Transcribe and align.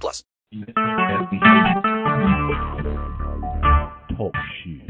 plus. 0.00 0.24
Talk 4.16 4.34
shit. 4.62 4.88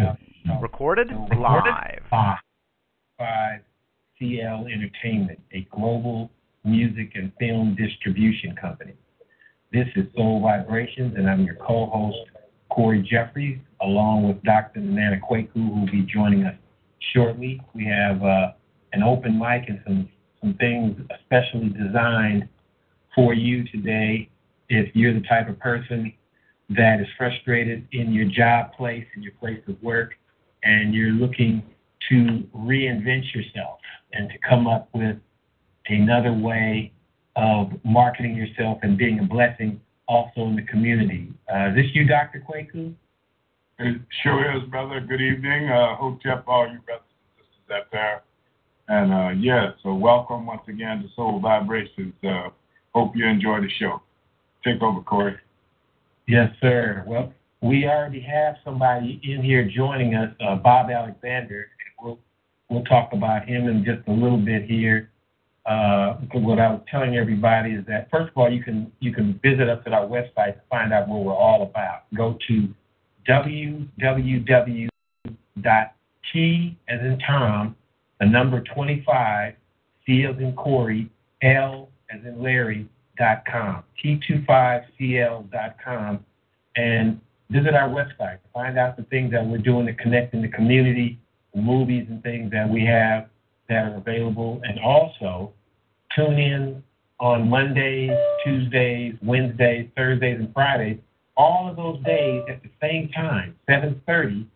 Recorded 0.60 1.08
live. 1.38 2.02
by 3.18 3.60
CL 4.18 4.66
Entertainment, 4.66 5.40
a 5.52 5.66
global 5.70 6.30
music 6.64 7.12
and 7.14 7.32
film 7.38 7.76
distribution 7.76 8.54
company. 8.56 8.94
This 9.72 9.86
is 9.96 10.06
Soul 10.14 10.40
Vibrations, 10.42 11.14
and 11.16 11.28
I'm 11.28 11.44
your 11.44 11.54
co-host, 11.56 12.18
Corey 12.70 13.02
Jeffries, 13.02 13.58
along 13.80 14.26
with 14.28 14.42
Dr. 14.42 14.80
Nana 14.80 15.18
Kwaku, 15.18 15.52
who 15.54 15.80
will 15.80 15.86
be 15.86 16.02
joining 16.02 16.44
us 16.44 16.54
shortly. 17.14 17.60
We 17.74 17.84
have 17.86 18.22
uh, 18.22 18.52
an 18.92 19.02
open 19.02 19.38
mic 19.38 19.68
and 19.68 19.80
some, 19.86 20.08
some 20.40 20.54
things 20.54 20.96
especially 21.20 21.70
designed 21.70 22.48
for 23.14 23.34
you 23.34 23.64
today 23.68 24.28
if 24.68 24.94
you're 24.94 25.14
the 25.14 25.26
type 25.26 25.48
of 25.48 25.58
person 25.58 26.12
that 26.70 27.00
is 27.00 27.06
frustrated 27.18 27.86
in 27.92 28.12
your 28.12 28.26
job 28.26 28.72
place, 28.72 29.04
in 29.16 29.22
your 29.22 29.32
place 29.32 29.60
of 29.68 29.80
work, 29.82 30.14
and 30.62 30.94
you're 30.94 31.10
looking 31.10 31.62
to 32.08 32.44
reinvent 32.56 33.34
yourself 33.34 33.78
and 34.12 34.28
to 34.30 34.36
come 34.48 34.66
up 34.66 34.88
with 34.94 35.16
another 35.86 36.32
way 36.32 36.92
of 37.36 37.72
marketing 37.84 38.36
yourself 38.36 38.78
and 38.82 38.98
being 38.98 39.18
a 39.20 39.24
blessing 39.24 39.80
also 40.08 40.42
in 40.42 40.56
the 40.56 40.62
community. 40.62 41.32
Uh, 41.52 41.68
is 41.70 41.76
this 41.76 41.86
you, 41.94 42.06
Dr. 42.06 42.44
Kwaku? 42.48 42.94
It 43.78 44.00
sure 44.22 44.56
is, 44.56 44.62
brother. 44.68 45.00
Good 45.00 45.20
evening. 45.20 45.68
Uh, 45.68 45.96
Hotep, 45.96 46.44
all 46.46 46.70
you 46.70 46.78
brothers 46.80 47.02
and 47.38 47.46
sisters 47.46 47.76
out 47.76 47.90
there. 47.90 48.22
And 48.88 49.12
uh, 49.12 49.30
yeah, 49.30 49.70
so 49.82 49.94
welcome 49.94 50.46
once 50.46 50.62
again 50.68 51.02
to 51.02 51.08
Soul 51.16 51.40
Vibrations. 51.40 52.12
Uh, 52.22 52.50
hope 52.94 53.16
you 53.16 53.26
enjoy 53.26 53.60
the 53.60 53.70
show. 53.78 54.02
Take 54.64 54.82
over, 54.82 55.00
Corey. 55.00 55.36
Yes, 56.28 56.50
sir. 56.60 57.04
Well, 57.06 57.32
we 57.62 57.86
already 57.86 58.20
have 58.20 58.56
somebody 58.64 59.20
in 59.24 59.42
here 59.42 59.68
joining 59.68 60.14
us, 60.14 60.34
uh, 60.40 60.56
Bob 60.56 60.90
Alexander. 60.90 61.68
and 61.80 62.04
We'll 62.04 62.18
we'll 62.68 62.84
talk 62.84 63.12
about 63.12 63.46
him 63.46 63.68
in 63.68 63.84
just 63.84 64.06
a 64.08 64.12
little 64.12 64.38
bit 64.38 64.64
here. 64.64 65.10
Uh, 65.64 66.14
what 66.32 66.58
I 66.58 66.68
was 66.68 66.80
telling 66.90 67.16
everybody 67.16 67.70
is 67.72 67.86
that 67.86 68.10
first 68.10 68.30
of 68.30 68.36
all, 68.36 68.50
you 68.50 68.62
can 68.62 68.90
you 69.00 69.12
can 69.12 69.38
visit 69.42 69.68
us 69.68 69.82
at 69.86 69.92
our 69.92 70.06
website 70.06 70.54
to 70.54 70.60
find 70.68 70.92
out 70.92 71.08
what 71.08 71.24
we're 71.24 71.34
all 71.34 71.62
about. 71.62 72.04
Go 72.14 72.36
to 72.48 72.68
www.t 73.28 74.88
as 76.88 77.00
in 77.00 77.18
Tom, 77.24 77.76
the 78.18 78.26
number 78.26 78.60
25, 78.74 79.54
C 80.04 80.24
as 80.24 80.36
in 80.38 80.54
Corey, 80.54 81.08
L 81.42 81.88
as 82.10 82.20
in 82.24 82.42
Larry, 82.42 82.88
dot 83.18 83.44
com, 83.50 83.82
t25cl.com, 84.02 86.24
and 86.76 87.20
visit 87.50 87.74
our 87.74 87.88
website 87.88 88.40
to 88.42 88.48
find 88.52 88.78
out 88.78 88.96
the 88.96 89.02
things 89.04 89.30
that 89.32 89.46
we're 89.46 89.58
doing 89.58 89.86
to 89.86 89.94
connect 89.94 90.34
in 90.34 90.42
the 90.42 90.48
community, 90.48 91.18
the 91.54 91.60
movies 91.60 92.06
and 92.08 92.22
things 92.22 92.50
that 92.50 92.68
we 92.68 92.84
have 92.84 93.28
that 93.68 93.84
are 93.84 93.96
available, 93.96 94.60
and 94.64 94.80
also 94.80 95.52
tune 96.14 96.38
in 96.38 96.82
on 97.20 97.48
Mondays, 97.48 98.10
Tuesdays, 98.44 99.14
Wednesdays, 99.22 99.88
Thursdays, 99.96 100.38
and 100.38 100.52
Fridays. 100.52 100.98
All 101.36 101.68
of 101.68 101.76
those 101.76 102.02
days 102.04 102.42
at 102.48 102.62
the 102.62 102.70
same 102.80 103.08
time, 103.10 103.56
7:30 103.68 104.46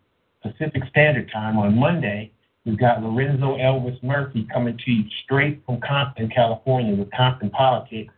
Pacific 0.41 0.83
Standard 0.89 1.31
Time 1.31 1.57
on 1.57 1.77
Monday. 1.77 2.31
We've 2.65 2.77
got 2.77 3.01
Lorenzo 3.01 3.57
Elvis 3.57 4.01
Murphy 4.03 4.45
coming 4.53 4.77
to 4.77 4.91
you 4.91 5.05
straight 5.23 5.63
from 5.65 5.79
Compton, 5.79 6.29
California, 6.29 6.93
with 6.93 7.09
Compton 7.11 7.49
Politics. 7.49 8.13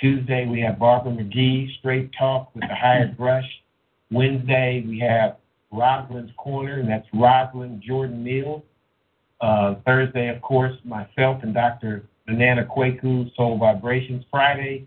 Tuesday 0.00 0.46
we 0.46 0.60
have 0.60 0.78
Barbara 0.78 1.12
McGee, 1.12 1.76
Straight 1.78 2.10
Talk 2.18 2.54
with 2.54 2.62
the 2.62 2.74
Hired 2.74 3.16
Brush. 3.18 3.44
Wednesday 4.10 4.82
we 4.86 4.98
have 5.00 5.36
Rosalind's 5.70 6.32
Corner, 6.38 6.80
and 6.80 6.88
that's 6.88 7.06
Rosalind 7.12 7.82
Jordan 7.86 8.24
Mills. 8.24 8.62
Uh, 9.40 9.74
Thursday, 9.86 10.28
of 10.28 10.40
course, 10.42 10.74
myself 10.84 11.42
and 11.42 11.52
Dr. 11.52 12.04
Banana 12.26 12.64
Kwaku, 12.64 13.34
Soul 13.36 13.58
Vibrations. 13.58 14.24
Friday, 14.30 14.86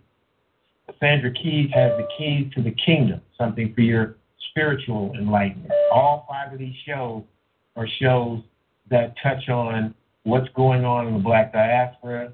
Sandra 0.99 1.31
Keys 1.31 1.69
has 1.73 1.91
the 1.97 2.07
keys 2.17 2.51
to 2.55 2.63
the 2.63 2.71
kingdom, 2.71 3.21
something 3.37 3.73
for 3.73 3.81
your 3.81 4.15
spiritual 4.49 5.13
enlightenment. 5.15 5.71
All 5.91 6.25
five 6.27 6.53
of 6.53 6.59
these 6.59 6.75
shows 6.87 7.23
are 7.75 7.87
shows 7.99 8.41
that 8.89 9.13
touch 9.21 9.47
on 9.49 9.93
what's 10.23 10.49
going 10.55 10.85
on 10.85 11.07
in 11.07 11.13
the 11.13 11.19
black 11.19 11.53
diaspora, 11.53 12.33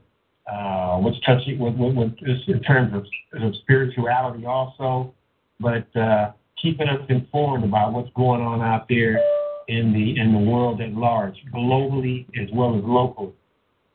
uh, 0.51 0.97
what's 0.97 1.19
touching 1.25 1.57
with, 1.59 1.75
with, 1.75 1.95
with, 1.95 2.13
in 2.47 2.61
terms 2.63 2.93
of, 2.93 3.05
of 3.41 3.55
spirituality 3.61 4.45
also, 4.45 5.13
but 5.59 5.87
uh, 5.95 6.31
keeping 6.61 6.87
us 6.87 7.01
informed 7.09 7.63
about 7.63 7.93
what's 7.93 8.11
going 8.15 8.41
on 8.41 8.61
out 8.61 8.87
there 8.89 9.19
in 9.67 9.93
the 9.93 10.19
in 10.19 10.33
the 10.33 10.39
world 10.39 10.81
at 10.81 10.93
large, 10.93 11.35
globally 11.53 12.25
as 12.41 12.49
well 12.53 12.75
as 12.75 12.83
locally. 12.83 13.31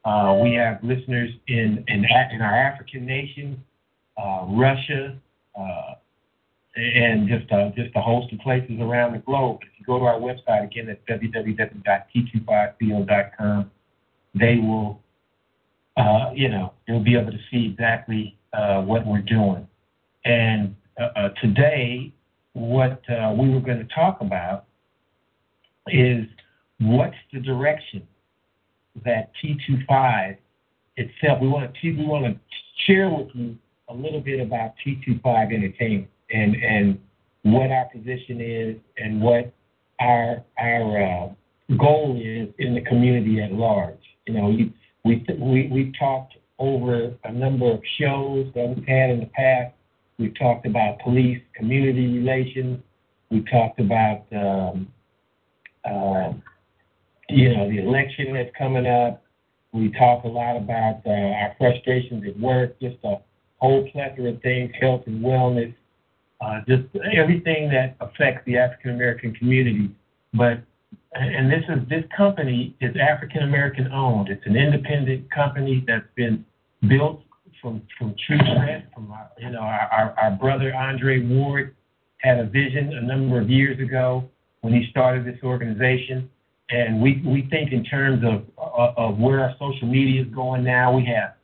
Uh, 0.04 0.38
we 0.42 0.54
have 0.54 0.78
listeners 0.82 1.30
in 1.48 1.84
in, 1.88 2.06
in 2.32 2.40
our 2.40 2.54
African 2.54 3.04
nations, 3.04 3.58
uh, 4.16 4.46
Russia, 4.48 5.18
uh, 5.58 5.94
and 6.76 7.28
just 7.28 7.50
uh, 7.52 7.70
just 7.76 7.90
a 7.96 8.00
host 8.00 8.32
of 8.32 8.38
places 8.40 8.80
around 8.80 9.12
the 9.14 9.18
globe. 9.18 9.58
If 9.62 9.68
you 9.78 9.84
go 9.84 9.98
to 9.98 10.04
our 10.04 10.20
website 10.20 10.64
again 10.64 10.88
at 10.88 11.04
www.t25cl.com, 11.06 13.70
they 14.34 14.56
will, 14.56 15.00
uh, 15.96 16.30
you 16.34 16.48
know, 16.48 16.72
you'll 16.86 17.00
be 17.00 17.16
able 17.16 17.30
to 17.30 17.38
see 17.50 17.66
exactly 17.66 18.36
uh, 18.52 18.82
what 18.82 19.06
we're 19.06 19.22
doing. 19.22 19.66
And 20.24 20.74
uh, 21.00 21.08
uh, 21.16 21.28
today, 21.40 22.12
what 22.54 23.02
uh, 23.10 23.34
we 23.36 23.50
were 23.50 23.60
going 23.60 23.78
to 23.78 23.94
talk 23.94 24.20
about 24.20 24.66
is 25.88 26.24
what's 26.78 27.16
the 27.32 27.40
direction 27.40 28.06
that 29.04 29.32
T25 29.42 30.36
itself. 30.96 31.40
We 31.40 31.48
want 31.48 31.72
to 31.74 31.92
we 31.92 32.06
want 32.06 32.24
to 32.24 32.40
share 32.86 33.10
with 33.10 33.28
you 33.34 33.56
a 33.88 33.94
little 33.94 34.20
bit 34.20 34.40
about 34.40 34.74
T25 34.84 35.52
Entertainment 35.52 36.08
and 36.30 36.54
and 36.56 37.00
what 37.42 37.70
our 37.70 37.86
position 37.86 38.40
is 38.40 38.76
and 38.96 39.20
what 39.20 39.52
our 40.00 40.42
our 40.58 41.02
uh, 41.02 41.28
goal 41.76 42.20
is 42.22 42.48
in 42.58 42.74
the 42.74 42.80
community 42.82 43.42
at 43.42 43.52
large. 43.52 43.98
You 44.26 44.34
know, 44.34 44.48
we 44.48 44.72
we 45.04 45.24
we 45.38 45.68
we 45.68 45.92
talked 45.98 46.34
over 46.58 47.14
a 47.24 47.32
number 47.32 47.70
of 47.70 47.80
shows 47.98 48.46
that 48.54 48.68
we've 48.68 48.86
had 48.86 49.10
in 49.10 49.20
the 49.20 49.26
past. 49.26 49.74
We've 50.18 50.36
talked 50.38 50.66
about 50.66 51.00
police 51.00 51.40
community 51.54 52.18
relations. 52.18 52.80
We 53.30 53.42
talked 53.42 53.80
about 53.80 54.24
um, 54.32 54.88
uh, 55.84 56.32
you 57.28 57.54
know 57.54 57.68
the 57.68 57.78
election 57.78 58.34
that's 58.34 58.54
coming 58.56 58.86
up. 58.86 59.22
We 59.72 59.90
talk 59.92 60.24
a 60.24 60.28
lot 60.28 60.56
about 60.56 61.00
uh, 61.04 61.10
our 61.10 61.54
frustrations 61.58 62.24
at 62.26 62.38
work, 62.38 62.80
just 62.80 62.96
a 63.04 63.16
whole 63.58 63.88
plethora 63.90 64.30
of 64.30 64.42
things, 64.42 64.70
health 64.80 65.02
and 65.06 65.22
wellness, 65.22 65.74
uh, 66.40 66.60
just 66.68 66.84
everything 67.12 67.68
that 67.70 67.96
affects 68.00 68.42
the 68.46 68.56
African 68.56 68.92
American 68.92 69.34
community. 69.34 69.90
But 70.32 70.62
and 71.14 71.50
this 71.50 71.62
is 71.68 71.88
this 71.88 72.04
company 72.16 72.74
is 72.80 72.94
African 72.96 73.42
American 73.42 73.90
owned. 73.92 74.28
It's 74.28 74.44
an 74.46 74.56
independent 74.56 75.30
company 75.30 75.84
that's 75.86 76.06
been 76.16 76.44
built 76.88 77.22
from 77.62 77.82
from 77.98 78.14
true 78.26 78.38
strength. 78.38 78.88
From 78.94 79.10
our, 79.12 79.30
you 79.38 79.50
know 79.50 79.60
our, 79.60 79.88
our, 79.92 80.14
our 80.20 80.30
brother 80.32 80.74
Andre 80.74 81.20
Ward 81.20 81.74
had 82.18 82.38
a 82.38 82.46
vision 82.46 82.94
a 82.94 83.02
number 83.02 83.40
of 83.40 83.48
years 83.48 83.78
ago 83.80 84.28
when 84.62 84.72
he 84.72 84.88
started 84.90 85.24
this 85.24 85.38
organization, 85.44 86.28
and 86.70 87.00
we 87.00 87.22
we 87.24 87.46
think 87.50 87.72
in 87.72 87.84
terms 87.84 88.24
of 88.24 88.44
of, 88.58 89.18
where 89.18 89.40
our 89.40 89.54
social 89.58 89.86
media 89.86 90.22
is 90.22 90.28
going 90.34 90.64
now. 90.64 90.94
We 90.94 91.04
have 91.06 91.34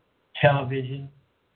television, 0.40 1.08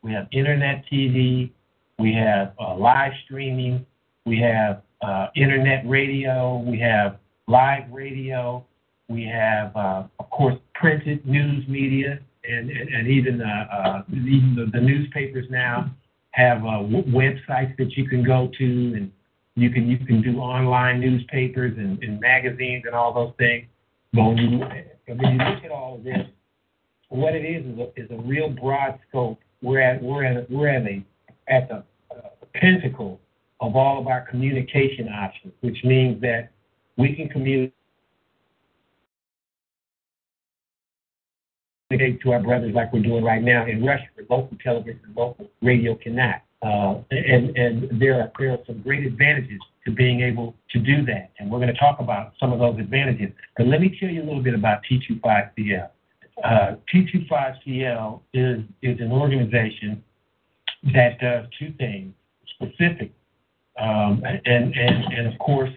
we 0.02 0.12
have 0.12 0.28
internet 0.30 0.84
TV, 0.92 1.50
we 1.98 2.14
have 2.14 2.52
uh, 2.60 2.76
live 2.76 3.12
streaming, 3.24 3.84
we 4.24 4.38
have 4.40 4.82
uh, 5.02 5.28
internet 5.34 5.88
radio, 5.88 6.58
we 6.58 6.78
have 6.78 7.18
live 7.46 7.90
radio, 7.90 8.64
we 9.08 9.24
have, 9.24 9.76
uh, 9.76 10.04
of 10.18 10.30
course, 10.30 10.56
printed 10.74 11.26
news 11.26 11.66
media, 11.68 12.18
and, 12.44 12.70
and, 12.70 12.88
and 12.88 13.08
even, 13.08 13.40
uh, 13.40 13.66
uh, 13.72 14.02
even 14.10 14.54
the, 14.56 14.78
the 14.78 14.84
newspapers 14.84 15.46
now 15.50 15.90
have 16.30 16.58
uh, 16.64 16.78
w- 16.82 17.04
websites 17.04 17.76
that 17.76 17.92
you 17.96 18.08
can 18.08 18.22
go 18.22 18.50
to, 18.58 18.64
and 18.64 19.10
you 19.56 19.70
can 19.70 19.88
you 19.88 19.98
can 19.98 20.20
do 20.20 20.38
online 20.38 21.00
newspapers 21.00 21.72
and, 21.76 22.02
and 22.02 22.20
magazines 22.20 22.82
and 22.86 22.94
all 22.94 23.14
those 23.14 23.32
things. 23.38 23.66
But 24.12 24.24
when 24.24 24.36
you 24.38 24.58
when 24.58 25.32
you 25.32 25.38
look 25.38 25.64
at 25.64 25.70
all 25.70 25.96
of 25.96 26.04
this, 26.04 26.26
what 27.08 27.34
it 27.34 27.44
is 27.44 27.64
is 27.64 27.78
a, 27.78 28.02
is 28.02 28.10
a 28.10 28.22
real 28.22 28.48
broad 28.48 28.98
scope. 29.08 29.38
We're 29.62 29.80
at 29.80 30.02
we're 30.02 30.24
at 30.24 30.50
we're 30.50 30.68
at 30.68 30.84
a 30.86 31.04
at 31.48 31.68
the 31.68 31.84
uh, 32.10 32.28
pinnacle 32.54 33.20
of 33.60 33.76
all 33.76 34.00
of 34.00 34.08
our 34.08 34.22
communication 34.22 35.08
options, 35.08 35.52
which 35.60 35.78
means 35.84 36.20
that 36.20 36.50
we 36.96 37.14
can 37.14 37.28
communicate 37.28 37.74
to 42.22 42.32
our 42.32 42.40
brothers 42.40 42.74
like 42.74 42.92
we're 42.92 43.02
doing 43.02 43.24
right 43.24 43.42
now 43.42 43.66
in 43.66 43.84
Russia, 43.84 44.06
where 44.14 44.26
local 44.38 44.56
television 44.62 45.00
and 45.06 45.16
local 45.16 45.50
radio 45.62 45.94
cannot. 45.94 46.42
Uh, 46.62 47.02
and 47.10 47.56
and 47.56 48.00
there 48.00 48.20
are 48.20 48.32
there 48.38 48.52
are 48.52 48.58
some 48.66 48.80
great 48.80 49.04
advantages 49.04 49.60
to 49.84 49.90
being 49.90 50.22
able 50.22 50.54
to 50.70 50.78
do 50.78 51.04
that, 51.04 51.30
and 51.38 51.50
we're 51.50 51.58
going 51.58 51.72
to 51.72 51.78
talk 51.78 52.00
about 52.00 52.32
some 52.40 52.52
of 52.52 52.58
those 52.58 52.78
advantages. 52.78 53.30
But 53.56 53.66
let 53.66 53.80
me 53.80 53.94
tell 54.00 54.08
you 54.08 54.22
a 54.22 54.24
little 54.24 54.42
bit 54.42 54.54
about 54.54 54.78
T25CL. 54.90 55.90
Uh, 56.42 56.76
T25CL 56.92 58.20
is 58.32 58.60
is 58.82 58.98
an 59.00 59.12
organization 59.12 60.02
that 60.94 61.20
does 61.20 61.46
two 61.58 61.72
things 61.78 62.14
specific, 62.54 63.12
um, 63.78 64.22
and 64.24 64.74
and 64.74 65.04
and 65.04 65.26
of 65.26 65.38
course 65.38 65.70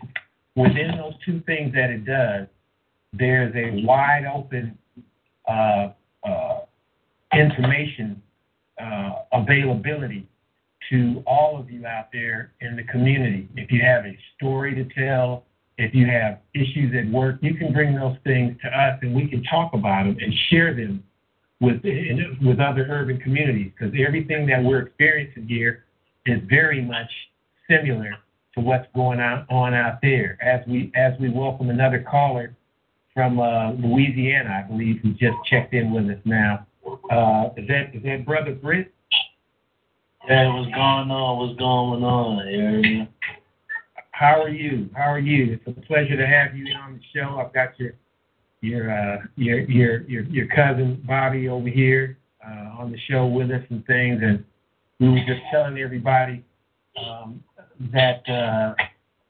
within 0.57 0.97
those 0.97 1.13
two 1.23 1.39
things 1.45 1.73
that 1.73 1.91
it 1.91 2.03
does, 2.03 2.47
there's 3.13 3.55
a 3.55 3.85
wide 3.85 4.25
open 4.25 4.77
uh, 5.47 5.89
uh, 6.27 6.59
information 7.33 8.21
uh, 8.81 9.11
availability 9.31 10.27
to 10.89 11.23
all 11.25 11.59
of 11.59 11.69
you 11.69 11.85
out 11.85 12.07
there 12.11 12.51
in 12.61 12.75
the 12.75 12.83
community. 12.83 13.47
If 13.55 13.71
you 13.71 13.81
have 13.83 14.05
a 14.05 14.17
story 14.35 14.73
to 14.75 14.83
tell, 14.93 15.43
if 15.77 15.93
you 15.93 16.07
have 16.07 16.39
issues 16.55 16.93
at 16.97 17.11
work, 17.11 17.37
you 17.41 17.53
can 17.53 17.71
bring 17.71 17.95
those 17.95 18.17
things 18.23 18.57
to 18.63 18.67
us 18.67 18.97
and 19.01 19.13
we 19.13 19.27
can 19.27 19.43
talk 19.43 19.73
about 19.73 20.05
them 20.05 20.17
and 20.19 20.33
share 20.49 20.73
them 20.73 21.03
with 21.59 21.81
with 22.41 22.59
other 22.59 22.85
urban 22.89 23.19
communities 23.19 23.71
because 23.77 23.93
everything 24.05 24.45
that 24.45 24.63
we're 24.63 24.79
experiencing 24.79 25.47
here 25.47 25.85
is 26.25 26.39
very 26.47 26.81
much 26.81 27.09
similar 27.69 28.15
to 28.57 28.63
what's 28.63 28.87
going 28.93 29.19
on, 29.19 29.45
on 29.49 29.73
out 29.73 29.99
there. 30.01 30.37
As 30.41 30.67
we 30.67 30.91
as 30.95 31.13
we 31.19 31.29
welcome 31.29 31.69
another 31.69 32.03
caller 32.09 32.55
from 33.13 33.39
uh, 33.39 33.71
Louisiana, 33.73 34.63
I 34.63 34.67
believe, 34.67 34.99
who 35.01 35.11
just 35.11 35.35
checked 35.45 35.73
in 35.73 35.93
with 35.93 36.05
us 36.09 36.21
now. 36.25 36.67
Uh, 36.85 37.49
is 37.55 37.67
that 37.67 37.95
is 37.95 38.03
that 38.03 38.25
brother 38.25 38.53
Britt? 38.53 38.91
Hey, 40.27 40.47
what's 40.47 40.69
going 40.71 41.11
on? 41.11 41.37
What's 41.39 41.57
going 41.59 42.03
on? 42.03 43.07
How 44.11 44.41
are 44.41 44.49
you? 44.49 44.89
How 44.93 45.11
are 45.11 45.19
you? 45.19 45.53
It's 45.53 45.77
a 45.77 45.81
pleasure 45.81 46.17
to 46.17 46.27
have 46.27 46.55
you 46.55 46.73
on 46.75 46.93
the 46.93 47.19
show. 47.19 47.39
I've 47.39 47.53
got 47.53 47.79
your 47.79 47.91
your 48.61 48.91
uh, 48.91 49.17
your 49.35 49.59
your 49.69 50.01
your 50.01 50.23
your 50.23 50.47
cousin 50.47 51.03
Bobby 51.07 51.47
over 51.47 51.69
here 51.69 52.17
uh, 52.45 52.79
on 52.79 52.91
the 52.91 52.97
show 53.07 53.27
with 53.27 53.51
us 53.51 53.63
and 53.69 53.85
things, 53.85 54.19
and 54.23 54.43
we 54.99 55.09
were 55.09 55.25
just 55.27 55.41
telling 55.51 55.77
everybody 55.77 56.43
um, 56.97 57.43
that 57.93 58.27
uh, 58.29 58.73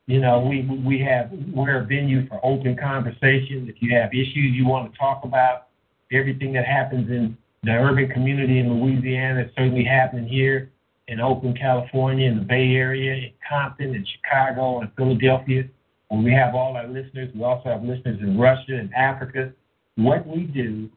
you 0.05 0.19
know 0.19 0.39
we 0.39 0.61
we 0.85 0.99
have 0.99 1.31
we're 1.53 1.81
a 1.81 1.85
venue 1.85 2.27
for 2.27 2.39
open 2.43 2.75
conversation. 2.75 3.67
If 3.69 3.81
you 3.81 3.95
have 3.95 4.13
issues 4.13 4.53
you 4.53 4.65
want 4.65 4.91
to 4.91 4.97
talk 4.97 5.23
about, 5.23 5.67
everything 6.11 6.53
that 6.53 6.65
happens 6.65 7.09
in 7.09 7.37
the 7.63 7.71
urban 7.71 8.09
community 8.09 8.59
in 8.59 8.73
Louisiana 8.73 9.41
is 9.41 9.51
certainly 9.55 9.83
happening 9.83 10.27
here 10.27 10.71
in 11.07 11.19
Oakland, 11.19 11.57
California, 11.57 12.29
in 12.29 12.37
the 12.37 12.43
Bay 12.43 12.75
Area, 12.75 13.13
in 13.13 13.31
Compton, 13.49 13.95
in 13.95 14.05
Chicago, 14.05 14.81
and 14.81 14.91
Philadelphia. 14.95 15.63
When 16.09 16.23
we 16.23 16.31
have 16.33 16.55
all 16.55 16.75
our 16.77 16.87
listeners, 16.87 17.29
we 17.33 17.43
also 17.43 17.69
have 17.69 17.83
listeners 17.83 18.19
in 18.21 18.37
Russia 18.37 18.75
and 18.75 18.93
Africa. 18.93 19.51
What 19.95 20.25
we 20.27 20.43
do 20.43 20.89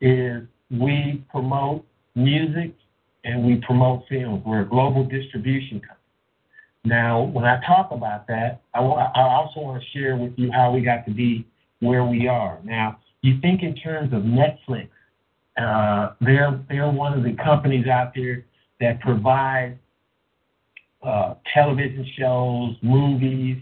is 0.00 0.42
we 0.70 1.24
promote 1.30 1.84
music 2.14 2.74
and 3.24 3.44
we 3.44 3.56
promote 3.66 4.04
films. 4.08 4.42
We're 4.44 4.62
a 4.62 4.68
global 4.68 5.04
distribution 5.04 5.80
company. 5.80 5.99
Now, 6.84 7.22
when 7.22 7.44
I 7.44 7.60
talk 7.66 7.90
about 7.90 8.26
that, 8.28 8.62
I, 8.74 8.80
I 8.80 9.22
also 9.22 9.60
want 9.60 9.82
to 9.82 9.88
share 9.98 10.16
with 10.16 10.32
you 10.36 10.50
how 10.50 10.72
we 10.72 10.80
got 10.80 11.04
to 11.06 11.12
be 11.12 11.46
where 11.80 12.04
we 12.04 12.26
are. 12.26 12.58
Now, 12.64 12.98
you 13.22 13.38
think 13.40 13.62
in 13.62 13.74
terms 13.74 14.12
of 14.14 14.22
Netflix, 14.22 14.88
uh, 15.58 16.14
they're 16.20 16.58
they're 16.68 16.90
one 16.90 17.12
of 17.12 17.22
the 17.22 17.34
companies 17.42 17.86
out 17.86 18.12
there 18.14 18.46
that 18.80 19.00
provide 19.00 19.78
uh, 21.02 21.34
television 21.52 22.06
shows, 22.18 22.76
movies. 22.82 23.58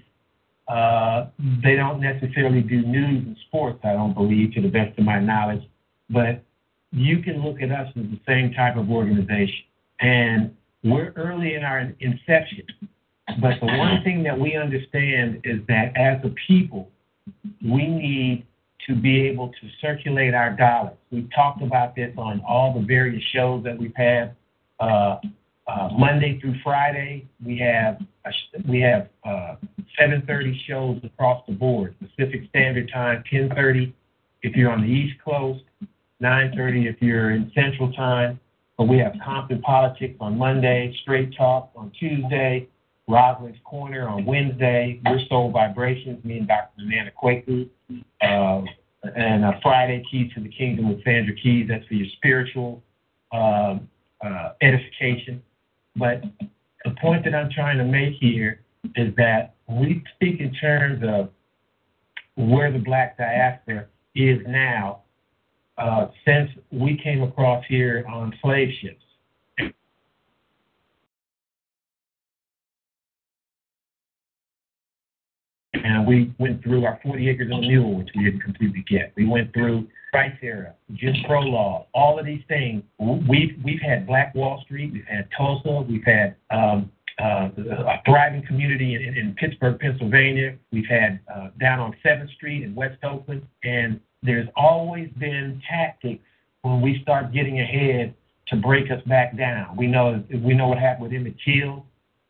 Uh, 0.69 1.26
they 1.64 1.75
don't 1.75 2.00
necessarily 2.00 2.61
do 2.61 2.82
news 2.82 3.25
and 3.26 3.37
sports, 3.49 3.81
I 3.85 3.94
don't 3.94 4.14
believe, 4.14 4.53
to 4.55 4.61
the 4.61 4.69
best 4.69 4.99
of 4.99 5.05
my 5.05 5.19
knowledge. 5.19 5.62
But 6.11 6.44
you 6.93 7.21
can 7.23 7.43
look 7.43 7.61
at 7.62 7.71
us 7.71 7.88
as 7.97 8.03
the 8.03 8.21
same 8.26 8.53
type 8.53 8.76
of 8.76 8.91
organization. 8.91 9.64
And 10.00 10.55
we're 10.85 11.12
early 11.17 11.55
in 11.55 11.64
our 11.64 11.93
inception. 12.00 12.64
But 13.40 13.60
the 13.60 13.66
one 13.66 14.02
thing 14.02 14.22
that 14.25 14.38
we 14.38 14.56
understand 14.56 15.40
is 15.44 15.60
that 15.69 15.96
as 15.96 16.25
a 16.25 16.34
people, 16.46 16.90
we 17.62 17.86
need 17.86 18.46
to 18.86 18.94
be 18.94 19.26
able 19.28 19.48
to 19.48 19.69
circulate 19.80 20.34
our 20.34 20.50
dollars. 20.56 20.96
We've 21.10 21.28
talked 21.34 21.62
about 21.62 21.94
this 21.94 22.12
on 22.16 22.40
all 22.48 22.72
the 22.72 22.86
various 22.86 23.22
shows 23.34 23.62
that 23.64 23.78
we've 23.78 23.94
had 23.96 24.34
uh, 24.80 25.16
uh, 25.69 25.90
Monday 25.92 26.40
through 26.40 26.54
Friday, 26.64 27.26
we 27.44 27.58
have 27.58 28.00
a, 28.25 28.30
we 28.66 28.80
have 28.80 29.08
uh, 29.25 29.56
7:30 30.00 30.54
shows 30.66 30.98
across 31.04 31.44
the 31.46 31.52
board. 31.52 31.94
Pacific 32.00 32.48
Standard 32.48 32.90
Time, 32.92 33.22
10:30 33.30 33.92
if 34.42 34.56
you're 34.56 34.70
on 34.70 34.80
the 34.80 34.88
East 34.88 35.16
Coast, 35.22 35.64
9:30 36.22 36.88
if 36.88 37.02
you're 37.02 37.32
in 37.32 37.52
Central 37.54 37.92
Time. 37.92 38.40
But 38.78 38.88
we 38.88 38.98
have 38.98 39.12
Compton 39.22 39.60
Politics 39.60 40.16
on 40.20 40.38
Monday, 40.38 40.96
Straight 41.02 41.36
Talk 41.36 41.70
on 41.76 41.90
Tuesday, 41.98 42.69
Rosalind's 43.08 43.58
Corner 43.64 44.06
on 44.06 44.25
Wednesday. 44.25 45.00
We're 45.05 45.20
Soul 45.28 45.50
Vibrations, 45.50 46.22
me 46.25 46.38
and 46.38 46.49
Dr. 46.49 46.82
Nana 46.82 47.10
Kwaku. 47.20 47.69
Uh, 48.20 48.62
and 49.16 49.44
uh, 49.44 49.52
Friday, 49.62 50.05
Keys 50.10 50.32
to 50.34 50.40
the 50.40 50.49
Kingdom 50.49 50.90
with 50.90 51.02
Sandra 51.05 51.34
Keys. 51.34 51.66
That's 51.69 51.87
for 51.87 51.94
your 51.94 52.08
spiritual 52.16 52.82
um, 53.32 53.88
uh, 54.25 54.50
edification. 54.60 55.43
But 55.96 56.22
the 56.84 56.90
point 57.00 57.25
that 57.25 57.34
I'm 57.34 57.50
trying 57.50 57.78
to 57.78 57.84
make 57.84 58.14
here 58.20 58.60
is 58.96 59.14
that 59.16 59.54
we 59.68 60.02
speak 60.14 60.40
in 60.40 60.52
terms 60.54 61.02
of 61.06 61.30
where 62.37 62.71
the 62.71 62.78
black 62.78 63.16
diaspora 63.16 63.87
is 64.14 64.40
now 64.47 65.02
uh, 65.78 66.09
since 66.26 66.50
we 66.71 66.99
came 67.02 67.23
across 67.23 67.64
here 67.68 68.04
on 68.09 68.35
slave 68.42 68.68
ships. 68.80 69.02
And 75.85 76.06
we 76.06 76.32
went 76.38 76.62
through 76.62 76.85
our 76.85 76.99
40 77.02 77.28
acres 77.28 77.50
a 77.52 77.58
mule, 77.58 77.97
which 77.97 78.08
we 78.16 78.25
didn't 78.25 78.40
completely 78.40 78.85
get. 78.88 79.12
We 79.16 79.26
went 79.26 79.52
through 79.52 79.88
Price 80.12 80.37
era, 80.42 80.75
Jim 80.94 81.14
Crow 81.26 81.42
law, 81.42 81.87
all 81.92 82.18
of 82.18 82.25
these 82.25 82.42
things. 82.49 82.82
We've 82.99 83.58
we've 83.62 83.80
had 83.80 84.06
Black 84.06 84.35
Wall 84.35 84.62
Street, 84.64 84.92
we've 84.92 85.04
had 85.04 85.28
Tulsa, 85.37 85.85
we've 85.88 86.04
had 86.04 86.35
um, 86.50 86.90
uh, 87.23 87.50
a 87.58 88.00
thriving 88.06 88.44
community 88.47 88.94
in, 88.94 89.16
in 89.16 89.35
Pittsburgh, 89.35 89.78
Pennsylvania. 89.78 90.56
We've 90.73 90.87
had 90.88 91.20
uh, 91.35 91.49
down 91.61 91.80
on 91.80 91.94
Seventh 92.02 92.30
Street 92.30 92.62
in 92.62 92.75
West 92.75 93.02
Oakland, 93.04 93.47
and 93.64 94.00
there's 94.23 94.49
always 94.56 95.11
been 95.18 95.61
tactics 95.68 96.23
when 96.62 96.80
we 96.80 97.00
start 97.02 97.32
getting 97.32 97.61
ahead 97.61 98.14
to 98.49 98.56
break 98.56 98.90
us 98.90 99.02
back 99.06 99.37
down. 99.37 99.76
We 99.76 99.88
know 99.88 100.25
we 100.32 100.54
know 100.54 100.68
what 100.68 100.78
happened 100.78 101.02
with 101.02 101.12
Emmett 101.12 101.37
Till. 101.44 101.85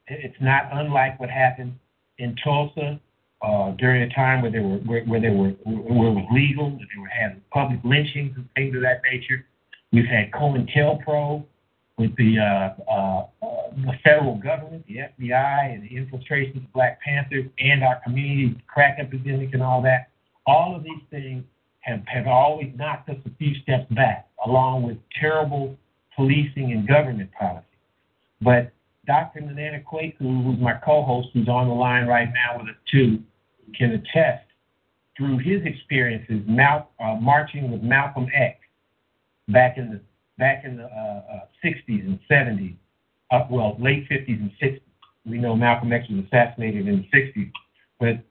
It's 0.08 0.36
not 0.40 0.64
unlike 0.72 1.20
what 1.20 1.30
happened 1.30 1.78
in 2.18 2.34
Tulsa 2.42 2.98
uh, 3.42 3.70
during 3.72 4.02
a 4.02 4.14
time 4.14 4.42
where 4.42 4.50
they 4.50 4.58
were 4.58 4.78
where, 4.78 5.04
where 5.04 5.20
they 5.20 5.30
were 5.30 5.50
where 5.64 6.08
it 6.08 6.14
was 6.14 6.26
legal, 6.32 6.70
that 6.70 6.86
they 6.94 7.00
were 7.00 7.08
having 7.08 7.40
public 7.52 7.78
lynchings 7.84 8.32
and 8.36 8.48
things 8.54 8.74
of 8.74 8.82
that 8.82 9.00
nature. 9.10 9.46
We've 9.92 10.06
had 10.06 10.30
COINTELPRO 10.32 11.44
with 11.98 12.16
the 12.16 12.38
uh, 12.38 12.90
uh, 12.90 13.26
the 13.76 13.92
federal 14.02 14.36
government, 14.36 14.84
the 14.86 14.96
FBI, 14.96 15.74
and 15.74 15.82
the 15.82 15.96
infiltration 15.96 16.58
of 16.58 16.72
Black 16.72 17.00
Panthers 17.00 17.46
and 17.58 17.82
our 17.82 18.00
community 18.04 18.60
crack 18.66 18.98
epidemic 18.98 19.52
and 19.52 19.62
all 19.62 19.82
that. 19.82 20.10
All 20.46 20.74
of 20.74 20.82
these 20.82 21.02
things 21.10 21.44
have, 21.80 22.02
have 22.06 22.26
always 22.26 22.72
knocked 22.76 23.08
us 23.10 23.16
a 23.26 23.30
few 23.36 23.54
steps 23.62 23.86
back, 23.90 24.28
along 24.46 24.84
with 24.84 24.96
terrible 25.20 25.76
policing 26.16 26.72
and 26.72 26.88
government 26.88 27.30
policy. 27.38 27.64
But 28.40 28.72
Dr. 29.08 29.40
Kwaku, 29.40 30.44
who's 30.44 30.60
my 30.60 30.74
co-host, 30.84 31.28
who's 31.32 31.48
on 31.48 31.66
the 31.66 31.74
line 31.74 32.06
right 32.06 32.28
now 32.28 32.58
with 32.58 32.68
us 32.68 32.76
too, 32.92 33.20
can 33.74 33.92
attest 33.92 34.44
through 35.16 35.38
his 35.38 35.62
experiences 35.64 36.42
Mal- 36.46 36.90
uh, 37.00 37.14
marching 37.14 37.72
with 37.72 37.82
Malcolm 37.82 38.28
X 38.34 38.60
back 39.48 39.78
in 39.78 39.90
the 39.90 40.00
back 40.38 40.64
in 40.64 40.76
the 40.76 40.84
uh, 40.84 41.22
uh, 41.32 41.40
60s 41.64 42.06
and 42.06 42.20
70s, 42.30 42.76
uh, 43.32 43.44
well, 43.50 43.76
late 43.80 44.08
50s 44.08 44.40
and 44.40 44.52
60s. 44.62 44.80
We 45.26 45.38
know 45.38 45.56
Malcolm 45.56 45.92
X 45.92 46.06
was 46.08 46.24
assassinated 46.26 46.86
in 46.86 47.08
the 47.10 47.18
60s, 47.18 47.50
but 47.98 48.22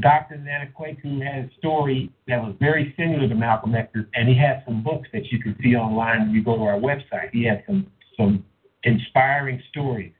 Dr. 0.00 0.36
Nana 0.36 0.68
Kwaku 0.78 1.24
had 1.24 1.50
a 1.50 1.50
story 1.56 2.12
that 2.28 2.42
was 2.42 2.54
very 2.60 2.92
similar 2.98 3.26
to 3.26 3.34
Malcolm 3.34 3.74
X's, 3.74 4.04
and 4.14 4.28
he 4.28 4.34
had 4.34 4.62
some 4.66 4.82
books 4.82 5.08
that 5.14 5.32
you 5.32 5.40
can 5.40 5.56
see 5.62 5.76
online 5.76 6.26
when 6.26 6.30
you 6.32 6.44
go 6.44 6.56
to 6.56 6.62
our 6.64 6.78
website. 6.78 7.30
He 7.32 7.44
had 7.44 7.62
some 7.66 7.86
some 8.18 8.44
inspiring 8.84 9.62
stories. 9.70 10.12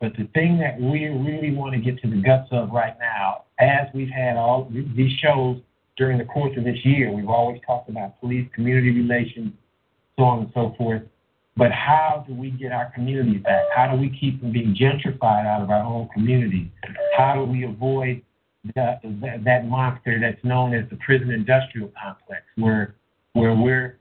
But 0.00 0.12
the 0.18 0.28
thing 0.34 0.58
that 0.58 0.80
we 0.80 1.06
really 1.06 1.54
want 1.54 1.74
to 1.74 1.80
get 1.80 2.02
to 2.02 2.10
the 2.10 2.16
guts 2.16 2.48
of 2.50 2.70
right 2.70 2.96
now, 2.98 3.44
as 3.60 3.86
we've 3.94 4.10
had 4.10 4.36
all 4.36 4.68
these 4.70 5.16
shows 5.20 5.58
during 5.96 6.18
the 6.18 6.24
course 6.24 6.56
of 6.56 6.64
this 6.64 6.84
year, 6.84 7.12
we've 7.12 7.28
always 7.28 7.60
talked 7.64 7.88
about 7.88 8.18
police, 8.20 8.48
community 8.52 8.90
relations, 8.90 9.52
so 10.18 10.24
on 10.24 10.38
and 10.40 10.50
so 10.54 10.74
forth. 10.76 11.02
But 11.56 11.70
how 11.70 12.24
do 12.26 12.34
we 12.34 12.50
get 12.50 12.72
our 12.72 12.90
communities 12.94 13.42
back? 13.42 13.66
How 13.74 13.94
do 13.94 14.00
we 14.00 14.10
keep 14.18 14.40
from 14.40 14.52
being 14.52 14.74
gentrified 14.74 15.46
out 15.46 15.62
of 15.62 15.70
our 15.70 15.84
own 15.84 16.08
communities? 16.12 16.68
How 17.16 17.34
do 17.34 17.44
we 17.44 17.64
avoid 17.64 18.22
that, 18.74 19.00
that, 19.04 19.44
that 19.44 19.66
monster 19.66 20.18
that's 20.20 20.42
known 20.44 20.74
as 20.74 20.88
the 20.88 20.96
prison 20.96 21.30
industrial 21.30 21.92
complex, 22.02 22.42
where 22.56 22.94
where 23.34 23.54
we're 23.54 23.98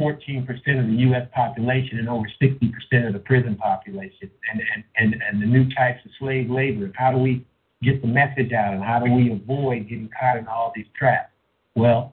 14% 0.00 0.48
of 0.80 0.86
the 0.86 0.96
U.S. 1.08 1.28
population 1.34 1.98
and 1.98 2.08
over 2.08 2.26
60% 2.40 3.06
of 3.06 3.12
the 3.12 3.18
prison 3.18 3.56
population, 3.56 4.30
and, 4.52 4.62
and, 4.74 4.84
and, 4.96 5.22
and 5.22 5.42
the 5.42 5.46
new 5.46 5.68
types 5.74 6.04
of 6.04 6.10
slave 6.18 6.50
labor. 6.50 6.90
How 6.94 7.10
do 7.10 7.18
we 7.18 7.44
get 7.82 8.00
the 8.00 8.08
message 8.08 8.52
out, 8.52 8.74
and 8.74 8.82
how 8.82 9.00
do 9.00 9.12
we 9.12 9.32
avoid 9.32 9.88
getting 9.88 10.10
caught 10.18 10.36
in 10.36 10.46
all 10.46 10.72
these 10.74 10.86
traps? 10.96 11.30
Well, 11.74 12.12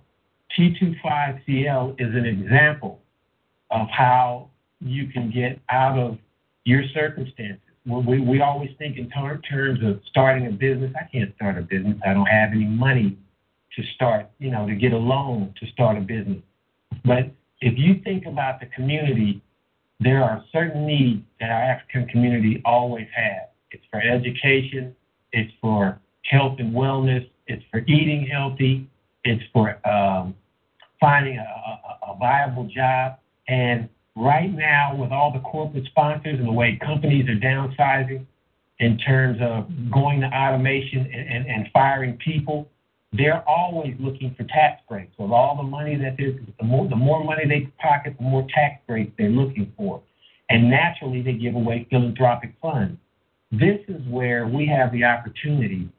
T25CL 0.58 2.00
is 2.00 2.15
an 2.15 2.25
example 2.25 3.01
of 3.72 3.88
how 3.89 4.50
you 4.80 5.08
can 5.08 5.32
get 5.32 5.60
out 5.70 5.98
of 5.98 6.18
your 6.63 6.84
circumstances. 6.94 7.60
We, 7.86 8.20
we 8.20 8.42
always 8.42 8.72
think 8.80 8.98
in 8.98 9.10
ter- 9.10 9.39
terms 9.50 9.80
of 9.84 10.01
starting 10.10 10.48
a 10.48 10.51
business. 10.51 10.92
I 10.96 11.08
can't 11.12 11.34
start 11.36 11.58
a 11.58 11.62
business. 11.62 11.98
I 12.06 12.13
don't 12.13 12.25
have 12.25 12.51
any 12.51 12.65
money 12.65 13.18
to 13.75 13.84
start, 13.96 14.27
you 14.39 14.50
know, 14.50 14.68
to 14.68 14.75
get 14.75 14.94
a 14.94 14.98
loan 14.98 15.54
to 15.60 15.68
start 15.72 15.98
a 15.98 16.01
business. 16.01 16.39
But 17.04 17.32
if 17.65 17.79
you 17.79 18.00
think 18.03 18.27
about 18.27 18.60
the 18.60 18.67
community, 18.67 19.41
there 20.00 20.24
are 20.24 20.43
certain 20.53 20.86
needs 20.86 21.24
that 21.39 21.50
our 21.50 21.63
African 21.63 22.07
community 22.07 22.62
always 22.63 23.07
has. 23.15 23.50
It's 23.72 23.84
for 23.89 24.00
education, 24.00 24.95
it's 25.34 25.51
for 25.60 26.00
health 26.29 26.57
and 26.60 26.74
wellness, 26.74 27.27
it's 27.48 27.63
for 27.72 27.79
eating 27.88 28.27
healthy, 28.27 28.88
it's 29.24 29.43
for 29.51 29.79
um, 29.88 30.36
finding 31.00 31.39
a, 31.39 31.41
a, 31.41 32.12
a 32.12 32.17
viable 32.19 32.65
job. 32.65 33.17
And 33.48 33.89
right 34.15 34.53
now, 34.53 34.95
with 34.95 35.12
all 35.12 35.34
the 35.34 35.39
corporate 35.39 35.86
sponsors 35.86 36.38
and 36.38 36.48
the 36.48 36.51
way 36.51 36.77
companies 36.86 37.27
are 37.27 37.36
downsizing 37.36 38.27
in 38.77 38.98
terms 39.00 39.39
of 39.41 39.67
going 39.91 40.22
to 40.22 40.27
automation 40.27 41.00
and, 41.00 41.29
and, 41.29 41.48
and 41.48 41.67
firing 41.74 42.15
people, 42.17 42.69
they're 43.17 43.43
always 43.48 43.95
looking 44.00 44.34
for 44.36 44.43
tax 44.45 44.81
breaks. 44.89 45.12
With 45.17 45.31
all 45.31 45.55
the 45.55 45.63
money 45.63 45.95
that 45.98 46.15
there's, 46.17 46.39
the 46.60 46.65
more, 46.65 46.88
the 46.88 46.95
more 46.95 47.24
money 47.24 47.43
they 47.48 47.72
pocket, 47.81 48.15
the 48.17 48.24
more 48.24 48.48
tax 48.53 48.81
breaks 48.88 49.12
they're 49.17 49.29
looking 49.29 49.72
for. 49.77 50.01
And 50.50 50.69
naturally, 50.69 51.22
they 51.22 51.34
give 51.34 51.55
away 51.55 51.88
philanthropic 51.89 52.53
funds. 52.62 53.00
This 53.51 53.79
is 53.88 54.01
where 54.07 54.48
we 54.48 54.67
have 54.67 54.91
the 54.91 55.03
opportunity 55.03 55.89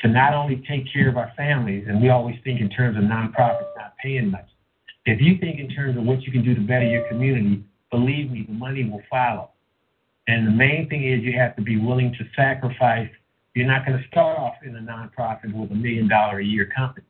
to 0.00 0.08
not 0.08 0.34
only 0.34 0.64
take 0.68 0.92
care 0.92 1.08
of 1.08 1.16
our 1.16 1.32
families, 1.36 1.84
and 1.88 2.00
we 2.00 2.10
always 2.10 2.36
think 2.44 2.60
in 2.60 2.68
terms 2.68 2.96
of 2.96 3.04
nonprofits 3.04 3.74
not 3.76 3.96
paying 4.02 4.30
much. 4.30 4.48
If 5.06 5.20
you 5.20 5.38
think 5.38 5.60
in 5.60 5.68
terms 5.68 5.96
of 5.96 6.04
what 6.04 6.22
you 6.22 6.32
can 6.32 6.44
do 6.44 6.54
to 6.54 6.60
better 6.60 6.86
your 6.86 7.06
community, 7.08 7.62
believe 7.90 8.30
me, 8.30 8.44
the 8.46 8.54
money 8.54 8.88
will 8.88 9.02
follow. 9.10 9.50
And 10.26 10.46
the 10.46 10.50
main 10.50 10.88
thing 10.88 11.04
is 11.04 11.22
you 11.22 11.38
have 11.38 11.54
to 11.56 11.62
be 11.62 11.78
willing 11.78 12.12
to 12.18 12.24
sacrifice 12.34 13.10
you're 13.54 13.66
not 13.66 13.86
going 13.86 13.98
to 13.98 14.06
start 14.08 14.38
off 14.38 14.54
in 14.64 14.76
a 14.76 14.80
nonprofit 14.80 15.52
with 15.54 15.70
a 15.70 15.74
million 15.74 16.08
dollar 16.08 16.40
a 16.40 16.44
year 16.44 16.68
company, 16.74 17.06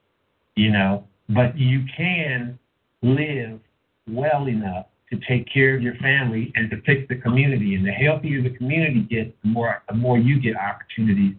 you 0.57 0.71
know, 0.71 1.05
but 1.31 1.57
you 1.59 1.85
can 1.97 2.59
live 3.03 3.59
well 4.07 4.47
enough 4.47 4.87
to 5.11 5.19
take 5.27 5.47
care 5.53 5.75
of 5.75 5.83
your 5.83 5.95
family 5.97 6.53
and 6.55 6.71
to 6.71 6.81
fix 6.83 7.03
the 7.09 7.17
community. 7.17 7.75
And 7.75 7.87
the 7.87 7.93
healthier 7.93 8.43
the 8.43 8.57
community 8.57 9.03
gets, 9.03 9.33
the 9.43 9.49
more 9.49 9.83
the 9.89 9.95
more 9.95 10.19
you 10.19 10.41
get 10.41 10.57
opportunities 10.57 11.35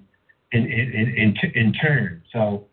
in 0.52 0.66
in 0.66 1.36
in, 1.36 1.52
in, 1.54 1.74
turn. 1.74 2.24
So 2.32 2.66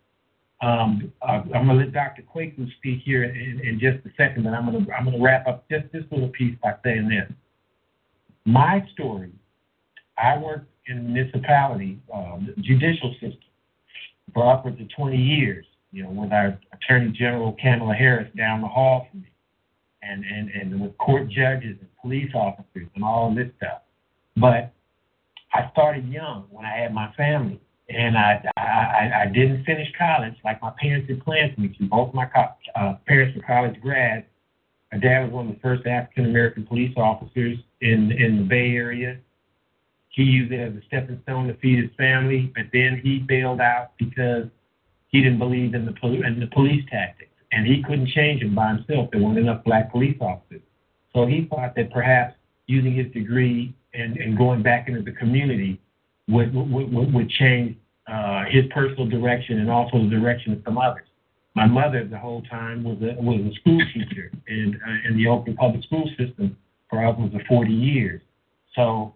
um, 0.60 1.12
I'm 1.26 1.50
gonna 1.50 1.74
let 1.74 1.92
Dr. 1.92 2.22
Kwaku 2.22 2.70
speak 2.76 3.00
here 3.04 3.24
in, 3.24 3.60
in 3.64 3.80
just 3.80 4.04
a 4.06 4.10
second, 4.16 4.44
but 4.44 4.54
I'm 4.54 4.66
gonna 4.66 4.86
I'm 4.96 5.04
gonna 5.04 5.22
wrap 5.22 5.46
up 5.46 5.68
just 5.70 5.92
this 5.92 6.04
little 6.10 6.28
piece 6.28 6.56
by 6.62 6.74
saying 6.84 7.08
this. 7.08 7.30
My 8.44 8.86
story, 8.92 9.32
I 10.18 10.38
worked 10.38 10.71
in 10.86 10.96
the 10.96 11.02
municipality 11.02 12.00
um, 12.12 12.48
judicial 12.60 13.12
system 13.14 13.38
for 14.34 14.50
upwards 14.50 14.80
of 14.80 14.88
20 14.96 15.16
years, 15.16 15.64
you 15.92 16.02
know, 16.02 16.10
with 16.10 16.32
our 16.32 16.58
Attorney 16.72 17.12
General 17.12 17.56
Kamala 17.60 17.94
Harris 17.94 18.28
down 18.36 18.62
the 18.62 18.68
hall 18.68 19.06
from 19.10 19.20
me, 19.20 19.28
and, 20.02 20.24
and, 20.24 20.50
and 20.50 20.80
with 20.80 20.96
court 20.98 21.28
judges 21.28 21.76
and 21.80 21.88
police 22.00 22.30
officers 22.34 22.88
and 22.94 23.04
all 23.04 23.30
of 23.30 23.36
this 23.36 23.48
stuff. 23.58 23.82
But 24.36 24.72
I 25.52 25.70
started 25.70 26.08
young 26.08 26.46
when 26.50 26.64
I 26.64 26.76
had 26.76 26.94
my 26.94 27.12
family, 27.12 27.60
and 27.88 28.16
I, 28.16 28.42
I, 28.56 29.22
I 29.22 29.26
didn't 29.26 29.64
finish 29.64 29.88
college 29.98 30.34
like 30.44 30.62
my 30.62 30.72
parents 30.80 31.08
had 31.08 31.22
planned 31.22 31.54
for 31.54 31.60
me 31.60 31.68
to. 31.78 31.84
Both 31.84 32.14
my 32.14 32.24
co- 32.26 32.54
uh, 32.74 32.94
parents 33.06 33.36
were 33.36 33.42
college 33.42 33.78
grads. 33.80 34.24
My 34.92 34.98
dad 34.98 35.24
was 35.24 35.32
one 35.32 35.48
of 35.48 35.54
the 35.54 35.60
first 35.60 35.86
African 35.86 36.24
American 36.24 36.66
police 36.66 36.92
officers 36.96 37.58
in 37.80 38.12
in 38.12 38.38
the 38.38 38.44
Bay 38.44 38.72
Area 38.76 39.18
he 40.12 40.22
used 40.22 40.52
it 40.52 40.60
as 40.60 40.74
a 40.74 40.86
stepping 40.86 41.20
stone 41.22 41.48
to 41.48 41.54
feed 41.54 41.82
his 41.82 41.90
family, 41.96 42.52
but 42.54 42.64
then 42.72 43.00
he 43.02 43.18
bailed 43.18 43.60
out 43.60 43.92
because 43.98 44.44
he 45.08 45.22
didn't 45.22 45.38
believe 45.38 45.74
in 45.74 45.86
the, 45.86 45.92
pol- 45.92 46.24
in 46.24 46.38
the 46.38 46.46
police 46.48 46.84
tactics, 46.90 47.32
and 47.50 47.66
he 47.66 47.82
couldn't 47.82 48.08
change 48.08 48.40
them 48.42 48.54
by 48.54 48.68
himself. 48.68 49.08
There 49.10 49.20
weren't 49.20 49.38
enough 49.38 49.64
black 49.64 49.90
police 49.90 50.16
officers. 50.20 50.60
So 51.14 51.26
he 51.26 51.46
thought 51.46 51.74
that 51.76 51.90
perhaps 51.90 52.34
using 52.66 52.94
his 52.94 53.10
degree 53.12 53.74
and, 53.94 54.16
and 54.18 54.36
going 54.36 54.62
back 54.62 54.88
into 54.88 55.02
the 55.02 55.12
community 55.12 55.80
would, 56.28 56.54
would, 56.54 57.12
would, 57.12 57.28
change 57.30 57.76
uh, 58.06 58.44
his 58.48 58.64
personal 58.72 59.06
direction 59.06 59.60
and 59.60 59.70
also 59.70 59.98
the 59.98 60.08
direction 60.08 60.52
of 60.52 60.60
some 60.64 60.78
others. 60.78 61.06
My 61.54 61.66
mother, 61.66 62.04
the 62.04 62.18
whole 62.18 62.42
time, 62.42 62.84
was 62.84 62.96
a, 63.02 63.20
was 63.20 63.40
a 63.40 63.54
school 63.60 63.80
teacher 63.92 64.30
in, 64.46 64.80
uh, 64.86 65.08
in 65.08 65.16
the 65.16 65.26
Oakland 65.26 65.58
public 65.58 65.84
school 65.84 66.08
system 66.18 66.56
for 66.88 67.04
upwards 67.04 67.34
of 67.34 67.40
40 67.48 67.72
years. 67.72 68.22
So 68.74 69.14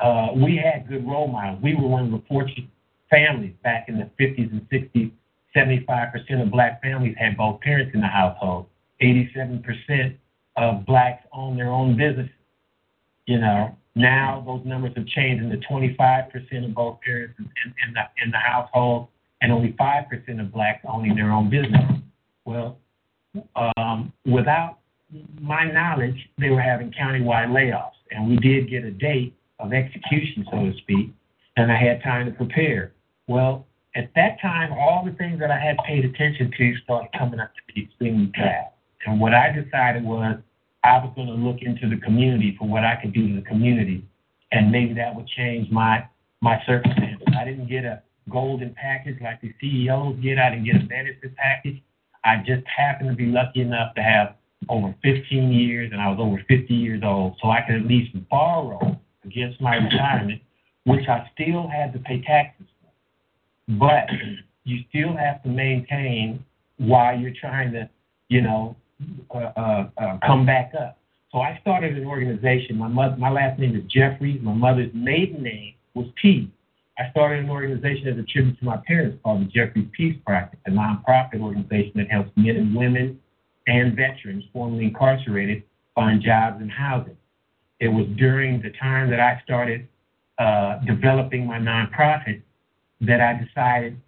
uh, 0.00 0.28
we 0.34 0.56
had 0.56 0.88
good 0.88 1.06
role 1.06 1.28
models. 1.28 1.62
We 1.62 1.74
were 1.74 1.86
one 1.86 2.06
of 2.06 2.10
the 2.10 2.22
fortunate 2.28 2.68
families 3.10 3.54
back 3.62 3.88
in 3.88 3.98
the 3.98 4.10
50s 4.22 4.50
and 4.50 4.66
60s. 4.70 5.10
75% 5.54 6.42
of 6.42 6.50
black 6.50 6.80
families 6.80 7.16
had 7.18 7.36
both 7.36 7.60
parents 7.60 7.92
in 7.94 8.00
the 8.00 8.06
household. 8.06 8.66
87% 9.02 10.16
of 10.56 10.86
blacks 10.86 11.24
own 11.32 11.56
their 11.56 11.70
own 11.70 11.96
businesses. 11.96 12.30
You 13.26 13.38
know, 13.38 13.76
now 13.94 14.42
those 14.46 14.64
numbers 14.64 14.92
have 14.96 15.06
changed 15.06 15.42
into 15.42 15.56
25% 15.66 16.64
of 16.64 16.74
both 16.74 17.00
parents 17.00 17.34
in, 17.38 17.44
in, 17.44 17.74
in, 17.86 17.94
the, 17.94 18.24
in 18.24 18.30
the 18.30 18.38
household 18.38 19.08
and 19.42 19.52
only 19.52 19.72
5% 19.72 20.40
of 20.40 20.52
blacks 20.52 20.84
owning 20.88 21.14
their 21.14 21.32
own 21.32 21.50
business. 21.50 21.82
Well, 22.44 22.78
um, 23.76 24.12
without 24.24 24.78
my 25.40 25.64
knowledge, 25.64 26.28
they 26.38 26.50
were 26.50 26.60
having 26.60 26.92
countywide 26.92 27.48
layoffs. 27.48 27.92
And 28.10 28.28
we 28.28 28.36
did 28.36 28.68
get 28.70 28.84
a 28.84 28.90
date 28.90 29.34
of 29.60 29.72
execution, 29.72 30.46
so 30.50 30.58
to 30.58 30.72
speak, 30.78 31.12
and 31.56 31.70
I 31.70 31.76
had 31.76 32.02
time 32.02 32.26
to 32.26 32.32
prepare. 32.32 32.92
Well, 33.26 33.66
at 33.94 34.10
that 34.14 34.40
time, 34.40 34.72
all 34.72 35.04
the 35.04 35.12
things 35.12 35.40
that 35.40 35.50
I 35.50 35.58
had 35.58 35.76
paid 35.86 36.04
attention 36.04 36.52
to 36.56 36.76
started 36.84 37.08
coming 37.18 37.40
up 37.40 37.52
to 37.54 37.74
be 37.74 37.82
extremely 37.84 38.26
bad. 38.26 38.70
And 39.06 39.20
what 39.20 39.34
I 39.34 39.50
decided 39.50 40.04
was 40.04 40.38
I 40.84 40.98
was 40.98 41.12
going 41.14 41.28
to 41.28 41.34
look 41.34 41.62
into 41.62 41.88
the 41.88 42.00
community 42.00 42.56
for 42.58 42.68
what 42.68 42.84
I 42.84 42.96
could 42.96 43.12
do 43.12 43.28
to 43.28 43.34
the 43.36 43.46
community, 43.46 44.04
and 44.52 44.70
maybe 44.70 44.94
that 44.94 45.14
would 45.14 45.26
change 45.28 45.70
my 45.70 46.06
my 46.42 46.62
circumstances. 46.66 47.26
I 47.38 47.44
didn't 47.44 47.68
get 47.68 47.84
a 47.84 48.02
golden 48.30 48.74
package 48.74 49.20
like 49.20 49.40
the 49.40 49.52
CEOs 49.60 50.16
get. 50.22 50.38
I 50.38 50.50
didn't 50.50 50.64
get 50.64 50.76
a 50.76 50.86
benefit 50.86 51.36
package. 51.36 51.82
I 52.24 52.36
just 52.38 52.66
happened 52.66 53.10
to 53.10 53.16
be 53.16 53.26
lucky 53.26 53.60
enough 53.60 53.94
to 53.94 54.02
have 54.02 54.36
over 54.68 54.94
15 55.02 55.52
years, 55.52 55.90
and 55.92 56.00
I 56.00 56.08
was 56.08 56.18
over 56.20 56.42
50 56.48 56.74
years 56.74 57.02
old, 57.04 57.36
so 57.42 57.50
I 57.50 57.62
could 57.62 57.76
at 57.76 57.86
least 57.86 58.10
borrow 58.28 58.98
against 59.24 59.60
my 59.60 59.76
retirement, 59.76 60.40
which 60.84 61.08
I 61.08 61.28
still 61.34 61.68
had 61.68 61.92
to 61.92 61.98
pay 62.00 62.22
taxes. 62.22 62.66
But 63.68 64.08
you 64.64 64.80
still 64.88 65.16
have 65.16 65.42
to 65.42 65.48
maintain 65.48 66.44
while 66.78 67.18
you're 67.18 67.34
trying 67.38 67.72
to, 67.72 67.88
you 68.28 68.40
know, 68.40 68.76
uh, 69.34 69.38
uh, 69.38 69.88
uh, 69.96 70.18
come 70.26 70.44
back 70.44 70.72
up. 70.78 70.98
So 71.32 71.38
I 71.38 71.58
started 71.60 71.96
an 71.96 72.06
organization. 72.06 72.76
My 72.76 72.88
mother, 72.88 73.16
my 73.16 73.30
last 73.30 73.58
name 73.58 73.76
is 73.76 73.84
Jeffries. 73.84 74.40
My 74.42 74.52
mother's 74.52 74.90
maiden 74.92 75.42
name 75.42 75.74
was 75.94 76.06
P. 76.20 76.50
I 76.98 77.10
started 77.10 77.44
an 77.44 77.50
organization 77.50 78.08
as 78.08 78.18
a 78.18 78.24
tribute 78.24 78.58
to 78.58 78.64
my 78.64 78.76
parents 78.86 79.18
called 79.22 79.42
the 79.42 79.44
Jeffries 79.46 79.88
Peace 79.96 80.16
Project, 80.26 80.56
a 80.66 80.70
nonprofit 80.70 81.40
organization 81.40 81.92
that 81.94 82.10
helps 82.10 82.30
men 82.36 82.56
and 82.56 82.74
women 82.74 83.18
and 83.66 83.96
veterans 83.96 84.44
formerly 84.52 84.84
incarcerated 84.84 85.62
find 85.94 86.20
jobs 86.20 86.60
and 86.60 86.70
housing. 86.70 87.16
It 87.80 87.88
was 87.88 88.06
during 88.16 88.60
the 88.62 88.70
time 88.70 89.10
that 89.10 89.20
I 89.20 89.40
started 89.42 89.88
uh, 90.38 90.78
developing 90.86 91.46
my 91.46 91.58
nonprofit 91.58 92.42
that 93.00 93.20
I 93.20 93.42
decided 93.42 94.00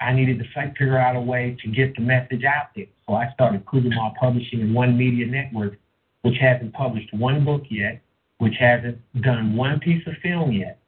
I 0.00 0.12
needed 0.12 0.38
to 0.38 0.70
figure 0.78 0.98
out 0.98 1.14
a 1.14 1.20
way 1.20 1.56
to 1.62 1.68
get 1.68 1.94
the 1.94 2.02
message 2.02 2.44
out 2.44 2.68
there. 2.74 2.86
So 3.06 3.14
I 3.14 3.30
started 3.34 3.64
Kugel 3.66 4.14
Publishing 4.16 4.62
and 4.62 4.74
One 4.74 4.96
Media 4.96 5.26
Network, 5.26 5.78
which 6.22 6.36
hasn't 6.40 6.72
published 6.72 7.12
one 7.12 7.44
book 7.44 7.62
yet, 7.68 8.00
which 8.38 8.54
hasn't 8.58 8.98
done 9.20 9.54
one 9.56 9.78
piece 9.78 10.04
of 10.06 10.14
film 10.22 10.52
yet. 10.52 10.78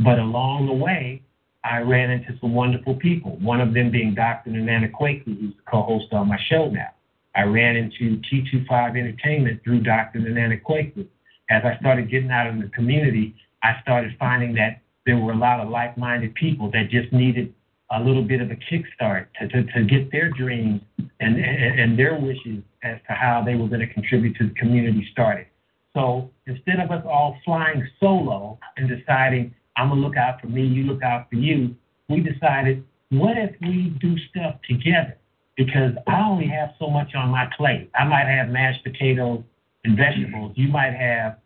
But 0.00 0.18
along 0.18 0.66
the 0.66 0.72
way, 0.72 1.22
I 1.64 1.78
ran 1.78 2.10
into 2.10 2.36
some 2.40 2.54
wonderful 2.54 2.96
people, 2.96 3.36
one 3.38 3.60
of 3.60 3.72
them 3.72 3.90
being 3.90 4.14
Dr. 4.14 4.50
Nana 4.50 4.88
Kwaku, 4.88 5.24
who's 5.24 5.54
the 5.54 5.62
co-host 5.70 6.12
on 6.12 6.28
my 6.28 6.38
show 6.48 6.68
now. 6.68 6.90
I 7.34 7.42
ran 7.42 7.76
into 7.76 8.20
T25 8.22 8.90
Entertainment 8.96 9.62
through 9.62 9.80
Dr. 9.80 10.20
Nana 10.20 10.56
Kwaku. 10.56 11.06
As 11.50 11.62
I 11.64 11.78
started 11.78 12.10
getting 12.10 12.30
out 12.30 12.48
in 12.48 12.60
the 12.60 12.68
community, 12.68 13.34
I 13.62 13.80
started 13.82 14.16
finding 14.18 14.54
that 14.54 14.82
there 15.06 15.16
were 15.16 15.32
a 15.32 15.36
lot 15.36 15.60
of 15.60 15.68
like-minded 15.68 16.34
people 16.34 16.70
that 16.72 16.90
just 16.90 17.12
needed 17.12 17.54
a 17.92 18.02
little 18.02 18.24
bit 18.24 18.40
of 18.40 18.50
a 18.50 18.56
kickstart 18.56 19.26
to, 19.38 19.48
to, 19.48 19.62
to 19.72 19.84
get 19.84 20.10
their 20.10 20.30
dreams 20.30 20.80
and, 21.20 21.36
and, 21.36 21.80
and 21.80 21.98
their 21.98 22.18
wishes 22.18 22.62
as 22.82 22.98
to 23.06 23.12
how 23.12 23.42
they 23.44 23.54
were 23.54 23.68
going 23.68 23.80
to 23.80 23.92
contribute 23.92 24.36
to 24.36 24.48
the 24.48 24.54
community 24.54 25.06
started. 25.12 25.46
So 25.94 26.30
instead 26.46 26.80
of 26.80 26.90
us 26.90 27.04
all 27.08 27.38
flying 27.44 27.86
solo 28.00 28.58
and 28.76 28.88
deciding, 28.88 29.54
I'm 29.76 29.88
going 29.88 30.00
to 30.00 30.06
look 30.06 30.16
out 30.16 30.40
for 30.40 30.48
me, 30.48 30.66
you 30.66 30.84
look 30.84 31.02
out 31.02 31.30
for 31.30 31.36
you, 31.36 31.76
we 32.08 32.20
decided, 32.20 32.84
what 33.10 33.38
if 33.38 33.54
we 33.60 33.96
do 34.00 34.16
stuff 34.30 34.56
together? 34.68 35.16
Because 35.56 35.92
I 36.06 36.20
only 36.28 36.48
have 36.48 36.74
so 36.78 36.90
much 36.90 37.14
on 37.14 37.30
my 37.30 37.48
plate. 37.56 37.90
I 37.94 38.04
might 38.04 38.26
have 38.26 38.48
mashed 38.48 38.84
potatoes 38.84 39.42
and 39.86 39.96
vegetables. 39.96 40.52
You 40.56 40.68
might 40.68 40.92
have 40.92 41.38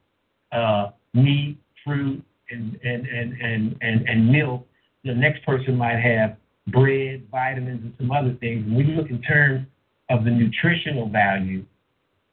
uh, 0.51 0.91
meat, 1.15 1.59
fruit, 1.85 2.23
and, 2.51 2.79
and, 2.83 3.07
and, 3.07 3.33
and, 3.41 3.77
and, 3.81 4.09
and 4.09 4.33
milk 4.33 4.67
the 5.05 5.15
next 5.15 5.45
person 5.45 5.77
might 5.77 5.99
have 5.99 6.37
bread, 6.69 7.27
vitamins, 7.31 7.83
and 7.83 7.95
some 7.99 8.13
other 8.13 8.37
things. 8.41 8.65
When 8.67 8.87
we 8.87 8.95
look 8.95 9.11
in 9.11 9.23
terms 9.23 9.67
of 10.11 10.25
the 10.25 10.31
nutritional 10.31 11.09
value 11.09 11.65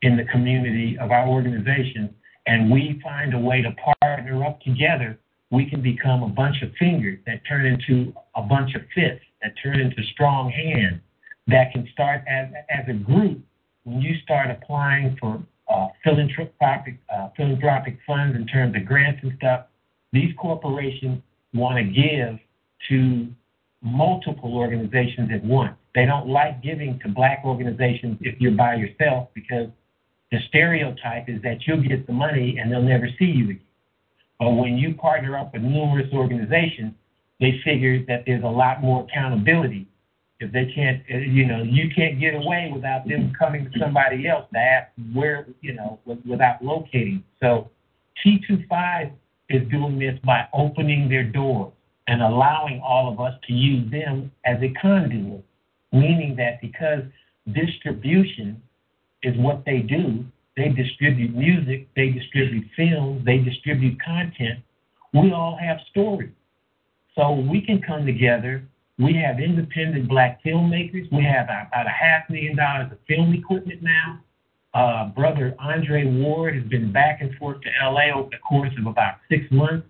in 0.01 0.17
the 0.17 0.25
community 0.25 0.97
of 0.99 1.11
our 1.11 1.27
organization, 1.27 2.13
and 2.45 2.71
we 2.71 2.99
find 3.03 3.33
a 3.33 3.39
way 3.39 3.61
to 3.61 3.73
partner 4.01 4.45
up 4.45 4.61
together, 4.61 5.17
we 5.49 5.69
can 5.69 5.81
become 5.81 6.23
a 6.23 6.29
bunch 6.29 6.61
of 6.61 6.71
fingers 6.77 7.19
that 7.25 7.41
turn 7.47 7.65
into 7.65 8.13
a 8.35 8.41
bunch 8.41 8.75
of 8.75 8.81
fists, 8.93 9.25
that 9.41 9.53
turn 9.63 9.79
into 9.79 10.01
strong 10.13 10.49
hands, 10.51 11.01
that 11.47 11.71
can 11.71 11.87
start 11.93 12.21
as, 12.27 12.49
as 12.69 12.85
a 12.89 12.93
group. 12.93 13.39
When 13.85 14.01
you 14.01 14.15
start 14.23 14.51
applying 14.51 15.15
for 15.19 15.41
uh, 15.69 15.87
philanthropic, 16.03 16.97
uh, 17.13 17.29
philanthropic 17.35 17.99
funds 18.05 18.35
in 18.35 18.45
terms 18.47 18.75
of 18.75 18.85
grants 18.85 19.19
and 19.23 19.33
stuff, 19.37 19.65
these 20.13 20.33
corporations 20.37 21.21
want 21.53 21.77
to 21.77 21.83
give 21.83 22.39
to 22.89 23.27
multiple 23.81 24.55
organizations 24.55 25.29
at 25.33 25.43
once. 25.43 25.75
They 25.95 26.05
don't 26.05 26.27
like 26.27 26.61
giving 26.61 26.99
to 26.99 27.09
black 27.09 27.41
organizations 27.43 28.17
if 28.21 28.39
you're 28.39 28.51
by 28.51 28.75
yourself 28.75 29.29
because 29.33 29.67
the 30.31 30.39
stereotype 30.49 31.29
is 31.29 31.41
that 31.41 31.65
you'll 31.65 31.81
get 31.81 32.05
the 32.05 32.13
money 32.13 32.57
and 32.59 32.71
they'll 32.71 32.81
never 32.81 33.07
see 33.17 33.25
you 33.25 33.45
again. 33.45 33.61
But 34.39 34.51
when 34.51 34.77
you 34.77 34.93
partner 34.93 35.37
up 35.37 35.53
with 35.53 35.63
numerous 35.63 36.11
organizations, 36.13 36.93
they 37.39 37.59
figure 37.63 38.03
that 38.07 38.23
there's 38.25 38.43
a 38.43 38.47
lot 38.47 38.81
more 38.81 39.03
accountability. 39.03 39.87
If 40.39 40.51
they 40.51 40.71
can't, 40.73 41.01
uh, 41.11 41.17
you 41.17 41.45
know, 41.45 41.63
you 41.63 41.89
can't 41.95 42.19
get 42.19 42.35
away 42.35 42.71
without 42.73 43.07
them 43.07 43.33
coming 43.37 43.65
to 43.65 43.79
somebody 43.79 44.27
else 44.27 44.45
to 44.53 44.59
ask 44.59 44.91
where, 45.13 45.47
you 45.61 45.73
know, 45.73 45.99
without 46.25 46.63
locating. 46.63 47.23
So 47.41 47.71
T25 48.23 49.11
is 49.49 49.67
doing 49.69 49.97
this 49.97 50.19
by 50.23 50.47
opening 50.53 51.09
their 51.09 51.23
doors 51.23 51.73
and 52.07 52.21
allowing 52.21 52.81
all 52.81 53.11
of 53.11 53.19
us 53.19 53.33
to 53.47 53.53
use 53.53 53.89
them 53.91 54.31
as 54.45 54.57
a 54.61 54.71
conduit, 54.79 55.43
meaning 55.91 56.35
that 56.37 56.61
because 56.61 57.01
distribution 57.53 58.61
is 59.23 59.35
what 59.37 59.63
they 59.65 59.79
do, 59.79 60.23
they 60.55 60.69
distribute 60.69 61.35
music, 61.35 61.87
they 61.95 62.09
distribute 62.09 62.65
films, 62.75 63.23
they 63.25 63.37
distribute 63.37 63.97
content. 64.03 64.59
We 65.13 65.31
all 65.31 65.57
have 65.59 65.77
stories. 65.89 66.31
So 67.15 67.31
we 67.31 67.61
can 67.61 67.81
come 67.81 68.05
together. 68.05 68.63
We 68.99 69.13
have 69.15 69.39
independent 69.39 70.07
black 70.07 70.43
filmmakers. 70.43 71.11
We 71.11 71.23
have 71.23 71.45
about 71.45 71.85
a 71.85 71.89
half 71.89 72.29
million 72.29 72.55
dollars 72.55 72.91
of 72.91 72.97
film 73.07 73.33
equipment 73.33 73.81
now. 73.83 74.19
Uh, 74.73 75.09
brother 75.09 75.55
Andre 75.59 76.05
Ward 76.05 76.55
has 76.55 76.65
been 76.65 76.91
back 76.91 77.21
and 77.21 77.33
forth 77.35 77.61
to 77.61 77.69
LA 77.83 78.11
over 78.15 78.29
the 78.29 78.37
course 78.37 78.71
of 78.79 78.87
about 78.87 79.15
six 79.29 79.43
months 79.51 79.87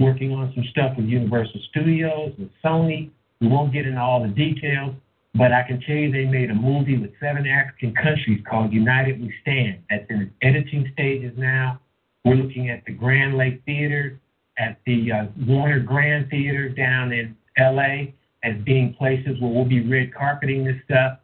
working 0.00 0.32
on 0.32 0.50
some 0.54 0.64
stuff 0.70 0.96
with 0.96 1.06
Universal 1.06 1.60
Studios, 1.70 2.32
and 2.38 2.50
Sony. 2.64 3.10
We 3.40 3.48
won't 3.48 3.72
get 3.72 3.86
into 3.86 4.00
all 4.00 4.22
the 4.22 4.28
details, 4.28 4.94
but 5.34 5.52
I 5.52 5.62
can 5.62 5.80
tell 5.82 5.94
you 5.94 6.10
they 6.10 6.24
made 6.24 6.50
a 6.50 6.54
movie 6.54 6.98
with 6.98 7.10
seven 7.20 7.46
African 7.46 7.94
countries 7.94 8.42
called 8.48 8.72
United 8.72 9.20
We 9.20 9.32
Stand. 9.42 9.78
That's 9.88 10.04
in 10.10 10.22
its 10.22 10.32
editing 10.42 10.90
stages 10.92 11.32
now. 11.36 11.80
We're 12.24 12.34
looking 12.34 12.70
at 12.70 12.84
the 12.86 12.92
Grand 12.92 13.36
Lake 13.36 13.62
Theater, 13.64 14.18
at 14.58 14.78
the 14.84 15.12
uh, 15.12 15.26
Warner 15.46 15.80
Grand 15.80 16.28
Theater 16.30 16.68
down 16.68 17.12
in 17.12 17.36
LA 17.58 18.12
as 18.44 18.54
being 18.64 18.94
places 18.94 19.40
where 19.40 19.50
we'll 19.50 19.64
be 19.64 19.86
red 19.86 20.14
carpeting 20.14 20.64
this 20.64 20.76
stuff. 20.84 21.18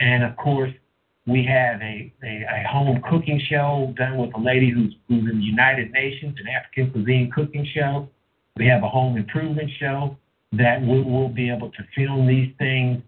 And 0.00 0.24
of 0.24 0.36
course, 0.36 0.70
we 1.26 1.44
have 1.44 1.80
a, 1.80 2.12
a, 2.24 2.44
a, 2.50 2.68
home 2.68 3.00
cooking 3.08 3.40
show 3.48 3.94
done 3.96 4.18
with 4.18 4.34
a 4.34 4.40
lady 4.40 4.70
who's, 4.70 4.94
who's 5.08 5.30
in 5.30 5.38
the 5.38 5.44
United 5.44 5.92
Nations, 5.92 6.36
an 6.40 6.48
African 6.48 6.90
cuisine 6.90 7.30
cooking 7.32 7.66
show. 7.72 8.08
We 8.56 8.66
have 8.66 8.82
a 8.82 8.88
home 8.88 9.16
improvement 9.16 9.70
show 9.78 10.16
that 10.52 10.82
we 10.82 11.00
will 11.00 11.28
be 11.28 11.48
able 11.48 11.70
to 11.70 11.82
film 11.94 12.26
these 12.26 12.52
things 12.58 13.02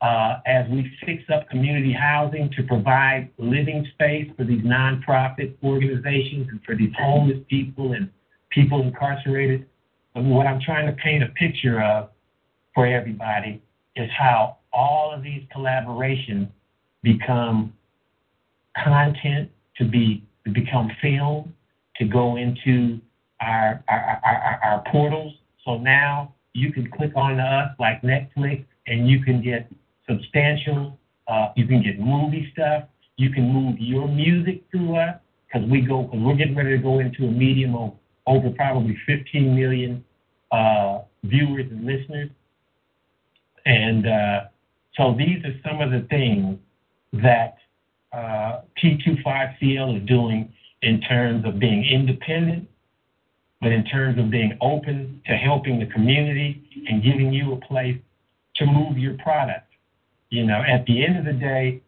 uh, 0.00 0.36
as 0.46 0.68
we 0.70 0.90
fix 1.04 1.24
up 1.32 1.48
community 1.48 1.92
housing 1.92 2.50
to 2.56 2.62
provide 2.62 3.30
living 3.38 3.86
space 3.94 4.30
for 4.36 4.44
these 4.44 4.62
nonprofit 4.62 5.54
organizations 5.64 6.48
and 6.50 6.60
for 6.64 6.76
these 6.76 6.92
homeless 6.98 7.38
people 7.48 7.92
and 7.92 8.10
people 8.50 8.82
incarcerated. 8.82 9.66
And 10.14 10.30
what 10.30 10.46
I'm 10.46 10.60
trying 10.60 10.86
to 10.86 10.92
paint 10.92 11.22
a 11.22 11.28
picture 11.28 11.82
of 11.82 12.10
for 12.76 12.86
everybody 12.86 13.60
is 13.96 14.10
how 14.16 14.58
all 14.72 15.10
of 15.12 15.22
these 15.22 15.42
collaborations 15.56 16.48
become 17.02 17.72
content, 18.84 19.50
to 19.78 19.84
be 19.84 20.22
become 20.52 20.90
film, 21.00 21.52
to 21.96 22.04
go 22.04 22.36
into 22.36 23.00
our 23.40 23.82
our, 23.88 24.20
our, 24.24 24.60
our 24.62 24.84
portals. 24.92 25.32
So 25.64 25.78
now 25.78 26.34
you 26.52 26.70
can 26.70 26.88
click 26.90 27.12
on 27.16 27.40
us 27.40 27.70
like 27.80 28.02
Netflix, 28.02 28.64
and 28.86 29.08
you 29.08 29.24
can 29.24 29.42
get 29.42 29.72
substantial. 30.08 30.98
Uh, 31.26 31.48
you 31.56 31.66
can 31.66 31.82
get 31.82 31.98
movie 31.98 32.50
stuff. 32.52 32.84
You 33.16 33.30
can 33.30 33.50
move 33.50 33.76
your 33.78 34.06
music 34.06 34.62
through 34.70 34.96
us 34.96 35.16
because 35.46 35.66
we 35.70 35.80
go 35.80 36.02
because 36.02 36.20
we're 36.20 36.36
getting 36.36 36.54
ready 36.54 36.76
to 36.76 36.82
go 36.82 36.98
into 36.98 37.24
a 37.24 37.30
medium 37.30 37.74
of 37.74 37.94
over 38.26 38.50
probably 38.50 38.96
15 39.06 39.54
million 39.56 40.04
uh, 40.52 41.00
viewers 41.24 41.66
and 41.70 41.86
listeners. 41.86 42.30
And 43.66 44.06
uh, 44.06 44.40
so 44.96 45.14
these 45.18 45.44
are 45.44 45.54
some 45.68 45.82
of 45.82 45.90
the 45.90 46.06
things 46.08 46.58
that 47.12 47.56
uh, 48.12 48.62
T25CL 48.82 50.00
is 50.00 50.08
doing 50.08 50.52
in 50.82 51.00
terms 51.00 51.44
of 51.44 51.58
being 51.58 51.84
independent, 51.84 52.68
but 53.60 53.72
in 53.72 53.84
terms 53.84 54.18
of 54.18 54.30
being 54.30 54.56
open 54.60 55.20
to 55.26 55.32
helping 55.32 55.80
the 55.80 55.86
community 55.86 56.62
and 56.88 57.02
giving 57.02 57.32
you 57.32 57.52
a 57.52 57.56
place 57.56 57.98
to 58.54 58.66
move 58.66 58.96
your 58.96 59.14
product. 59.18 59.66
You 60.30 60.46
know, 60.46 60.62
at 60.66 60.86
the 60.86 61.04
end 61.04 61.18
of 61.18 61.24
the 61.24 61.32
day, 61.32 61.82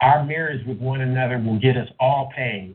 our 0.00 0.24
marriage 0.24 0.66
with 0.66 0.78
one 0.78 1.00
another 1.00 1.38
will 1.38 1.58
get 1.58 1.76
us 1.76 1.88
all 2.00 2.30
paid. 2.34 2.74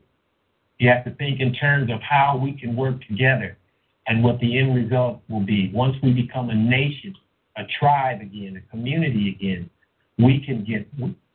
You 0.79 0.89
have 0.89 1.03
to 1.03 1.11
think 1.11 1.39
in 1.39 1.53
terms 1.53 1.91
of 1.91 2.01
how 2.01 2.39
we 2.41 2.53
can 2.53 2.75
work 2.75 3.05
together 3.07 3.57
and 4.07 4.23
what 4.23 4.39
the 4.39 4.57
end 4.57 4.75
result 4.75 5.21
will 5.29 5.41
be. 5.41 5.69
Once 5.73 5.95
we 6.01 6.11
become 6.11 6.49
a 6.49 6.55
nation, 6.55 7.13
a 7.57 7.63
tribe 7.79 8.21
again, 8.21 8.61
a 8.63 8.71
community 8.71 9.35
again, 9.37 9.69
we 10.17 10.43
can 10.45 10.63
get 10.63 10.87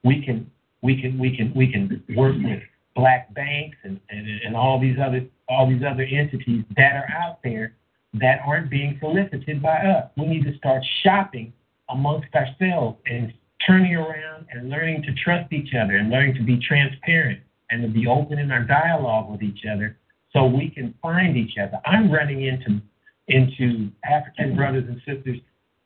we 0.05 0.25
can 0.25 0.51
we 0.83 1.01
can 1.01 1.19
we 1.19 1.37
can 1.37 1.53
we 1.55 1.71
can 1.71 2.03
work 2.17 2.35
with 2.39 2.63
black 2.95 3.33
banks 3.35 3.77
and, 3.85 4.01
and, 4.11 4.27
and 4.45 4.57
all 4.57 4.81
these 4.81 4.97
other 5.05 5.25
all 5.49 5.69
these 5.69 5.83
other 5.89 6.03
entities 6.03 6.65
that 6.77 6.97
are 6.97 7.09
out 7.13 7.39
there 7.45 7.75
that 8.15 8.41
aren't 8.47 8.71
being 8.71 8.99
solicited 9.01 9.63
by 9.63 9.77
us. 9.77 10.11
We 10.17 10.27
need 10.27 10.45
to 10.45 10.57
start 10.57 10.83
shopping 11.03 11.53
amongst 11.89 12.29
ourselves 12.35 12.99
and 13.07 13.33
turning 13.67 13.95
around 13.95 14.47
and 14.51 14.71
learning 14.71 15.03
to 15.03 15.15
trust 15.15 15.53
each 15.53 15.75
other 15.75 15.97
and 15.97 16.11
learning 16.11 16.35
to 16.37 16.43
be 16.43 16.59
transparent 16.59 17.41
and 17.71 17.83
to 17.83 17.89
be 17.89 18.07
open 18.07 18.39
in 18.39 18.51
our 18.51 18.63
dialogue 18.63 19.31
with 19.31 19.43
each 19.43 19.65
other 19.71 19.99
so 20.33 20.45
we 20.45 20.71
can 20.71 20.95
find 21.03 21.37
each 21.37 21.57
other. 21.59 21.81
I'm 21.85 22.11
running 22.11 22.43
into 22.43 22.81
into 23.29 23.91
African 24.05 24.55
brothers 24.55 24.85
and 24.89 24.99
sisters 24.99 25.39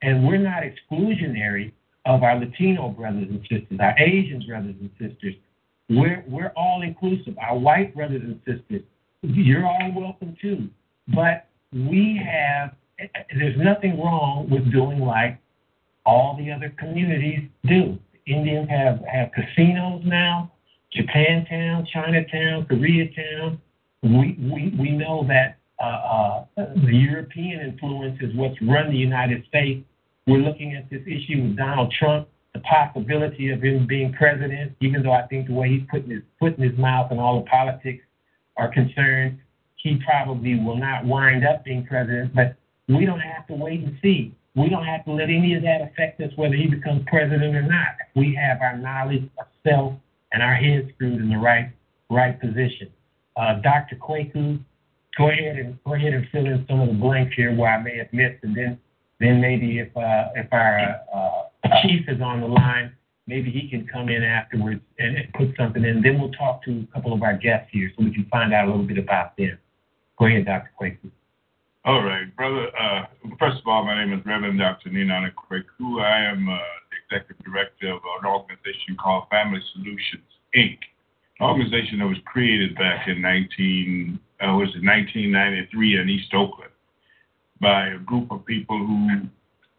and 0.02 0.26
we're 0.26 0.38
not 0.38 0.62
exclusionary 0.62 1.72
of 2.06 2.22
our 2.22 2.38
Latino 2.38 2.88
brothers 2.88 3.28
and 3.28 3.40
sisters, 3.42 3.78
our 3.80 3.94
Asian 3.98 4.44
brothers 4.46 4.74
and 4.80 4.90
sisters. 4.98 5.34
We're, 5.88 6.24
we're 6.28 6.52
all 6.56 6.82
inclusive. 6.82 7.36
Our 7.38 7.58
white 7.58 7.94
brothers 7.94 8.22
and 8.22 8.40
sisters 8.46 8.82
you're 9.22 9.66
all 9.66 9.92
welcome 9.94 10.36
too. 10.40 10.68
But 11.08 11.46
we 11.72 12.20
have, 12.24 12.74
there's 13.36 13.56
nothing 13.58 14.00
wrong 14.00 14.48
with 14.50 14.70
doing 14.72 15.00
like 15.00 15.38
all 16.06 16.36
the 16.36 16.50
other 16.50 16.74
communities 16.78 17.48
do. 17.66 17.98
Indians 18.26 18.68
have, 18.70 19.00
have 19.10 19.30
casinos 19.32 20.02
now, 20.04 20.52
Japantown, 20.96 21.86
Chinatown, 21.92 22.66
Koreatown. 22.66 23.58
We, 24.02 24.36
we, 24.40 24.74
we 24.78 24.90
know 24.90 25.26
that 25.28 25.58
uh, 25.82 25.84
uh, 25.84 26.44
the 26.56 26.94
European 26.94 27.60
influence 27.60 28.18
is 28.20 28.34
what's 28.34 28.60
run 28.62 28.90
the 28.90 28.96
United 28.96 29.44
States. 29.48 29.84
We're 30.26 30.38
looking 30.38 30.74
at 30.74 30.88
this 30.90 31.02
issue 31.06 31.42
with 31.42 31.56
Donald 31.56 31.92
Trump, 31.98 32.28
the 32.54 32.60
possibility 32.60 33.50
of 33.50 33.62
him 33.62 33.86
being 33.86 34.12
president, 34.12 34.72
even 34.80 35.02
though 35.02 35.12
I 35.12 35.26
think 35.26 35.48
the 35.48 35.54
way 35.54 35.68
he's 35.70 35.86
putting 35.90 36.10
his 36.10 36.22
foot 36.38 36.56
in 36.58 36.68
his 36.68 36.78
mouth 36.78 37.10
and 37.10 37.20
all 37.20 37.40
the 37.40 37.46
politics 37.48 38.04
are 38.56 38.72
concerned, 38.72 39.38
he 39.76 39.98
probably 40.04 40.58
will 40.58 40.76
not 40.76 41.04
wind 41.04 41.44
up 41.46 41.64
being 41.64 41.86
president. 41.86 42.34
But 42.34 42.56
we 42.88 43.06
don't 43.06 43.20
have 43.20 43.46
to 43.46 43.54
wait 43.54 43.80
and 43.80 43.96
see. 44.02 44.34
We 44.56 44.68
don't 44.68 44.84
have 44.84 45.04
to 45.04 45.12
let 45.12 45.30
any 45.30 45.54
of 45.54 45.62
that 45.62 45.80
affect 45.80 46.20
us 46.20 46.32
whether 46.36 46.54
he 46.54 46.66
becomes 46.66 47.02
president 47.06 47.54
or 47.54 47.62
not. 47.62 47.94
We 48.16 48.34
have 48.34 48.60
our 48.60 48.76
knowledge 48.76 49.30
of 49.38 49.46
self 49.66 49.94
and 50.32 50.42
our 50.42 50.54
heads 50.54 50.88
screwed 50.94 51.20
in 51.20 51.30
the 51.30 51.38
right 51.38 51.72
right 52.10 52.38
position. 52.40 52.90
Uh, 53.36 53.60
Dr. 53.60 53.96
Kwaku, 53.96 54.60
go 55.16 55.30
ahead 55.30 55.56
and 55.56 55.78
go 55.84 55.94
ahead 55.94 56.12
and 56.12 56.26
fill 56.30 56.46
in 56.46 56.66
some 56.68 56.80
of 56.80 56.88
the 56.88 56.94
blanks 56.94 57.34
here 57.36 57.54
where 57.54 57.72
I 57.72 57.80
may 57.80 57.98
have 57.98 58.12
missed, 58.12 58.42
and 58.42 58.56
then 58.56 58.78
then 59.20 59.40
maybe 59.40 59.78
if 59.78 59.94
uh, 59.96 60.28
if 60.34 60.46
our 60.50 61.00
uh, 61.14 61.68
chief 61.82 62.08
is 62.08 62.20
on 62.22 62.40
the 62.40 62.46
line, 62.46 62.92
maybe 63.26 63.50
he 63.50 63.68
can 63.68 63.86
come 63.86 64.08
in 64.08 64.24
afterwards 64.24 64.80
and, 64.98 65.16
put 65.34 65.54
something 65.56 65.84
in. 65.84 66.02
Then 66.02 66.18
we'll 66.18 66.32
talk 66.32 66.64
to 66.64 66.86
a 66.90 66.94
couple 66.94 67.12
of 67.12 67.22
our 67.22 67.36
guests 67.36 67.68
here 67.70 67.92
so 67.96 68.04
we 68.04 68.12
can 68.12 68.26
find 68.30 68.52
out 68.52 68.66
a 68.66 68.70
little 68.70 68.86
bit 68.86 68.98
about 68.98 69.36
them. 69.36 69.58
Go 70.18 70.26
ahead, 70.26 70.46
Dr. 70.46 70.70
Kwaku. 70.80 71.10
All 71.84 72.02
right, 72.02 72.34
brother. 72.36 72.68
Uh, 72.76 73.06
first 73.38 73.58
of 73.60 73.66
all, 73.66 73.84
my 73.84 74.04
name 74.04 74.18
is 74.18 74.24
Reverend 74.26 74.58
Dr. 74.58 74.90
Ninana 74.90 75.30
Kwaku. 75.32 76.00
I 76.02 76.30
am 76.30 76.48
uh, 76.48 76.56
the 76.90 77.16
executive 77.16 77.44
director 77.44 77.92
of 77.92 78.00
an 78.20 78.26
organization 78.26 78.96
called 79.02 79.24
Family 79.30 79.60
Solutions 79.74 80.28
Inc. 80.56 80.78
An 81.40 81.46
organization 81.46 82.00
that 82.00 82.06
was 82.06 82.18
created 82.24 82.74
back 82.74 83.06
in 83.08 83.20
19 83.22 84.18
uh, 84.40 84.52
was 84.56 84.68
it 84.76 84.84
1993 84.84 86.00
in 86.00 86.08
East 86.08 86.32
Oakland 86.34 86.72
by 87.60 87.88
a 87.88 87.98
group 87.98 88.30
of 88.30 88.44
people 88.44 88.78
who 88.78 89.28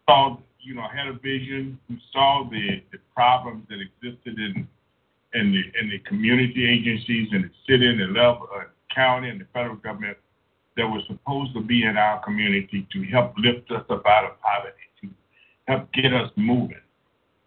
saw, 0.06 0.36
you 0.60 0.74
know, 0.74 0.86
had 0.94 1.08
a 1.08 1.14
vision, 1.14 1.78
who 1.88 1.96
saw 2.12 2.48
the, 2.50 2.82
the 2.92 2.98
problems 3.14 3.64
that 3.68 3.78
existed 3.80 4.38
in 4.38 4.68
in 5.34 5.50
the 5.50 5.80
in 5.80 5.88
the 5.88 5.98
community 6.00 6.68
agencies 6.68 7.28
in 7.32 7.42
the 7.42 7.50
city 7.66 7.86
and 7.86 7.98
the 8.00 8.04
level, 8.04 8.48
uh, 8.54 8.64
county 8.94 9.28
and 9.30 9.40
the 9.40 9.46
federal 9.52 9.76
government 9.76 10.16
that 10.76 10.86
were 10.86 11.00
supposed 11.06 11.54
to 11.54 11.60
be 11.60 11.84
in 11.84 11.96
our 11.96 12.22
community 12.22 12.86
to 12.92 13.02
help 13.04 13.34
lift 13.36 13.70
us 13.70 13.84
up 13.90 14.04
out 14.06 14.24
of 14.24 14.40
poverty, 14.40 14.76
to 15.00 15.08
help 15.68 15.90
get 15.92 16.12
us 16.12 16.30
moving. 16.36 16.80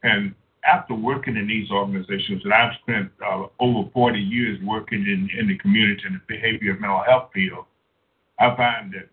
And 0.04 0.36
after 0.68 0.94
working 0.94 1.36
in 1.36 1.48
these 1.48 1.70
organizations, 1.72 2.44
and 2.44 2.54
I've 2.54 2.74
spent 2.82 3.12
uh, 3.26 3.46
over 3.60 3.90
40 3.92 4.20
years 4.20 4.60
working 4.64 5.02
in, 5.02 5.30
in 5.40 5.48
the 5.48 5.58
community 5.58 6.04
in 6.08 6.14
the 6.14 6.22
behavior 6.28 6.72
and 6.72 6.82
mental 6.82 7.04
health 7.04 7.30
field, 7.34 7.66
I 8.40 8.56
find 8.56 8.94
that 8.94 9.10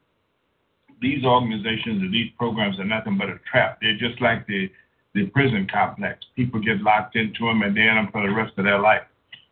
these 1.02 1.24
organizations 1.24 2.00
and 2.00 2.14
these 2.14 2.30
programs 2.38 2.78
are 2.78 2.84
nothing 2.84 3.18
but 3.18 3.28
a 3.28 3.38
trap. 3.50 3.78
They're 3.82 3.98
just 3.98 4.20
like 4.22 4.46
the, 4.46 4.70
the 5.14 5.26
prison 5.26 5.66
complex. 5.70 6.24
People 6.36 6.60
get 6.60 6.80
locked 6.80 7.16
into 7.16 7.46
them 7.46 7.62
and 7.62 7.76
they're 7.76 7.90
in 7.90 7.96
them 7.96 8.08
for 8.12 8.26
the 8.26 8.32
rest 8.32 8.54
of 8.56 8.64
their 8.64 8.78
life. 8.78 9.02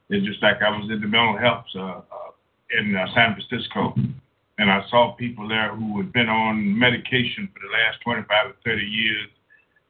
It's 0.08 0.26
just 0.26 0.42
like 0.42 0.62
I 0.62 0.70
was 0.70 0.88
in 0.90 1.00
the 1.00 1.06
mental 1.06 1.36
health 1.36 1.66
uh, 1.76 1.80
uh, 1.80 2.30
in 2.78 2.96
uh, 2.96 3.06
San 3.14 3.34
Francisco, 3.34 3.94
and 4.58 4.70
I 4.70 4.82
saw 4.90 5.12
people 5.12 5.48
there 5.48 5.74
who 5.74 5.98
had 5.98 6.12
been 6.12 6.28
on 6.28 6.78
medication 6.78 7.48
for 7.52 7.60
the 7.60 7.72
last 7.72 8.00
25 8.02 8.46
or 8.46 8.54
30 8.64 8.82
years 8.82 9.28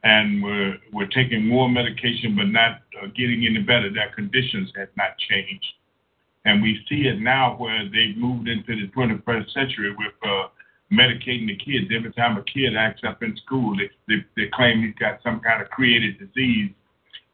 and 0.02 0.42
were, 0.42 0.74
were 0.92 1.06
taking 1.06 1.46
more 1.46 1.68
medication 1.68 2.34
but 2.36 2.48
not 2.48 2.80
uh, 3.02 3.06
getting 3.16 3.46
any 3.46 3.62
better. 3.62 3.92
Their 3.92 4.12
conditions 4.14 4.72
had 4.76 4.88
not 4.96 5.18
changed. 5.18 5.66
And 6.44 6.62
we 6.62 6.80
see 6.88 7.06
it 7.06 7.20
now 7.20 7.56
where 7.56 7.84
they've 7.84 8.16
moved 8.16 8.48
into 8.48 8.74
the 8.74 8.88
21st 8.96 9.52
century 9.52 9.94
with 9.96 10.14
uh, 10.22 10.48
medicating 10.92 11.46
the 11.46 11.56
kids. 11.56 11.90
Every 11.94 12.12
time 12.12 12.36
a 12.36 12.42
kid 12.44 12.76
acts 12.76 13.02
up 13.06 13.22
in 13.22 13.36
school, 13.36 13.76
they, 13.76 13.90
they, 14.08 14.24
they 14.36 14.48
claim 14.52 14.82
he's 14.82 14.94
got 14.94 15.22
some 15.22 15.40
kind 15.40 15.62
of 15.62 15.70
created 15.70 16.18
disease 16.18 16.70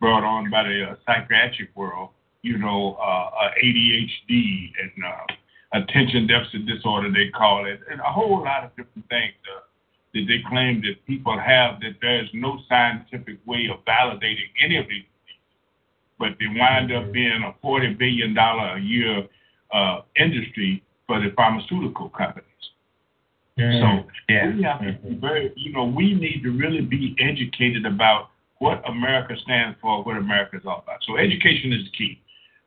brought 0.01 0.25
on 0.25 0.51
by 0.51 0.65
the 0.65 0.91
uh, 0.91 0.95
psychiatric 1.07 1.71
world, 1.75 2.11
you 2.43 2.59
know, 2.59 2.97
uh, 3.01 3.31
uh, 3.45 3.51
ADHD 3.63 4.71
and 4.83 4.93
uh, 5.05 5.81
attention 5.81 6.27
deficit 6.27 6.67
disorder, 6.67 7.11
they 7.11 7.31
call 7.31 7.67
it, 7.67 7.81
and 7.91 8.01
a 8.01 8.13
whole 8.13 8.43
lot 8.43 8.65
of 8.65 8.71
different 8.77 9.09
things 9.09 9.35
uh, 9.55 9.61
that 10.13 10.25
they 10.29 10.43
claim 10.49 10.83
that 10.83 11.05
people 11.07 11.39
have 11.39 11.81
that 11.81 11.97
there's 12.03 12.29
no 12.35 12.59
scientific 12.69 13.39
way 13.47 13.69
of 13.73 13.83
validating 13.85 14.49
any 14.63 14.77
of 14.77 14.87
these 14.89 15.05
but 16.19 16.31
they 16.39 16.47
wind 16.47 16.93
up 16.93 17.13
being 17.13 17.43
a 17.43 17.55
forty 17.61 17.93
billion 17.95 18.35
dollar 18.35 18.77
a 18.77 18.81
year 18.81 19.27
uh, 19.73 20.01
industry 20.19 20.83
for 21.07 21.21
the 21.21 21.31
pharmaceutical 21.37 22.09
companies. 22.11 22.45
Mm-hmm. 23.59 24.05
So 24.05 24.11
yeah. 24.29 24.55
we 24.55 24.63
have 24.63 24.81
to 24.81 25.09
be 25.09 25.15
very, 25.17 25.53
you 25.57 25.73
know, 25.73 25.85
we 25.85 26.15
need 26.15 26.43
to 26.43 26.51
really 26.51 26.83
be 26.83 27.17
educated 27.19 27.87
about 27.87 28.31
what 28.59 28.83
America 28.89 29.35
stands 29.43 29.79
for, 29.81 30.03
what 30.05 30.17
America 30.17 30.57
is 30.57 30.63
all 30.67 30.83
about. 30.83 31.01
So 31.07 31.17
education 31.17 31.73
is 31.73 31.89
key, 31.97 32.21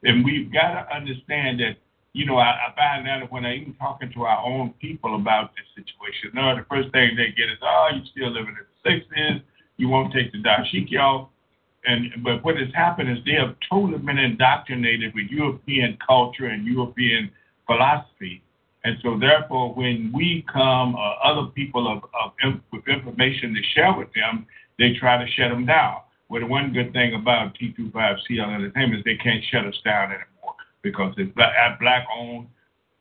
and 0.04 0.26
we've 0.26 0.52
got 0.52 0.74
to 0.74 0.96
understand 0.96 1.60
that. 1.60 1.78
You 2.12 2.26
know, 2.26 2.38
I, 2.38 2.50
I 2.50 2.76
find 2.76 3.06
that 3.06 3.32
when 3.32 3.46
I 3.46 3.58
even 3.58 3.76
talking 3.76 4.12
to 4.14 4.24
our 4.24 4.44
own 4.44 4.74
people 4.82 5.16
about 5.16 5.52
this 5.54 5.86
situation, 5.86 6.32
no, 6.34 6.56
the 6.56 6.66
first 6.68 6.92
thing 6.92 7.16
they 7.16 7.30
get 7.38 7.54
is, 7.54 7.60
"Oh, 7.62 7.90
you're 7.94 8.06
still 8.12 8.32
living 8.32 8.56
in 8.58 8.66
the 8.66 8.90
'60s. 8.90 9.44
You 9.78 9.90
won't 9.90 10.12
take 10.12 10.32
the 10.32 10.40
dashiki 10.40 11.00
off." 11.00 11.30
and 11.86 12.24
but 12.24 12.44
what 12.44 12.58
has 12.58 12.68
happened 12.74 13.10
is 13.10 13.24
they 13.26 13.34
have 13.34 13.56
totally 13.70 13.98
been 14.00 14.18
indoctrinated 14.18 15.14
with 15.14 15.28
European 15.30 15.98
culture 16.06 16.48
and 16.48 16.66
European 16.66 17.32
philosophy, 17.66 18.44
and 18.90 18.98
so 19.04 19.20
therefore, 19.20 19.72
when 19.76 20.12
we 20.12 20.44
come, 20.52 20.96
uh, 20.96 21.14
other 21.24 21.48
people 21.52 21.88
of, 21.88 22.04
of 22.24 22.54
with 22.74 22.88
information 22.88 23.54
to 23.54 23.62
share 23.76 23.96
with 23.96 24.08
them, 24.16 24.48
they 24.80 24.94
try 25.00 25.24
to 25.24 25.32
shut 25.34 25.52
them 25.52 25.68
down. 25.68 25.98
Well, 26.28 26.42
the 26.42 26.48
one 26.48 26.74
good 26.74 26.92
thing 26.92 27.14
about 27.14 27.56
T25CL 27.60 28.56
Entertainment 28.56 29.00
is 29.00 29.04
they 29.06 29.18
can't 29.18 29.44
shut 29.52 29.66
us 29.68 29.76
down 29.86 30.06
anymore 30.06 30.56
because 30.82 31.14
it's 31.18 31.32
black, 31.36 31.80
black 31.80 32.08
owned, 32.18 32.48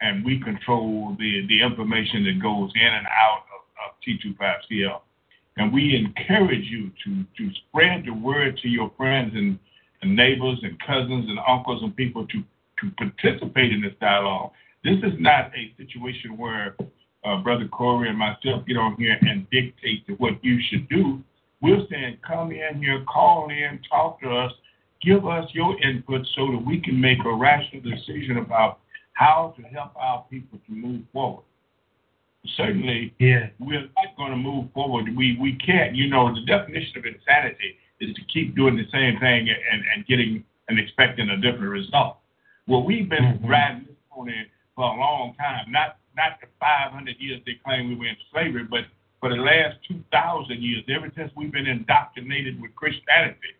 and 0.02 0.22
we 0.26 0.38
control 0.40 1.16
the 1.18 1.46
the 1.48 1.62
information 1.62 2.24
that 2.24 2.42
goes 2.42 2.70
in 2.74 2.86
and 2.86 3.06
out 3.06 3.44
of, 3.48 3.88
of 3.88 3.94
T25CL. 4.04 5.00
And 5.56 5.72
we 5.72 5.96
encourage 5.96 6.66
you 6.66 6.90
to, 7.04 7.24
to 7.38 7.54
spread 7.54 8.04
the 8.04 8.12
word 8.12 8.58
to 8.58 8.68
your 8.68 8.92
friends 8.98 9.32
and, 9.34 9.58
and 10.02 10.14
neighbors 10.14 10.58
and 10.62 10.78
cousins 10.80 11.30
and 11.30 11.38
uncles 11.48 11.82
and 11.82 11.96
people 11.96 12.26
to, 12.26 12.42
to 12.80 12.90
participate 12.98 13.72
in 13.72 13.80
this 13.80 13.94
dialogue. 14.02 14.52
This 14.84 14.98
is 14.98 15.18
not 15.18 15.50
a 15.54 15.74
situation 15.76 16.36
where 16.36 16.76
uh, 17.24 17.36
Brother 17.38 17.68
Corey 17.68 18.08
and 18.08 18.18
myself 18.18 18.66
get 18.66 18.76
on 18.76 18.96
here 18.96 19.18
and 19.20 19.48
dictate 19.50 20.06
to 20.06 20.14
what 20.14 20.42
you 20.42 20.60
should 20.70 20.88
do. 20.88 21.22
We're 21.60 21.84
saying, 21.90 22.18
come 22.26 22.52
in 22.52 22.80
here, 22.80 23.04
call 23.12 23.50
in, 23.50 23.80
talk 23.90 24.20
to 24.22 24.30
us, 24.30 24.52
give 25.02 25.26
us 25.26 25.48
your 25.52 25.80
input 25.82 26.26
so 26.36 26.46
that 26.52 26.64
we 26.64 26.80
can 26.80 27.00
make 27.00 27.18
a 27.24 27.34
rational 27.34 27.82
decision 27.82 28.38
about 28.38 28.78
how 29.14 29.54
to 29.56 29.62
help 29.62 29.96
our 29.96 30.24
people 30.30 30.60
to 30.66 30.72
move 30.72 31.02
forward 31.12 31.42
certainly 32.56 33.14
yeah. 33.18 33.48
we're 33.58 33.80
not 33.80 34.16
going 34.16 34.30
to 34.30 34.36
move 34.36 34.72
forward. 34.72 35.04
We 35.16 35.36
we 35.40 35.56
can't. 35.56 35.94
You 35.94 36.08
know, 36.08 36.34
the 36.34 36.44
definition 36.46 36.98
of 36.98 37.04
insanity 37.04 37.76
is 38.00 38.14
to 38.14 38.22
keep 38.32 38.54
doing 38.54 38.76
the 38.76 38.86
same 38.92 39.18
thing 39.18 39.48
and, 39.48 39.82
and 39.94 40.06
getting 40.06 40.44
and 40.68 40.78
expecting 40.78 41.28
a 41.30 41.36
different 41.36 41.70
result. 41.70 42.18
Well, 42.66 42.84
we've 42.84 43.08
been 43.08 43.38
Mhm. 43.38 43.48
riding 43.48 43.84
this 43.86 43.96
pony 44.10 44.32
for 44.78 44.84
a 44.84 44.96
long 44.96 45.34
time. 45.34 45.72
Not 45.72 45.98
not 46.16 46.38
the 46.40 46.46
500 46.60 47.16
years 47.18 47.40
they 47.44 47.58
claim 47.64 47.88
we 47.88 47.96
were 47.96 48.06
in 48.06 48.16
slavery, 48.32 48.62
but 48.62 48.84
for 49.20 49.28
the 49.28 49.36
last 49.42 49.76
2,000 49.88 50.62
years, 50.62 50.84
ever 50.88 51.10
since 51.16 51.32
we've 51.36 51.52
been 51.52 51.66
indoctrinated 51.66 52.60
with 52.62 52.72
Christianity, 52.76 53.54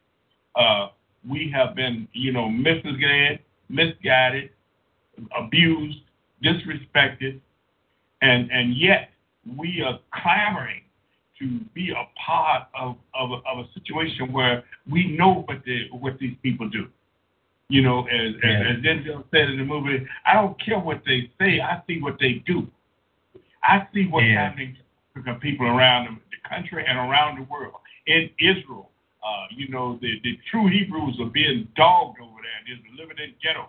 uh, 0.55 0.89
we 1.29 1.51
have 1.53 1.75
been, 1.75 2.07
you 2.13 2.33
know, 2.33 2.49
misled, 2.49 3.41
misguided, 3.69 4.51
abused, 5.37 5.99
disrespected, 6.45 7.41
and 8.23 8.49
and 8.53 8.77
yet 8.77 9.11
we 9.57 9.83
are 9.83 9.99
clamoring 10.15 10.83
to 11.41 11.59
be 11.75 11.91
a 11.91 12.05
part 12.25 12.69
of 12.79 12.97
of, 13.15 13.31
a- 13.33 13.43
of 13.51 13.59
a 13.67 13.69
situation 13.75 14.33
where 14.33 14.63
we 14.89 15.17
know 15.17 15.43
what 15.49 15.65
the 15.65 15.89
what 15.91 16.17
these 16.21 16.37
people 16.45 16.69
do. 16.69 16.87
You 17.69 17.83
know, 17.83 18.07
as, 18.07 18.35
Yeah. 18.43 18.51
as 18.51 18.77
as 18.77 18.83
Denzel 18.83 19.25
said 19.31 19.51
in 19.51 19.59
the 19.59 19.65
movie, 19.65 20.07
I 20.25 20.35
don't 20.35 20.59
care 20.61 20.79
what 20.79 21.03
they 21.05 21.31
say, 21.39 21.61
I 21.61 21.83
see 21.87 22.01
what 22.01 22.19
they 22.19 22.35
do. 22.47 22.67
I 23.63 23.87
see 23.93 24.07
what's 24.07 24.27
Yeah. 24.27 24.45
happening 24.49 24.77
to 25.15 25.23
the 25.23 25.35
people 25.35 25.67
around 25.67 26.07
the, 26.07 26.13
the 26.31 26.49
country 26.49 26.85
and 26.87 26.97
around 26.99 27.37
the 27.39 27.43
world. 27.45 27.75
In 28.07 28.31
Israel, 28.39 28.91
uh, 29.23 29.47
you 29.51 29.69
know, 29.69 29.99
the, 30.01 30.19
the 30.25 30.39
true 30.51 30.67
Hebrews 30.69 31.19
are 31.21 31.27
being 31.27 31.69
dogged 31.77 32.21
over 32.21 32.39
there. 32.41 32.77
They're 32.79 32.97
living 33.07 33.19
in 33.23 33.35
ghettos. 33.43 33.67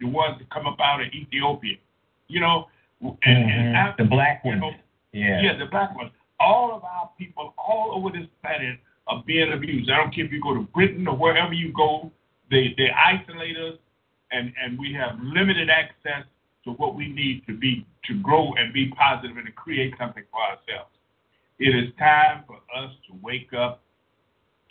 The 0.00 0.06
ones 0.06 0.38
that 0.38 0.48
come 0.50 0.66
up 0.66 0.78
out 0.80 1.00
of 1.00 1.08
Ethiopia 1.08 1.76
You 2.28 2.40
know, 2.40 2.68
and, 3.00 3.18
Mhm. 3.22 3.50
and 3.50 3.76
after, 3.76 4.02
the 4.04 4.08
black 4.08 4.44
ones. 4.44 4.60
know, 4.60 4.72
yeah. 5.12 5.40
yeah, 5.40 5.52
the 5.56 5.66
black 5.66 5.94
ones. 5.96 6.10
All 6.38 6.72
of 6.72 6.84
our 6.84 7.10
people 7.18 7.54
all 7.58 7.92
over 7.94 8.10
this 8.16 8.26
planet 8.42 8.78
are 9.08 9.22
being 9.26 9.52
abused. 9.52 9.90
I 9.90 9.96
don't 9.96 10.12
care 10.14 10.24
if 10.24 10.32
you 10.32 10.40
go 10.40 10.54
to 10.54 10.62
Britain 10.62 11.06
or 11.08 11.16
wherever 11.16 11.52
you 11.52 11.72
go, 11.72 12.10
they 12.50 12.74
they 12.76 12.90
isolate 12.90 13.56
us, 13.56 13.78
and 14.30 14.52
and 14.62 14.78
we 14.78 14.92
have 14.92 15.18
limited 15.22 15.70
access 15.70 16.24
to 16.64 16.72
what 16.72 16.94
we 16.94 17.08
need 17.08 17.46
to 17.46 17.56
be 17.56 17.86
to 18.04 18.20
grow 18.22 18.52
and 18.54 18.72
be 18.72 18.90
positive 18.90 19.36
and 19.36 19.46
to 19.46 19.52
create 19.52 19.94
something 19.98 20.24
for 20.30 20.40
ourselves. 20.40 20.90
It 21.58 21.74
is 21.74 21.94
time 21.98 22.44
for 22.46 22.56
us 22.76 22.90
to 23.08 23.16
wake 23.22 23.52
up 23.56 23.82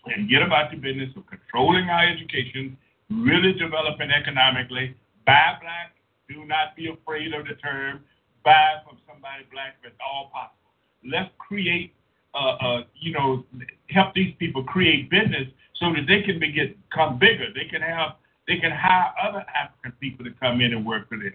and 0.06 0.30
get 0.30 0.42
about 0.42 0.72
the 0.72 0.78
business 0.78 1.10
of 1.16 1.26
controlling 1.26 1.90
our 1.90 2.08
education, 2.08 2.78
really 3.10 3.54
developing 3.54 4.12
economically. 4.12 4.96
Buy 5.26 5.58
black. 5.62 5.96
Do 6.30 6.46
not 6.46 6.76
be 6.76 6.90
afraid 6.90 7.34
of 7.34 7.48
the 7.48 7.56
term. 7.56 8.02
Buy 8.44 8.82
from 8.86 8.98
somebody 9.08 9.46
black 9.52 9.78
if 9.82 9.92
it's 9.92 10.02
all 10.02 10.30
possible. 10.32 10.74
Let's 11.04 11.30
create, 11.38 11.94
uh, 12.36 12.56
uh, 12.62 12.84
you 12.96 13.14
know, 13.14 13.44
help 13.90 14.14
these 14.14 14.34
people 14.38 14.64
create 14.64 15.10
business 15.10 15.48
so 15.76 15.94
that 15.94 16.06
they 16.08 16.22
can 16.22 16.40
be, 16.40 16.52
get, 16.52 16.78
become 16.90 17.18
bigger. 17.18 17.48
They 17.54 17.66
can 17.66 17.82
have, 17.82 18.16
they 18.48 18.58
can 18.58 18.72
hire 18.72 19.14
other 19.22 19.46
African 19.56 19.94
people 20.00 20.26
to 20.26 20.32
come 20.40 20.62
in 20.62 20.74
and 20.74 20.86
work 20.86 21.10
for 21.10 21.18
them. 21.18 21.34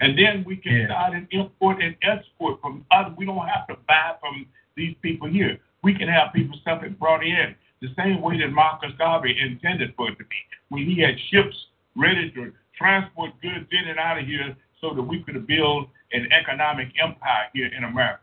And 0.00 0.18
then 0.18 0.44
we 0.46 0.56
can 0.56 0.72
Yeah. 0.72 0.86
start 0.86 1.14
and 1.14 1.26
import 1.30 1.82
and 1.82 1.96
export 2.02 2.60
from 2.60 2.84
other. 2.90 3.14
We 3.16 3.26
don't 3.26 3.46
have 3.46 3.66
to 3.68 3.76
buy 3.88 4.14
from 4.20 4.46
these 4.74 4.94
people 5.02 5.28
here. 5.28 5.58
We 5.82 5.94
can 5.94 6.08
have 6.08 6.32
people 6.32 6.58
stuff 6.58 6.82
it 6.82 6.98
brought 6.98 7.24
in 7.24 7.54
the 7.80 7.88
same 7.96 8.20
way 8.20 8.38
that 8.38 8.52
Marcus 8.52 8.92
Garvey 8.98 9.38
intended 9.38 9.94
for 9.96 10.08
it 10.08 10.18
to 10.18 10.24
be. 10.24 10.36
When 10.70 10.84
he 10.84 11.00
had 11.00 11.14
ships 11.30 11.56
ready 11.94 12.30
to 12.32 12.52
transport 12.76 13.30
goods 13.40 13.66
in 13.70 13.88
and 13.88 13.98
out 13.98 14.18
of 14.18 14.26
here 14.26 14.56
so 14.80 14.94
that 14.94 15.02
we 15.02 15.22
could 15.22 15.46
build 15.46 15.88
an 16.12 16.28
economic 16.32 16.88
empire 17.02 17.48
here 17.52 17.70
in 17.76 17.84
America. 17.84 18.20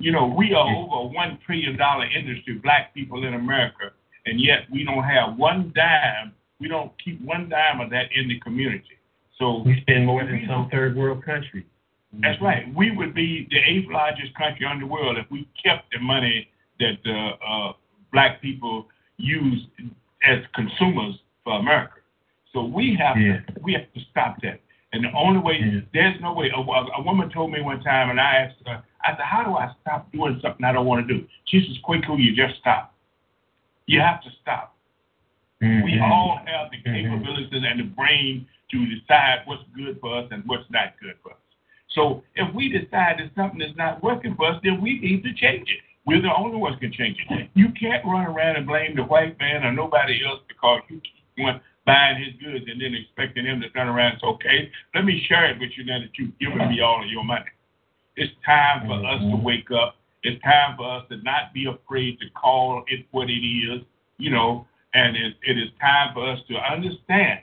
You 0.00 0.12
know, 0.12 0.26
we 0.26 0.54
are 0.54 0.66
over 0.76 0.94
a 0.94 1.06
one 1.06 1.38
trillion 1.44 1.76
dollar 1.76 2.06
industry, 2.06 2.54
black 2.62 2.94
people 2.94 3.24
in 3.26 3.34
America, 3.34 3.90
and 4.26 4.40
yet 4.40 4.60
we 4.70 4.84
don't 4.84 5.02
have 5.02 5.36
one 5.36 5.72
dime. 5.74 6.32
We 6.60 6.68
don't 6.68 6.92
keep 7.04 7.20
one 7.24 7.48
dime 7.48 7.80
of 7.80 7.90
that 7.90 8.06
in 8.14 8.28
the 8.28 8.38
community. 8.40 8.98
So 9.38 9.62
We 9.64 9.80
spend 9.80 10.06
more 10.06 10.24
than 10.24 10.44
some 10.48 10.68
third 10.70 10.96
world 10.96 11.24
countries. 11.24 11.64
that's 12.12 12.40
right. 12.40 12.72
We 12.74 12.90
would 12.90 13.14
be 13.14 13.46
the 13.50 13.58
eighth 13.58 13.88
largest 13.90 14.34
country 14.34 14.66
in 14.70 14.80
the 14.80 14.86
world 14.86 15.18
if 15.18 15.30
we 15.30 15.46
kept 15.62 15.90
the 15.92 16.00
money 16.00 16.48
that 16.80 16.98
uh, 17.06 17.68
uh, 17.68 17.72
black 18.12 18.40
people 18.40 18.86
use 19.16 19.66
as 20.26 20.38
consumers 20.54 21.14
for 21.44 21.58
America. 21.58 21.94
So 22.52 22.64
we 22.64 22.96
have 22.96 23.16
Yeah. 23.16 23.40
to 23.40 23.60
we 23.62 23.72
have 23.74 23.92
to 23.94 24.00
stop 24.10 24.40
that. 24.42 24.60
And 24.92 25.04
the 25.04 25.12
only 25.12 25.40
way 25.40 25.58
Yeah. 25.60 25.80
there's 25.92 26.20
no 26.20 26.32
way. 26.32 26.50
A, 26.50 26.58
a, 26.58 27.02
woman 27.02 27.28
told 27.30 27.52
me 27.52 27.60
one 27.60 27.82
time, 27.82 28.10
and 28.10 28.20
I 28.20 28.36
asked 28.36 28.56
her, 28.66 28.82
I 29.04 29.10
said, 29.10 29.20
"How 29.20 29.44
do 29.44 29.54
I 29.54 29.72
stop 29.82 30.10
doing 30.12 30.40
something 30.40 30.64
I 30.64 30.72
don't 30.72 30.86
want 30.86 31.06
to 31.06 31.14
do?" 31.14 31.26
She 31.44 31.60
says, 31.60 31.78
"Quickly, 31.82 32.22
you 32.22 32.34
just 32.34 32.58
stop. 32.58 32.94
You 33.86 34.00
have 34.00 34.22
to 34.22 34.30
stop." 34.40 34.74
Mhm. 35.62 35.84
We 35.84 36.00
all 36.00 36.40
have 36.46 36.70
the 36.70 36.78
Mhm. 36.78 37.02
capabilities 37.02 37.64
and 37.64 37.80
the 37.80 37.84
brain 37.84 38.46
to 38.70 38.86
decide 38.86 39.42
what's 39.44 39.64
good 39.74 40.00
for 40.00 40.16
us 40.16 40.28
and 40.30 40.42
what's 40.46 40.68
not 40.70 40.98
good 41.00 41.16
for 41.22 41.32
us. 41.32 41.38
So 41.88 42.22
if 42.34 42.52
we 42.54 42.68
decide 42.68 43.18
that 43.18 43.34
something 43.34 43.60
is 43.60 43.76
not 43.76 44.02
working 44.02 44.34
for 44.36 44.46
us, 44.46 44.60
then 44.62 44.80
we 44.80 45.00
need 45.00 45.22
to 45.24 45.32
change 45.34 45.70
it. 45.70 45.80
We're 46.04 46.22
the 46.22 46.34
only 46.34 46.56
ones 46.56 46.78
can 46.80 46.92
change 46.92 47.18
it. 47.28 47.50
You 47.54 47.68
can't 47.70 48.04
run 48.04 48.26
around 48.26 48.56
and 48.56 48.66
blame 48.66 48.94
the 48.94 49.04
white 49.04 49.38
man 49.38 49.64
or 49.64 49.72
nobody 49.72 50.24
else 50.24 50.40
because 50.48 50.80
you 50.88 51.00
keep 51.00 51.44
on 51.44 51.60
buying 51.88 52.22
his 52.22 52.34
goods 52.36 52.66
and 52.68 52.78
then 52.78 52.92
expecting 52.94 53.46
him 53.46 53.62
to 53.62 53.70
turn 53.70 53.88
around 53.88 54.12
and 54.12 54.20
say, 54.20 54.26
okay, 54.26 54.70
let 54.94 55.06
me 55.06 55.24
share 55.26 55.50
it 55.50 55.58
with 55.58 55.70
you 55.74 55.86
now 55.86 55.98
that 55.98 56.10
you've 56.18 56.38
given 56.38 56.58
me 56.68 56.82
all 56.82 57.02
of 57.02 57.08
your 57.08 57.24
money. 57.24 57.48
It's 58.14 58.32
time 58.44 58.86
for 58.86 59.00
us 59.06 59.20
to 59.22 59.36
wake 59.42 59.70
up. 59.70 59.96
It's 60.22 60.42
time 60.42 60.76
for 60.76 60.98
us 60.98 61.04
to 61.08 61.16
not 61.22 61.54
be 61.54 61.64
afraid 61.64 62.20
to 62.20 62.26
call 62.38 62.84
it 62.88 63.06
what 63.12 63.30
it 63.30 63.40
is, 63.40 63.80
you 64.18 64.30
know, 64.30 64.66
and 64.92 65.16
it, 65.16 65.34
it 65.42 65.56
is 65.56 65.70
time 65.80 66.12
for 66.12 66.30
us 66.30 66.38
to 66.50 66.56
understand 66.56 67.40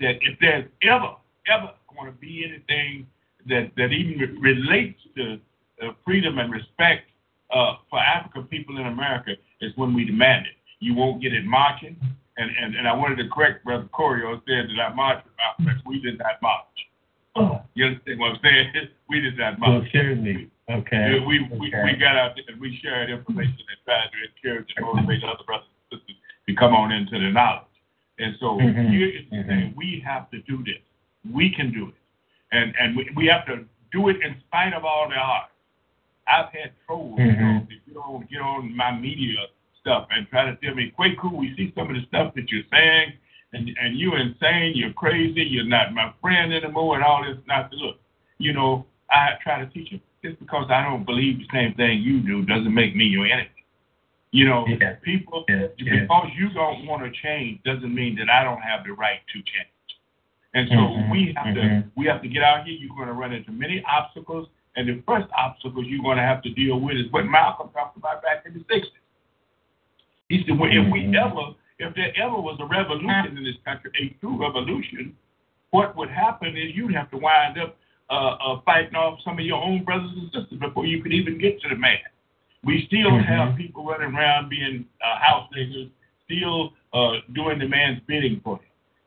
that 0.00 0.16
if 0.20 0.36
there's 0.40 0.64
ever, 0.82 1.14
ever 1.46 1.70
going 1.94 2.10
to 2.10 2.18
be 2.18 2.44
anything 2.44 3.06
that, 3.46 3.70
that 3.76 3.92
even 3.92 4.18
re- 4.18 4.52
relates 4.52 4.98
to 5.14 5.38
uh, 5.80 5.92
freedom 6.04 6.38
and 6.38 6.52
respect 6.52 7.08
uh, 7.52 7.74
for 7.88 8.00
African 8.00 8.44
people 8.44 8.78
in 8.78 8.86
America, 8.86 9.36
is 9.60 9.70
when 9.76 9.94
we 9.94 10.04
demand 10.04 10.46
it. 10.46 10.56
You 10.80 10.94
won't 10.94 11.22
get 11.22 11.32
it 11.32 11.44
marching. 11.44 11.96
And, 12.36 12.50
and, 12.60 12.74
and 12.74 12.88
I 12.88 12.92
wanted 12.92 13.16
to 13.22 13.28
correct 13.28 13.64
Brother 13.64 13.88
Corio 13.92 14.40
said 14.46 14.66
that 14.68 14.80
I 14.82 14.92
marched 14.94 15.24
with 15.24 15.34
Malcolm 15.38 15.82
We 15.86 16.00
did 16.00 16.18
not 16.18 16.42
march. 16.42 16.66
Oh, 17.36 17.62
You 17.74 17.86
understand 17.86 18.18
what 18.20 18.30
I'm 18.32 18.38
saying? 18.42 18.72
We 19.08 19.20
did 19.20 19.36
not 19.38 19.60
well, 19.60 19.78
march. 19.80 19.88
certainly. 19.92 20.50
Okay. 20.70 21.20
We, 21.26 21.46
we, 21.58 21.68
okay. 21.68 21.84
we 21.84 21.92
got 21.98 22.16
out 22.16 22.32
there 22.34 22.44
and 22.48 22.60
we 22.60 22.78
shared 22.82 23.10
information 23.10 23.54
and 23.68 23.78
tried 23.84 24.08
to 24.10 24.18
encourage 24.50 24.72
and 24.76 24.86
motivate 24.86 25.22
other 25.22 25.44
brothers 25.46 25.66
and 25.90 26.00
sisters 26.00 26.16
to 26.48 26.54
come 26.54 26.74
on 26.74 26.90
into 26.90 27.18
the 27.18 27.30
knowledge. 27.30 27.68
And 28.18 28.34
so 28.40 28.56
Mhm, 28.58 28.90
here 28.90 29.08
is 29.08 29.24
the 29.30 29.42
thing: 29.44 29.74
we 29.76 30.02
have 30.06 30.30
to 30.30 30.38
do 30.42 30.62
this. 30.64 30.80
We 31.32 31.50
can 31.50 31.72
do 31.72 31.88
it, 31.88 31.94
and 32.52 32.74
and 32.80 32.96
we, 32.96 33.10
we 33.16 33.26
have 33.26 33.44
to 33.46 33.64
do 33.92 34.08
it 34.08 34.16
in 34.22 34.36
spite 34.46 34.72
of 34.72 34.84
all 34.84 35.08
the 35.08 35.16
odds. 35.16 35.50
I've 36.26 36.50
had 36.52 36.70
trolls, 36.86 37.18
you 37.18 37.32
know, 37.36 37.66
if 37.68 37.80
you 37.86 37.94
don't 37.94 38.30
get 38.30 38.40
on 38.40 38.74
my 38.74 38.90
media 38.92 39.40
stuff 39.84 40.08
and 40.10 40.26
try 40.28 40.44
to 40.50 40.56
tell 40.64 40.74
me, 40.74 40.92
Kwaku, 40.98 41.30
we 41.32 41.54
see 41.56 41.72
some 41.76 41.88
of 41.90 41.94
the 41.94 42.02
stuff 42.08 42.34
that 42.34 42.50
you're 42.50 42.64
saying, 42.72 43.12
and 43.52 43.70
and 43.80 43.98
you're 43.98 44.18
insane, 44.18 44.72
you're 44.74 44.92
crazy, 44.94 45.42
you're 45.42 45.64
not 45.64 45.92
my 45.92 46.12
friend 46.20 46.52
anymore, 46.52 46.96
and 46.96 47.04
all 47.04 47.22
this. 47.22 47.36
Not 47.46 47.70
to 47.70 47.76
look, 47.76 47.96
you 48.38 48.52
know, 48.52 48.86
I 49.10 49.32
try 49.42 49.60
to 49.60 49.66
teach 49.70 49.92
you. 49.92 50.00
Just 50.24 50.40
because 50.40 50.70
I 50.70 50.82
don't 50.82 51.04
believe 51.04 51.36
the 51.38 51.44
same 51.52 51.74
thing 51.74 52.00
you 52.00 52.20
do 52.20 52.46
doesn't 52.46 52.72
make 52.72 52.96
me 52.96 53.04
your 53.04 53.26
enemy. 53.26 53.50
You 54.32 54.46
know, 54.46 54.66
Yeah. 54.66 54.94
people 55.02 55.44
Yeah, 55.48 55.66
yeah. 55.76 56.00
because 56.00 56.30
you 56.34 56.48
don't 56.48 56.86
want 56.86 57.04
to 57.04 57.10
change 57.20 57.62
doesn't 57.62 57.94
mean 57.94 58.16
that 58.16 58.30
I 58.30 58.42
don't 58.42 58.62
have 58.62 58.84
the 58.84 58.92
right 58.94 59.20
to 59.32 59.38
change. 59.42 59.68
And 60.54 60.68
so 60.70 60.76
Mhm, 60.76 61.10
we 61.10 61.32
have 61.36 61.54
to 61.54 61.60
mhm. 61.60 61.90
we 61.94 62.06
have 62.06 62.22
to 62.22 62.28
get 62.28 62.42
out 62.42 62.64
here. 62.66 62.74
You're 62.74 62.96
going 62.96 63.08
to 63.08 63.12
run 63.12 63.32
into 63.32 63.52
many 63.52 63.84
obstacles, 63.84 64.48
and 64.76 64.88
the 64.88 65.02
first 65.06 65.28
obstacles 65.36 65.86
you're 65.86 66.02
going 66.02 66.16
to 66.16 66.22
have 66.24 66.42
to 66.42 66.50
deal 66.50 66.80
with 66.80 66.96
is 66.96 67.12
what 67.12 67.26
Malcolm 67.26 67.68
talked 67.74 67.96
about 67.98 68.22
back 68.22 68.46
in 68.46 68.54
the 68.54 68.64
'60s. 68.72 69.03
He 70.34 70.44
said, 70.44 70.58
well, 70.58 70.70
if 70.72 70.90
we 70.90 71.04
Mhm. 71.04 71.14
ever, 71.14 71.54
if 71.78 71.94
there 71.94 72.12
ever 72.16 72.34
was 72.34 72.58
a 72.58 72.64
revolution 72.66 73.38
in 73.38 73.44
this 73.44 73.56
country, 73.64 73.90
a 74.00 74.08
true 74.20 74.36
revolution, 74.36 75.16
what 75.70 75.94
would 75.96 76.10
happen 76.10 76.56
is 76.56 76.74
you'd 76.74 76.94
have 76.94 77.10
to 77.12 77.18
wind 77.18 77.58
up 77.58 77.76
uh, 78.10 78.36
uh, 78.38 78.60
fighting 78.66 78.94
off 78.94 79.18
some 79.22 79.38
of 79.38 79.44
your 79.46 79.62
own 79.62 79.82
brothers 79.82 80.10
and 80.14 80.30
sisters 80.30 80.58
before 80.58 80.84
you 80.84 81.02
could 81.02 81.12
even 81.14 81.38
get 81.38 81.58
to 81.62 81.68
the 81.70 81.74
man. 81.74 81.98
We 82.62 82.84
still 82.86 83.10
Mhm. 83.10 83.24
have 83.24 83.56
people 83.56 83.82
running 83.86 84.14
around 84.14 84.50
being 84.50 84.84
uh, 85.00 85.18
house 85.20 85.48
niggas, 85.56 85.88
still 86.24 86.74
uh, 86.92 87.20
doing 87.32 87.58
the 87.58 87.66
man's 87.66 88.00
bidding 88.00 88.40
for 88.40 88.58
him. 88.58 88.66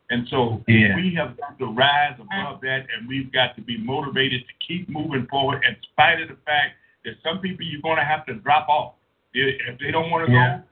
And 0.09 0.27
so 0.29 0.63
Yeah. 0.67 0.95
we 0.95 1.13
have 1.13 1.37
got 1.37 1.59
to 1.59 1.65
rise 1.67 2.19
above 2.19 2.61
that, 2.61 2.87
and 2.91 3.07
we've 3.07 3.31
got 3.31 3.55
to 3.55 3.61
be 3.61 3.77
motivated 3.77 4.47
to 4.47 4.53
keep 4.65 4.89
moving 4.89 5.27
forward, 5.27 5.63
in 5.63 5.75
spite 5.83 6.19
of 6.21 6.29
the 6.29 6.37
fact 6.37 6.75
that 7.05 7.21
some 7.21 7.39
people 7.39 7.65
you're 7.65 7.81
going 7.81 7.97
to 7.97 8.03
have 8.03 8.25
to 8.25 8.33
drop 8.33 8.67
off. 8.67 8.93
If 9.33 9.61
if 9.67 9.77
they 9.77 9.91
don't 9.91 10.09
want 10.09 10.25
to 10.25 10.31
Yeah. 10.31 10.57
go, 10.57 10.63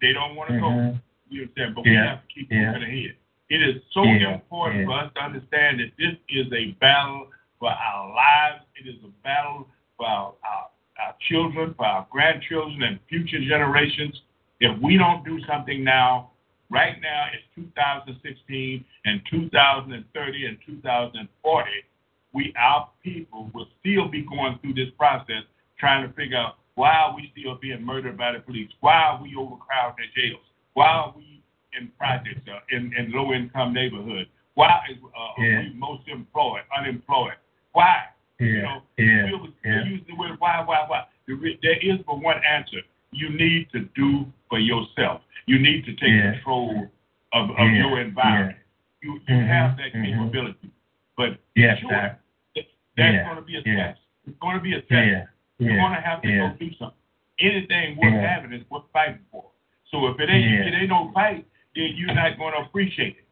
they 0.00 0.12
don't 0.12 0.36
want 0.36 0.50
to 0.50 0.60
go. 0.60 0.66
Mhm. 0.68 1.00
You 1.28 1.42
understand? 1.42 1.74
But 1.74 1.84
we 1.84 1.94
have 1.94 2.20
to 2.22 2.34
keep 2.34 2.50
Yeah. 2.50 2.72
moving 2.72 2.82
ahead. 2.82 3.16
It 3.48 3.62
is 3.62 3.82
so 3.92 4.02
Yeah. 4.04 4.34
important 4.34 4.80
Yeah. 4.80 4.86
for 4.86 4.98
us 5.04 5.12
to 5.14 5.20
understand 5.22 5.80
that 5.80 5.96
this 5.96 6.16
is 6.28 6.52
a 6.52 6.72
battle 6.72 7.30
for 7.58 7.70
our 7.70 8.14
lives. 8.14 8.64
It 8.76 8.86
is 8.86 9.02
a 9.04 9.08
battle 9.22 9.68
for 9.96 10.06
our, 10.06 10.34
our, 10.44 10.68
our 11.00 11.14
children, 11.20 11.74
for 11.74 11.86
our 11.86 12.06
grandchildren, 12.10 12.82
and 12.82 13.00
future 13.08 13.40
generations. 13.40 14.22
If 14.60 14.76
we 14.78 14.96
don't 14.96 15.24
do 15.24 15.40
something 15.46 15.82
now, 15.84 16.30
right 16.70 17.00
now 17.00 17.28
it's 17.32 17.44
2016 17.54 18.84
and 19.04 19.24
2030 19.26 20.46
and 20.46 20.58
2040, 20.66 21.84
we 22.32 22.52
our 22.56 22.88
people 23.02 23.50
will 23.54 23.68
still 23.80 24.08
be 24.08 24.22
going 24.22 24.58
through 24.58 24.74
this 24.74 24.90
process 24.98 25.44
trying 25.78 26.06
to 26.06 26.12
figure 26.14 26.38
out 26.38 26.56
why 26.76 26.92
are 26.92 27.14
we 27.16 27.32
still 27.36 27.56
being 27.56 27.82
murdered 27.84 28.16
by 28.16 28.32
the 28.32 28.38
police? 28.38 28.70
Why 28.80 28.94
are 28.94 29.20
we 29.22 29.34
overcrowded 29.36 30.04
in 30.04 30.10
jails? 30.14 30.44
Why 30.74 30.86
are 30.86 31.14
we 31.16 31.42
in 31.78 31.88
projects 31.98 32.46
uh, 32.48 32.60
in, 32.70 32.92
in 32.96 33.10
low 33.12 33.32
income 33.32 33.72
neighborhoods? 33.72 34.28
Why 34.54 34.80
is, 34.90 34.96
uh, 35.02 35.40
are 35.42 35.62
we 35.64 35.72
most 35.74 36.02
employed, 36.06 36.62
unemployed? 36.78 37.34
Why? 37.72 38.04
You 38.38 38.46
Yeah. 38.46 38.62
know, 38.62 38.82
Yeah. 38.98 39.26
Yeah. 39.64 39.84
using 39.84 40.04
the 40.06 40.14
word 40.16 40.36
why, 40.38 40.62
why, 40.64 40.84
why. 40.86 41.04
The 41.26 41.58
There 41.62 41.78
is 41.80 41.98
but 42.06 42.20
one 42.20 42.40
answer. 42.44 42.80
You 43.10 43.30
need 43.30 43.68
to 43.72 43.80
do 43.96 44.26
for 44.48 44.58
yourself. 44.58 45.22
You 45.46 45.58
need 45.58 45.84
to 45.86 45.92
take 45.96 46.10
Yeah. 46.12 46.32
control 46.34 46.90
of, 47.32 47.50
of 47.50 47.56
Yeah. 47.58 47.74
your 47.88 48.00
environment. 48.00 48.58
You, 49.02 49.14
you 49.14 49.34
Mhm. 49.34 49.46
have 49.48 49.76
that 49.78 49.92
Mhm. 49.92 50.04
capability. 50.12 50.70
But 51.16 51.38
Yes, 51.54 51.78
sure, 51.80 51.90
sir. 51.90 52.18
th- 52.54 52.68
there's 52.96 53.14
Yeah. 53.14 53.24
going 53.24 53.36
to 53.36 53.42
be 53.42 53.56
a 53.56 53.62
Yeah. 53.64 53.76
test. 53.88 54.00
It's 54.26 54.38
going 54.38 54.56
to 54.56 54.62
be 54.62 54.74
a 54.74 54.82
test. 54.82 55.28
Yeah. 55.58 55.66
You're 55.68 55.76
Yeah. 55.76 55.82
going 55.82 55.94
to 55.94 56.00
have 56.00 56.22
to 56.22 56.28
Yeah. 56.28 56.48
go 56.50 56.56
do 56.58 56.72
something. 56.74 56.98
Anything 57.40 57.96
worth 57.96 58.12
Yeah. 58.14 58.34
having 58.34 58.52
is 58.52 58.64
worth 58.70 58.84
fighting 58.92 59.20
for. 59.30 59.44
So 59.90 60.06
if 60.08 60.20
it 60.20 60.28
ain't 60.30 60.44
Yeah. 60.50 60.60
if 60.60 60.66
it 60.72 60.76
ain't 60.76 60.88
no 60.90 61.10
fight, 61.12 61.46
then 61.74 61.90
you're 61.96 62.14
not 62.14 62.38
going 62.38 62.52
to 62.54 62.60
appreciate 62.60 63.16
it. 63.18 63.24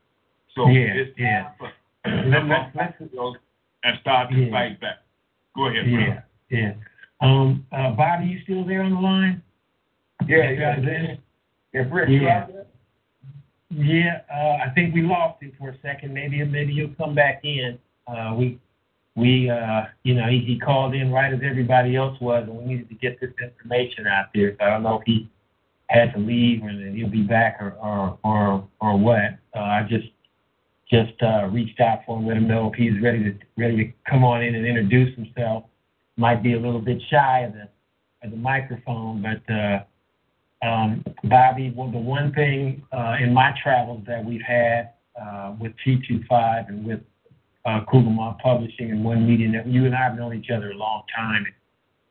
So 0.55 0.69
Yeah, 0.69 0.95
it's 0.95 1.17
time 1.17 1.27
yeah. 1.27 1.51
for 1.59 1.73
Let- 2.07 2.47
let's- 2.47 2.75
let's- 2.75 3.01
and 3.85 3.99
start 4.01 4.31
to 4.31 4.37
Yeah. 4.37 4.51
fight 4.51 4.79
back. 4.81 4.99
Go 5.57 5.67
ahead, 5.67 5.87
Yeah, 5.87 6.05
brother. 6.07 6.25
yeah. 6.51 6.73
Um, 7.21 7.67
uh, 7.73 7.93
Bobby, 7.93 8.27
you 8.27 8.39
still 8.41 8.63
there 8.65 8.83
on 8.83 8.91
the 8.93 9.01
line? 9.01 9.43
Yeah, 10.27 10.51
yeah, 10.51 10.79
yeah. 10.81 11.15
Yeah, 11.73 11.83
Britt, 11.85 12.09
Yeah. 12.11 12.47
you? 12.49 12.65
Yeah, 13.71 14.21
uh, 14.33 14.59
I 14.65 14.69
think 14.71 14.95
we 14.95 15.03
lost 15.03 15.43
him 15.43 15.53
for 15.59 15.71
a 15.71 15.79
second. 15.79 16.13
Maybe 16.15 16.43
maybe 16.45 16.73
he'll 16.75 16.95
come 16.95 17.15
back 17.15 17.41
in. 17.45 17.79
Uh, 18.07 18.35
we 18.37 18.59
we 19.17 19.49
uh, 19.49 19.83
you 20.03 20.15
know 20.15 20.29
he, 20.29 20.41
he 20.41 20.59
called 20.59 20.95
in 20.95 21.13
right 21.13 21.33
as 21.33 21.41
everybody 21.43 21.97
else 21.97 22.19
was, 22.21 22.45
and 22.49 22.57
we 22.57 22.65
needed 22.65 22.89
to 22.89 22.95
get 22.97 23.21
this 23.21 23.31
information 23.43 24.07
out 24.07 24.27
there. 24.35 24.57
So 24.59 24.65
I 24.65 24.71
don't 24.71 24.83
know 24.83 24.99
if 24.99 25.03
he 25.07 25.29
had 25.89 26.13
to 26.15 26.19
leave 26.19 26.63
and 26.63 26.97
he'll 26.97 27.09
be 27.09 27.23
back 27.23 27.59
or 27.61 27.73
or 27.81 28.19
or, 28.25 28.69
or 28.81 28.99
what. 28.99 29.39
Uh, 29.55 29.61
I 29.61 29.87
just 29.89 30.09
just 30.91 31.21
uh, 31.23 31.47
reached 31.51 31.81
out 31.81 32.01
for 32.05 32.19
him, 32.19 32.27
let 32.27 32.37
him 32.37 32.49
know 32.49 32.71
if 32.71 32.75
he's 32.75 33.01
ready 33.01 33.25
to 33.25 33.39
ready 33.57 33.77
to 33.77 33.93
come 34.11 34.25
on 34.25 34.43
in 34.43 34.55
and 34.55 34.67
introduce 34.67 35.15
himself. 35.15 35.65
Might 36.17 36.43
be 36.43 36.55
a 36.55 36.61
little 36.61 36.81
bit 36.81 37.01
shy 37.11 37.41
of 37.41 37.53
the 37.53 37.69
of 38.23 38.31
the 38.31 38.37
microphone, 38.37 39.23
but. 39.23 39.53
Uh, 39.53 39.85
um, 40.63 41.05
Bobby, 41.25 41.75
well, 41.77 41.91
the 41.91 41.99
one 41.99 42.33
thing 42.33 42.83
uh, 42.91 43.17
in 43.21 43.35
my 43.35 43.55
travels 43.63 44.03
that 44.07 44.25
we've 44.25 44.41
had 44.41 44.93
uh, 45.21 45.55
with 45.61 45.73
T25 45.87 46.69
and 46.69 46.87
with 46.87 47.01
uh, 47.65 47.81
Publishing 48.43 48.91
and 48.91 49.05
one 49.05 49.27
meeting 49.27 49.53
that 49.53 49.67
you 49.67 49.87
and 49.87 49.95
I 49.95 50.03
have 50.03 50.17
known 50.17 50.35
each 50.35 50.51
other 50.51 50.73
a 50.73 50.77
long 50.77 51.03
time. 51.15 51.47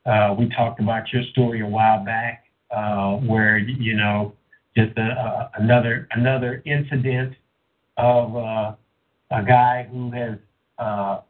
Uh, 0.06 0.36
we 0.38 0.50
talked 0.50 0.80
about 0.80 1.12
your 1.14 1.24
story 1.32 1.62
a 1.62 1.68
while 1.68 2.04
back, 2.04 2.46
uh, 2.72 3.14
where 3.18 3.58
you 3.58 3.96
know 3.96 4.34
just 4.76 4.98
a, 4.98 5.02
a, 5.02 5.52
another 5.62 6.08
another 6.12 6.62
incident 6.66 7.36
of 7.98 8.36
uh, 8.36 8.74
a 9.32 9.44
guy 9.44 9.88
who 9.92 10.12
has 10.12 10.38
uh, 10.80 11.22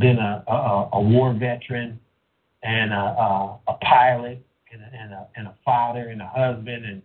been 0.00 0.18
a, 0.18 0.44
a, 0.48 0.88
a 0.94 1.00
war 1.00 1.32
veteran 1.32 1.98
and 2.62 2.92
a, 2.92 2.96
a, 2.96 3.60
a 3.68 3.74
pilot 3.74 4.44
and 4.72 4.82
a, 4.82 4.90
and 4.92 5.12
a 5.12 5.26
and 5.36 5.46
a 5.46 5.54
father 5.64 6.08
and 6.08 6.20
a 6.20 6.26
husband 6.26 6.84
and 6.84 7.02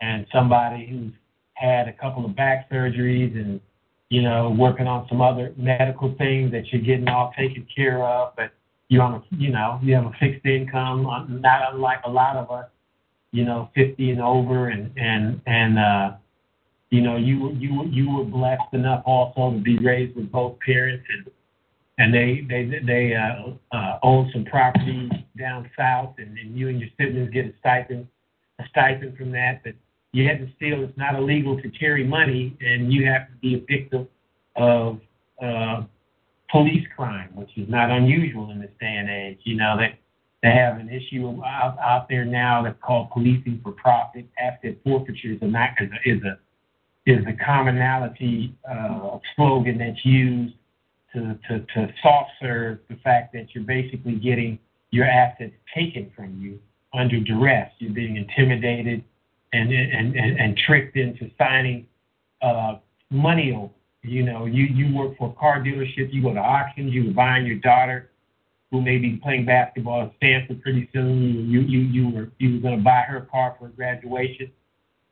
and 0.00 0.26
somebody 0.32 0.86
who's 0.86 1.12
had 1.54 1.88
a 1.88 1.92
couple 1.92 2.24
of 2.24 2.34
back 2.34 2.70
surgeries 2.70 3.34
and 3.36 3.60
you 4.10 4.22
know 4.22 4.50
working 4.50 4.86
on 4.86 5.08
some 5.08 5.20
other 5.22 5.54
medical 5.56 6.14
things 6.18 6.52
that 6.52 6.66
you're 6.70 6.82
getting 6.82 7.08
all 7.08 7.32
taken 7.36 7.66
care 7.74 8.04
of, 8.04 8.34
but 8.36 8.52
you're 8.88 9.02
on 9.02 9.14
a 9.14 9.22
you 9.36 9.50
know 9.50 9.80
you 9.82 9.94
have 9.94 10.04
a 10.04 10.12
fixed 10.20 10.44
income, 10.44 11.06
uh, 11.06 11.24
not 11.28 11.72
unlike 11.72 12.00
a 12.04 12.10
lot 12.10 12.36
of 12.36 12.50
us, 12.50 12.68
you 13.32 13.44
know, 13.44 13.70
50 13.74 14.10
and 14.10 14.20
over, 14.20 14.68
and 14.68 14.92
and 14.98 15.40
and 15.46 15.78
uh, 15.78 16.12
you 16.90 17.00
know 17.00 17.16
you 17.16 17.52
you 17.52 17.84
you 17.86 18.10
were 18.10 18.24
blessed 18.24 18.74
enough 18.74 19.02
also 19.06 19.52
to 19.52 19.62
be 19.62 19.78
raised 19.78 20.14
with 20.16 20.30
both 20.30 20.58
parents 20.60 21.06
and 21.16 21.30
and 21.98 22.14
they 22.14 22.44
they 22.48 22.80
they 22.84 23.14
uh, 23.14 23.50
uh, 23.76 23.98
own 24.02 24.30
some 24.32 24.44
property 24.44 25.08
down 25.38 25.70
south, 25.78 26.14
and, 26.18 26.36
and 26.38 26.56
you 26.56 26.68
and 26.68 26.80
your 26.80 26.88
siblings 26.98 27.30
get 27.30 27.46
a 27.46 27.52
stipend 27.60 28.08
a 28.58 28.64
stipend 28.70 29.16
from 29.16 29.30
that. 29.32 29.62
But 29.62 29.74
yet 30.12 30.36
and 30.36 30.52
still, 30.56 30.82
it's 30.82 30.96
not 30.96 31.14
illegal 31.14 31.60
to 31.60 31.68
carry 31.70 32.04
money, 32.04 32.56
and 32.60 32.92
you 32.92 33.06
have 33.06 33.28
to 33.28 33.34
be 33.40 33.54
a 33.54 33.60
victim 33.60 34.08
of 34.56 35.00
uh, 35.42 35.82
police 36.50 36.86
crime, 36.96 37.30
which 37.34 37.50
is 37.56 37.68
not 37.68 37.90
unusual 37.90 38.50
in 38.50 38.60
this 38.60 38.70
day 38.80 38.96
and 38.96 39.08
age. 39.08 39.38
You 39.44 39.56
know 39.56 39.76
they 39.76 39.98
they 40.42 40.50
have 40.50 40.78
an 40.78 40.88
issue 40.88 41.26
out, 41.44 41.78
out 41.78 42.08
there 42.08 42.24
now 42.24 42.62
that's 42.62 42.78
called 42.82 43.10
policing 43.10 43.60
for 43.62 43.72
profit. 43.72 44.26
Asset 44.38 44.76
forfeiture 44.84 45.32
is 45.32 45.42
a 45.42 45.46
is 45.46 45.90
a 45.90 46.08
is 46.08 46.22
a, 46.24 46.38
is 47.06 47.24
a 47.26 47.44
commonality 47.44 48.54
uh, 48.70 49.18
slogan 49.36 49.78
that's 49.78 50.04
used 50.04 50.54
to, 51.12 51.38
to, 51.48 51.60
to 51.74 51.92
soft 52.02 52.30
serve 52.40 52.78
the 52.88 52.96
fact 52.96 53.32
that 53.32 53.46
you're 53.52 53.64
basically 53.64 54.14
getting 54.14 54.58
your 54.90 55.06
assets 55.06 55.52
taken 55.74 56.10
from 56.14 56.40
you 56.40 56.58
under 56.94 57.20
duress. 57.20 57.70
You're 57.78 57.92
being 57.92 58.16
intimidated 58.16 59.04
and 59.52 59.72
and, 59.72 60.16
and, 60.16 60.40
and 60.40 60.56
tricked 60.56 60.96
into 60.96 61.30
signing 61.38 61.86
uh, 62.42 62.76
money 63.10 63.52
over. 63.52 63.72
You 64.02 64.22
know, 64.22 64.46
you, 64.46 64.64
you 64.64 64.96
work 64.96 65.18
for 65.18 65.28
a 65.28 65.38
car 65.38 65.60
dealership, 65.60 66.10
you 66.10 66.22
go 66.22 66.32
to 66.32 66.40
auctions, 66.40 66.94
you 66.94 67.08
were 67.08 67.12
buying 67.12 67.44
your 67.44 67.58
daughter 67.58 68.10
who 68.70 68.80
may 68.80 68.96
be 68.96 69.16
playing 69.22 69.44
basketball 69.44 70.04
at 70.04 70.12
Stanford 70.16 70.62
pretty 70.62 70.88
soon. 70.92 71.50
You 71.50 71.60
you 71.60 71.80
you 71.80 72.08
were 72.08 72.30
you 72.38 72.54
were 72.54 72.60
gonna 72.60 72.82
buy 72.82 73.02
her 73.02 73.28
car 73.30 73.56
for 73.58 73.68
graduation 73.68 74.50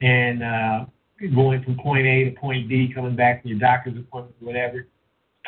and 0.00 0.42
uh 0.42 0.86
going 1.34 1.62
from 1.64 1.76
point 1.76 2.06
A 2.06 2.24
to 2.24 2.30
point 2.30 2.68
B, 2.68 2.90
coming 2.94 3.16
back 3.16 3.42
from 3.42 3.50
your 3.50 3.58
doctor's 3.58 3.98
appointment, 3.98 4.36
or 4.40 4.46
whatever 4.46 4.86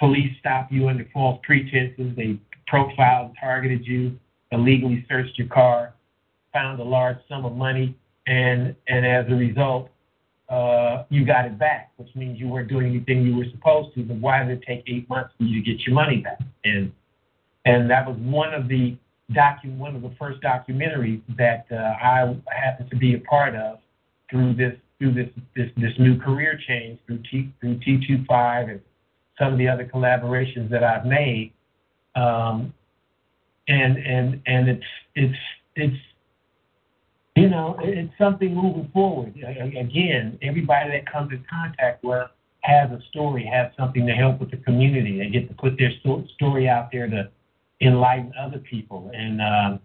police 0.00 0.32
stopped 0.40 0.72
you 0.72 0.88
under 0.88 1.06
false 1.12 1.38
pretenses. 1.44 2.16
They 2.16 2.38
profiled, 2.66 3.28
and 3.28 3.36
targeted 3.38 3.86
you, 3.86 4.18
illegally 4.50 5.06
searched 5.08 5.38
your 5.38 5.48
car, 5.48 5.94
found 6.52 6.80
a 6.80 6.84
large 6.84 7.18
sum 7.28 7.44
of 7.44 7.54
money, 7.54 7.94
and 8.26 8.74
and 8.88 9.06
as 9.06 9.26
a 9.28 9.34
result, 9.34 9.90
uh, 10.48 11.04
you 11.08 11.24
got 11.24 11.44
it 11.44 11.58
back, 11.58 11.92
which 11.96 12.08
means 12.14 12.38
you 12.38 12.48
weren't 12.48 12.68
doing 12.68 12.86
anything 12.86 13.24
you 13.24 13.36
were 13.36 13.46
supposed 13.50 13.94
to. 13.94 14.02
But 14.02 14.16
why 14.16 14.42
did 14.42 14.58
it 14.58 14.64
take 14.66 14.84
eight 14.86 15.08
months 15.08 15.32
for 15.38 15.44
you 15.44 15.62
to 15.62 15.70
get 15.70 15.86
your 15.86 15.94
money 15.94 16.18
back? 16.18 16.40
And 16.64 16.92
and 17.64 17.90
that 17.90 18.06
was 18.06 18.16
one 18.18 18.54
of 18.54 18.68
the 18.68 18.96
docu- 19.32 19.76
one 19.76 19.94
of 19.94 20.02
the 20.02 20.12
first 20.18 20.40
documentaries 20.42 21.22
that 21.36 21.66
uh, 21.70 21.76
I 21.76 22.36
happened 22.52 22.90
to 22.90 22.96
be 22.96 23.14
a 23.14 23.20
part 23.20 23.54
of 23.54 23.78
through 24.30 24.54
this 24.54 24.74
through 24.98 25.14
this 25.14 25.28
this, 25.56 25.70
this 25.76 25.92
new 25.98 26.18
career 26.18 26.58
change 26.68 26.98
through 27.06 27.22
T 27.30 27.52
through 27.60 27.78
T 27.80 28.04
25 28.06 28.68
and 28.68 28.80
some 29.38 29.52
of 29.52 29.58
the 29.58 29.68
other 29.68 29.84
collaborations 29.92 30.70
that 30.70 30.84
I've 30.84 31.06
made. 31.06 31.52
Um, 32.14 32.74
and 33.68 33.96
and 33.98 34.42
and 34.46 34.68
it's 34.68 34.84
it's 35.14 35.38
it's 35.76 35.96
you 37.36 37.48
know 37.48 37.76
it's 37.82 38.12
something 38.18 38.54
moving 38.54 38.90
forward. 38.92 39.34
Again, 39.36 40.38
everybody 40.42 40.90
that 40.90 41.10
comes 41.10 41.32
in 41.32 41.44
contact 41.50 42.04
with 42.04 42.28
has 42.62 42.90
a 42.90 43.00
story, 43.10 43.48
has 43.50 43.72
something 43.78 44.06
to 44.06 44.12
help 44.12 44.40
with 44.40 44.50
the 44.50 44.58
community. 44.58 45.18
They 45.18 45.30
get 45.30 45.48
to 45.48 45.54
put 45.54 45.78
their 45.78 45.90
story 46.36 46.68
out 46.68 46.90
there 46.92 47.08
to 47.08 47.30
enlighten 47.80 48.32
other 48.38 48.58
people, 48.58 49.10
and 49.14 49.40
um, 49.40 49.80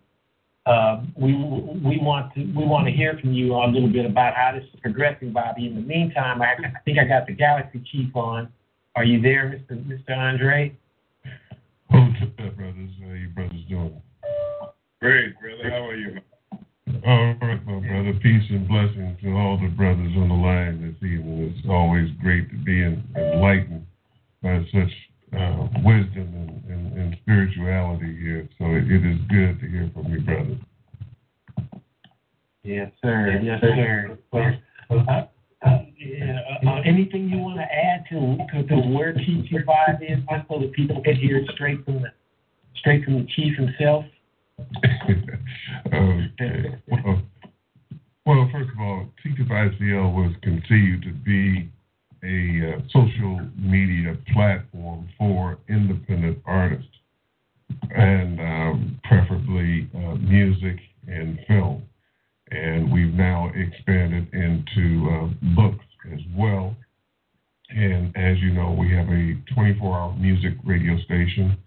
uh, 0.66 1.02
we 1.16 1.34
we 1.34 2.00
want 2.02 2.34
to 2.34 2.42
we 2.42 2.66
want 2.66 2.86
to 2.88 2.92
hear 2.92 3.18
from 3.22 3.34
you 3.34 3.54
a 3.54 3.68
little 3.68 3.92
bit 3.92 4.06
about 4.06 4.34
how 4.34 4.52
this 4.54 4.64
is 4.74 4.80
progressing, 4.82 5.32
Bobby. 5.32 5.68
In 5.68 5.76
the 5.76 5.82
meantime, 5.82 6.42
I, 6.42 6.54
I 6.54 6.80
think 6.84 6.98
I 6.98 7.06
got 7.06 7.28
the 7.28 7.34
Galaxy 7.34 7.84
Chief 7.92 8.16
on. 8.16 8.52
Are 8.96 9.04
you 9.04 9.22
there, 9.22 9.62
Mr. 9.70 9.84
Mr. 9.86 10.18
Andre? 10.18 10.76
What's 11.90 12.22
up, 12.40 12.56
brothers? 12.56 12.90
How 13.02 13.10
are 13.10 13.16
you 13.16 13.30
brothers 13.30 13.62
doing? 13.70 14.02
Great, 15.02 15.40
brother. 15.40 15.70
How 15.70 15.88
are 15.88 15.96
you? 15.96 16.18
All 17.06 17.36
right, 17.40 17.64
my 17.68 17.80
brother. 17.80 18.14
Peace 18.20 18.42
and 18.50 18.68
blessings 18.68 19.22
to 19.22 19.30
all 19.38 19.60
the 19.62 19.68
brothers 19.68 20.12
on 20.18 20.28
the 20.28 20.34
line 20.34 20.82
this 20.82 21.08
evening. 21.08 21.54
It's 21.56 21.68
always 21.70 22.10
great 22.20 22.50
to 22.50 22.58
be 22.58 22.82
enlightened 22.82 23.86
by 24.42 24.66
such 24.74 24.90
uh, 25.38 25.68
wisdom 25.84 26.34
and, 26.34 26.64
and, 26.68 26.98
and, 26.98 27.18
spirituality 27.22 28.18
here. 28.20 28.50
So 28.58 28.66
it, 28.72 28.90
it 28.90 29.06
is 29.06 29.20
good 29.30 29.60
to 29.60 29.68
hear 29.68 29.92
from 29.94 30.12
you, 30.12 30.22
brother. 30.22 30.58
Yes, 32.64 32.92
sir. 33.04 33.40
Yes, 33.44 33.62
sir. 33.62 34.18
Well, 34.32 34.54
uh, 35.08 35.26
uh, 35.64 35.80
yeah, 36.00 36.40
uh, 36.68 36.82
anything 36.88 37.30
you 37.30 37.38
want 37.38 37.60
to 37.60 37.66
add 37.72 38.06
to, 38.10 38.38
to, 38.52 38.68
to 38.68 38.76
where 38.90 39.14
T25 39.14 40.02
is, 40.02 40.18
just 40.28 40.48
so 40.50 40.60
that 40.60 40.74
people 40.74 41.04
can 41.04 41.16
hear 41.16 41.38
it 41.38 41.52
straight 41.54 41.86
from 41.86 42.02
the 42.02 42.10
straight 42.78 43.06
from 43.06 43.14
the 43.14 43.28
chief 43.36 43.56
himself? 43.58 44.06
okay. 45.94 46.82
Well, 49.40 49.50
well, 49.50 49.70
first 49.70 49.80
of 49.80 49.90
all, 49.90 49.90
T25CL 49.90 50.14
was 50.14 50.36
conceived 50.42 51.04
to 51.04 51.14
be 51.14 51.70
a 52.24 52.74
uh, 52.74 52.82
social 52.92 53.42
media 53.58 54.18
platform 54.34 55.08
for 55.18 55.58
independent 55.70 56.40
artists, 56.46 56.88
and 57.96 58.40
um, 58.40 59.00
preferably 59.04 59.90
uh, 59.96 60.16
music 60.16 60.80
and 61.08 61.40
film. 61.48 61.84
And 62.52 62.92
we've 62.92 63.14
now 63.14 63.52
expanded 63.56 64.34
into 64.34 65.10
uh, 65.10 65.56
books 65.56 65.86
as 66.14 66.20
well. 66.36 66.76
And 67.70 68.16
as 68.16 68.40
you 68.40 68.52
know, 68.52 68.72
we 68.72 68.92
have 68.92 69.10
a 69.10 69.36
24 69.54 69.98
hour 69.98 70.16
music 70.16 70.54
radio 70.64 70.98
station, 71.04 71.58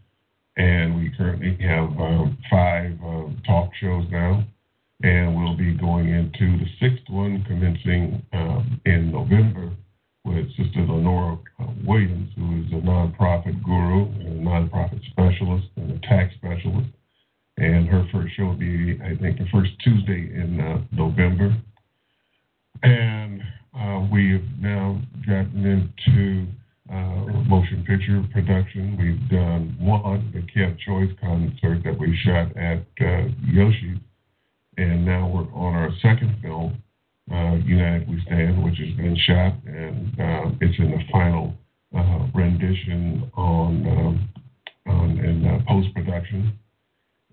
and 0.57 0.97
we 0.97 1.13
currently 1.17 1.57
have 1.61 1.85
um, 1.85 2.39
five 2.51 2.93
uh, 3.05 3.29
talk 3.47 3.71
shows 3.81 4.07
now. 4.11 4.45
And 5.03 5.37
we'll 5.37 5.57
be 5.57 5.75
going 5.75 6.09
into 6.09 6.59
the 6.59 6.67
sixth 6.81 7.09
one 7.09 7.45
commencing 7.45 8.21
um, 8.33 8.81
in 8.85 9.13
November 9.13 9.71
with 10.25 10.49
Sister 10.57 10.81
Lenora 10.81 11.39
uh, 11.61 11.67
Williams, 11.87 12.31
who 12.37 12.61
is 12.61 12.73
a 12.73 12.85
nonprofit 12.85 13.63
guru 13.65 14.07
and 14.07 14.47
a 14.47 14.51
nonprofit 14.51 15.01
specialist 15.11 15.69
and 15.77 15.93
a 15.93 15.99
tax 16.01 16.35
specialist. 16.35 16.89
And 17.59 17.89
her 17.89 18.09
first 18.13 18.35
show 18.37 18.47
will 18.47 18.57
be, 18.57 19.01
I 19.03 19.17
think, 19.17 19.39
the 19.39 19.47
first 19.53 19.71
Tuesday 19.85 20.33
in 20.35 20.61
uh, 20.61 20.81
November. 20.93 21.57
And 22.83 23.43
uh, 23.79 24.07
we 24.13 24.33
have 24.33 24.61
now 24.61 25.01
gotten 25.27 25.65
into 25.65 26.47
uh, 26.93 27.43
motion 27.49 27.85
picture 27.87 28.25
production. 28.33 28.97
We've 28.99 29.31
done 29.31 29.77
one, 29.79 30.33
the 30.35 30.41
Kev 30.41 30.79
Choice 30.81 31.11
concert 31.21 31.85
that 31.85 31.99
we 31.99 32.17
shot 32.25 32.57
at 32.57 32.79
uh, 33.01 33.29
Yoshi, 33.45 34.01
and 34.79 35.05
now 35.05 35.27
we're 35.29 35.53
on 35.53 35.75
our 35.75 35.91
second 36.01 36.37
film, 36.41 36.81
uh, 37.33 37.57
United 37.65 38.09
We 38.09 38.23
Stand, 38.27 38.63
which 38.63 38.79
has 38.79 38.97
been 38.97 39.17
shot, 39.27 39.55
and 39.67 40.21
uh, 40.21 40.51
it's 40.61 40.79
in 40.79 40.93
the 40.93 41.01
final 41.11 41.55
uh, 41.97 42.27
rendition 42.35 43.31
on, 43.37 43.87
um, 43.87 44.29
on 44.87 45.19
in 45.19 45.47
uh, 45.47 45.59
post 45.67 45.93
production, 45.95 46.59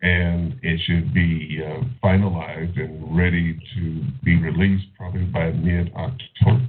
and 0.01 0.59
it 0.64 0.80
should 0.86 1.14
be 1.14 1.62
uh, 1.64 1.84
finalized 2.03 2.80
and 2.80 3.16
ready 3.16 3.59
to 3.76 4.03
be 4.24 4.38
released 4.41 4.88
probably 4.97 5.26
by 5.26 5.51
mid 5.51 5.93
October. 5.95 6.68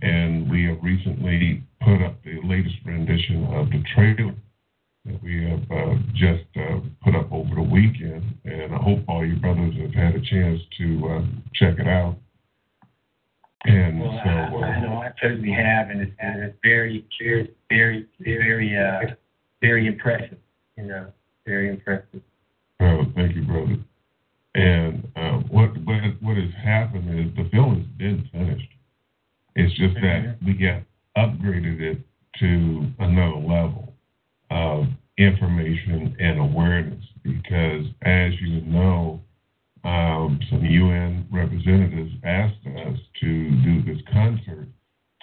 And 0.00 0.50
we 0.50 0.64
have 0.64 0.82
recently 0.82 1.62
put 1.80 2.02
up 2.02 2.16
the 2.24 2.40
latest 2.44 2.76
rendition 2.84 3.44
of 3.52 3.70
the 3.70 3.82
trailer 3.94 4.34
that 5.04 5.22
we 5.22 5.44
have 5.44 5.62
uh, 5.70 5.94
just 6.14 6.44
uh, 6.56 6.80
put 7.02 7.14
up 7.14 7.32
over 7.32 7.54
the 7.56 7.62
weekend, 7.62 8.38
and 8.44 8.74
I 8.74 8.78
hope 8.78 9.00
all 9.08 9.24
you 9.24 9.36
brothers 9.36 9.74
have 9.80 9.94
had 9.94 10.14
a 10.14 10.20
chance 10.20 10.60
to 10.78 11.08
uh, 11.08 11.22
check 11.54 11.78
it 11.78 11.88
out. 11.88 12.16
And 13.64 14.00
Well, 14.00 14.20
so, 14.24 14.30
I, 14.30 14.66
I 14.66 14.80
know 14.80 14.94
uh, 14.94 15.00
I 15.00 15.10
certainly 15.20 15.52
have, 15.52 15.90
and 15.90 16.02
it's, 16.02 16.12
and 16.18 16.42
it's 16.42 16.56
very, 16.62 17.06
very, 17.18 17.54
very, 17.68 18.06
very, 18.20 18.76
uh, 18.76 19.14
very 19.60 19.86
impressive. 19.86 20.38
You 20.76 20.84
know, 20.84 21.06
very 21.46 21.68
impressive. 21.68 22.22
uh, 22.80 23.04
thank 23.14 23.34
you, 23.36 23.42
brother. 23.42 23.76
And 24.54 25.08
uh, 25.16 25.38
what 25.50 25.70
what 25.84 26.02
what 26.20 26.36
has 26.36 26.52
happened 26.62 27.08
is 27.18 27.34
the 27.36 27.48
film 27.50 27.76
has 27.76 27.86
been 27.98 28.28
finished. 28.32 28.68
It's 29.56 29.74
just 29.76 29.94
that 29.94 30.36
we 30.44 30.54
got 30.54 30.82
upgraded 31.16 31.80
it 31.80 31.98
to 32.40 32.86
another 32.98 33.36
level 33.36 33.92
of 34.50 34.86
information 36.02 36.16
and 36.20 36.40
awareness 36.40 37.04
because, 37.22 37.86
as 38.02 38.32
you 38.40 38.60
know, 38.62 39.20
um, 39.84 40.38
some 40.50 40.64
UN 40.64 41.26
representatives 41.32 42.12
asked 42.24 42.66
us 42.66 42.98
to 43.20 43.50
do 43.62 43.82
this 43.82 44.02
concert 44.12 44.68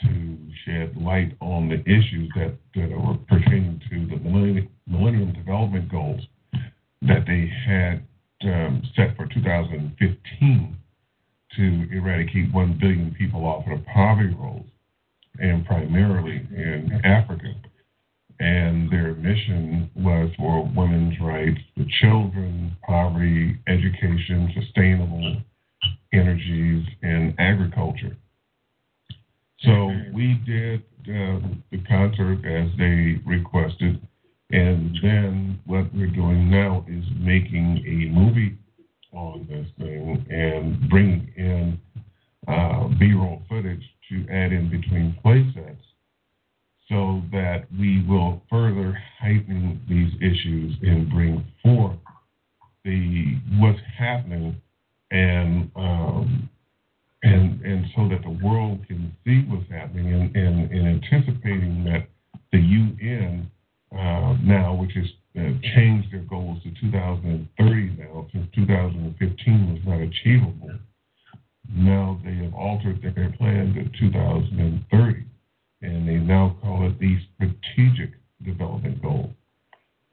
to 0.01 0.37
shed 0.65 0.95
light 0.97 1.35
on 1.41 1.69
the 1.69 1.81
issues 1.81 2.29
that, 2.35 2.55
that 2.75 2.93
are 2.93 3.17
pertaining 3.27 3.81
to 3.89 4.07
the 4.07 4.21
Millennium, 4.21 4.69
Millennium 4.87 5.33
Development 5.33 5.89
Goals 5.89 6.21
that 7.01 7.25
they 7.25 7.51
had 7.65 8.05
um, 8.43 8.81
set 8.95 9.15
for 9.15 9.27
2015 9.27 10.77
to 11.55 11.87
eradicate 11.91 12.53
1 12.53 12.77
billion 12.79 13.15
people 13.17 13.45
off 13.45 13.65
of 13.67 13.79
the 13.79 13.85
poverty 13.85 14.35
rolls, 14.35 14.65
and 15.39 15.65
primarily 15.65 16.47
in 16.51 17.01
Africa. 17.03 17.53
And 18.39 18.89
their 18.89 19.15
mission 19.15 19.91
was 19.95 20.29
for 20.37 20.65
women's 20.73 21.19
rights, 21.19 21.59
the 21.75 21.85
children, 21.99 22.77
poverty, 22.87 23.57
education, 23.67 24.53
sustainable 24.55 25.41
energies, 26.13 26.85
and 27.01 27.35
agriculture. 27.37 28.15
So 29.61 29.91
we 30.13 30.41
did 30.45 30.79
uh, 31.01 31.39
the 31.71 31.83
concert 31.85 32.45
as 32.45 32.69
they 32.77 33.21
requested, 33.25 34.01
and 34.51 34.97
then 35.03 35.59
what 35.65 35.93
we're 35.93 36.07
doing 36.07 36.49
now 36.49 36.85
is 36.87 37.03
making 37.19 37.83
a 37.85 38.17
movie 38.17 38.57
on 39.11 39.45
this 39.49 39.67
thing 39.77 40.25
and 40.29 40.89
bringing 40.89 41.33
in 41.35 41.79
uh, 42.47 42.87
B-roll 42.99 43.41
footage 43.49 43.83
to 44.09 44.25
add 44.31 44.53
in 44.53 44.69
between 44.69 45.17
play 45.21 45.45
sets 45.53 45.83
so 46.89 47.21
that 47.31 47.65
we 47.77 48.03
will 48.07 48.41
further 48.49 48.97
heighten 49.19 49.79
these 49.87 50.13
issues 50.17 50.75
and 50.81 51.09
bring 51.09 51.45
forth 51.63 51.97
the 52.83 53.37
what's 53.57 53.79
happening 53.97 54.59
and 55.11 55.71
um, 55.75 56.49
and 57.23 57.61
and 57.61 57.85
so 57.95 58.07
that 58.09 58.21
the 58.23 58.45
world 58.45 58.79
can 58.87 59.15
see 59.23 59.43
what's 59.47 59.69
happening 59.69 60.13
and, 60.13 60.35
and, 60.35 60.71
and 60.71 61.03
anticipating 61.03 61.83
that 61.85 62.07
the 62.51 62.59
UN 62.59 63.51
uh, 63.91 64.35
now, 64.43 64.73
which 64.73 64.91
has 64.93 65.05
uh, 65.37 65.49
changed 65.75 66.11
their 66.11 66.21
goals 66.21 66.61
to 66.63 66.71
2030 66.81 67.97
now, 67.97 68.27
since 68.31 68.47
2015 68.55 69.73
was 69.73 69.81
not 69.85 70.01
achievable. 70.01 70.71
Now 71.71 72.19
they 72.23 72.35
have 72.35 72.53
altered 72.53 73.01
their 73.01 73.31
plan 73.37 73.73
to 73.73 73.99
2030, 73.99 75.25
and 75.81 76.07
they 76.07 76.15
now 76.15 76.55
call 76.61 76.87
it 76.87 76.99
the 76.99 77.17
Strategic 77.35 78.11
Development 78.43 79.01
Goal. 79.01 79.31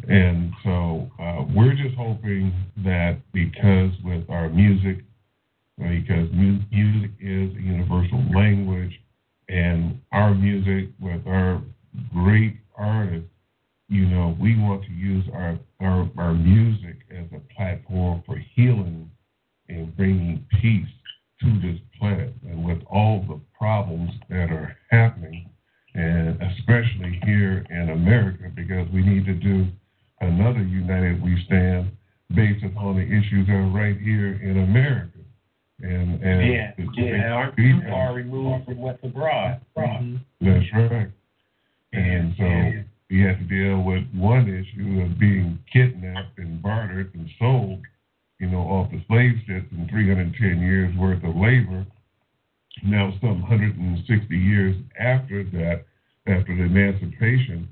And 0.08 0.52
so 0.62 1.10
uh, 1.20 1.44
we're 1.54 1.74
just 1.74 1.96
hoping 1.96 2.52
that 2.84 3.18
because 3.32 3.90
with 4.04 4.28
our 4.30 4.48
music, 4.48 4.98
because 5.78 6.28
mu- 6.32 6.60
music 6.70 7.10
is 7.20 7.50
a 7.56 7.60
universal 7.60 8.22
language, 8.34 9.00
and 9.48 10.00
our 10.12 10.34
music 10.34 10.90
with 11.00 11.26
our 11.26 11.62
great 12.12 12.56
artists, 12.76 13.28
you 13.88 14.06
know, 14.06 14.36
we 14.40 14.58
want 14.58 14.82
to 14.84 14.92
use 14.92 15.24
our, 15.32 15.58
our, 15.80 16.08
our 16.18 16.34
music 16.34 16.96
as 17.10 17.26
a 17.32 17.54
platform 17.54 18.22
for 18.26 18.36
healing 18.36 19.10
and 19.68 19.96
bringing 19.96 20.44
peace 20.60 20.88
to 21.40 21.60
this 21.60 21.78
planet. 21.98 22.32
And 22.48 22.64
with 22.64 22.82
all 22.90 23.24
the 23.28 23.40
problems 23.56 24.10
that 24.28 24.50
are 24.50 24.76
happening, 24.90 25.50
and 25.96 26.40
especially 26.42 27.20
here 27.24 27.64
in 27.70 27.90
America, 27.90 28.50
because 28.54 28.86
we 28.92 29.02
need 29.02 29.24
to 29.26 29.34
do 29.34 29.66
another 30.20 30.62
United 30.62 31.22
We 31.22 31.42
Stand 31.46 31.90
based 32.34 32.64
upon 32.64 32.96
the 32.96 33.02
issues 33.02 33.46
that 33.46 33.54
are 33.54 33.68
right 33.70 33.96
here 33.98 34.34
in 34.42 34.58
America. 34.64 35.10
And, 35.82 36.22
and 36.22 36.52
Yeah, 36.52 36.70
to- 36.72 36.84
to 36.84 37.00
yeah. 37.02 37.12
make 37.12 37.22
Aren't 37.32 37.56
peace 37.56 37.74
too 37.82 37.88
far 37.88 38.14
removed 38.14 38.64
from 38.66 38.78
what's 38.78 39.02
abroad. 39.04 39.60
Mm-hmm. 39.76 40.16
that's 40.40 40.66
right. 40.92 41.10
And 41.92 42.34
so 42.36 42.72
we 43.10 43.20
have 43.22 43.38
to 43.38 43.44
deal 43.44 43.82
with 43.82 44.04
one 44.14 44.48
issue 44.48 45.00
of 45.02 45.18
being 45.18 45.58
kidnapped 45.72 46.38
and 46.38 46.60
bartered 46.60 47.14
and 47.14 47.28
sold, 47.38 47.80
you 48.40 48.48
know, 48.48 48.60
off 48.60 48.90
the 48.90 49.02
slave 49.06 49.36
ships 49.46 49.66
and 49.70 49.88
310 49.88 50.60
years 50.60 50.94
worth 50.98 51.22
of 51.24 51.36
labor. 51.36 51.86
Now, 52.84 53.12
some 53.20 53.42
160 53.42 54.36
years 54.36 54.76
after 54.98 55.44
that, 55.44 55.84
after 56.26 56.54
the 56.56 56.64
emancipation, 56.64 57.68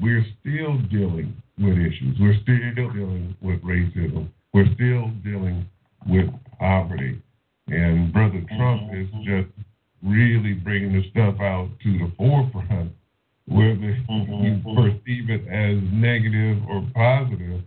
we're 0.00 0.24
still 0.40 0.78
dealing 0.90 1.36
with 1.58 1.78
issues. 1.78 2.16
We're 2.20 2.38
still 2.42 2.92
dealing 2.92 3.36
with 3.40 3.62
racism. 3.62 4.28
We're 4.52 4.72
still 4.74 5.10
dealing 5.24 5.66
with 6.06 6.28
poverty. 6.58 7.20
And 7.68 8.12
Brother 8.12 8.42
Trump 8.56 8.92
is 8.92 9.08
mm-hmm. 9.08 9.24
just 9.24 9.48
really 10.02 10.54
bringing 10.54 10.92
the 10.92 11.08
stuff 11.10 11.40
out 11.40 11.68
to 11.82 11.98
the 11.98 12.12
forefront, 12.16 12.92
whether 13.46 13.70
you 13.72 14.04
mm-hmm. 14.08 14.76
perceive 14.76 15.30
it 15.30 15.46
as 15.48 15.78
negative 15.92 16.58
or 16.68 16.86
positive. 16.94 17.62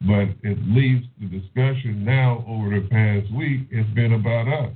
But 0.00 0.28
at 0.48 0.58
least 0.66 1.08
the 1.20 1.26
discussion 1.26 2.04
now 2.04 2.44
over 2.46 2.70
the 2.70 2.86
past 2.88 3.32
week 3.34 3.72
has 3.72 3.86
been 3.94 4.12
about 4.12 4.46
us. 4.48 4.72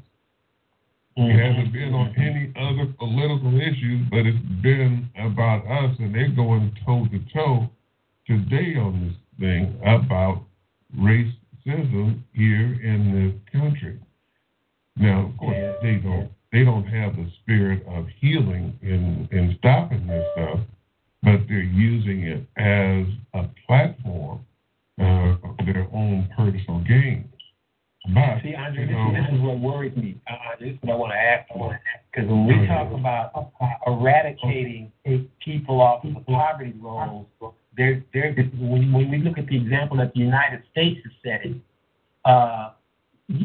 It 1.16 1.38
hasn't 1.38 1.72
been 1.72 1.92
on 1.92 2.14
any 2.16 2.52
other 2.56 2.92
political 2.98 3.54
issues, 3.60 4.06
but 4.10 4.20
it's 4.20 4.38
been 4.62 5.10
about 5.18 5.66
us, 5.66 5.96
and 5.98 6.14
they're 6.14 6.30
going 6.30 6.74
toe 6.86 7.06
to 7.10 7.18
toe 7.34 7.68
today 8.26 8.76
on 8.76 9.08
this 9.08 9.16
thing 9.38 9.78
about 9.82 10.42
racism 10.96 12.22
here 12.32 12.80
in 12.82 13.40
this 13.52 13.60
country. 13.60 14.00
Now, 14.96 15.26
of 15.26 15.38
course, 15.38 15.76
they 15.82 15.96
don't 15.96 16.30
they 16.50 16.64
don't 16.64 16.84
have 16.84 17.16
the 17.16 17.30
spirit 17.42 17.84
of 17.86 18.06
healing 18.20 18.78
in 18.82 19.28
in 19.32 19.56
stopping 19.58 20.06
this 20.06 20.26
stuff, 20.34 20.60
but 21.22 21.40
they're 21.48 21.62
using 21.62 22.22
it 22.22 22.46
as 22.56 23.06
a 23.34 23.48
platform 23.66 24.44
uh, 24.98 25.36
for 25.40 25.56
their 25.64 25.88
own 25.92 26.28
personal 26.36 26.80
gain. 26.80 27.28
See, 28.06 28.54
Andre, 28.54 28.86
this, 28.86 28.96
this 29.14 29.38
is 29.38 29.40
what 29.40 29.60
worries 29.60 29.96
me. 29.96 30.20
Uh, 30.28 30.34
this 30.58 30.70
is 30.70 30.78
what 30.82 30.92
I 30.92 30.96
want 30.96 31.12
to 31.12 31.18
ask 31.18 31.48
you. 31.54 31.70
Because 32.10 32.28
when 32.28 32.46
we 32.46 32.66
talk 32.66 32.92
about 32.92 33.52
eradicating 33.86 34.90
people 35.44 35.80
off 35.80 36.04
of 36.04 36.14
the 36.14 36.20
poverty 36.20 36.74
rolls, 36.80 37.26
there, 37.76 38.04
there, 38.12 38.34
when, 38.58 38.92
when 38.92 39.10
we 39.10 39.18
look 39.18 39.38
at 39.38 39.46
the 39.46 39.56
example 39.56 39.96
that 39.98 40.12
the 40.14 40.20
United 40.20 40.62
States 40.72 40.98
is 41.04 41.12
setting, 41.24 41.62
uh, 42.24 42.72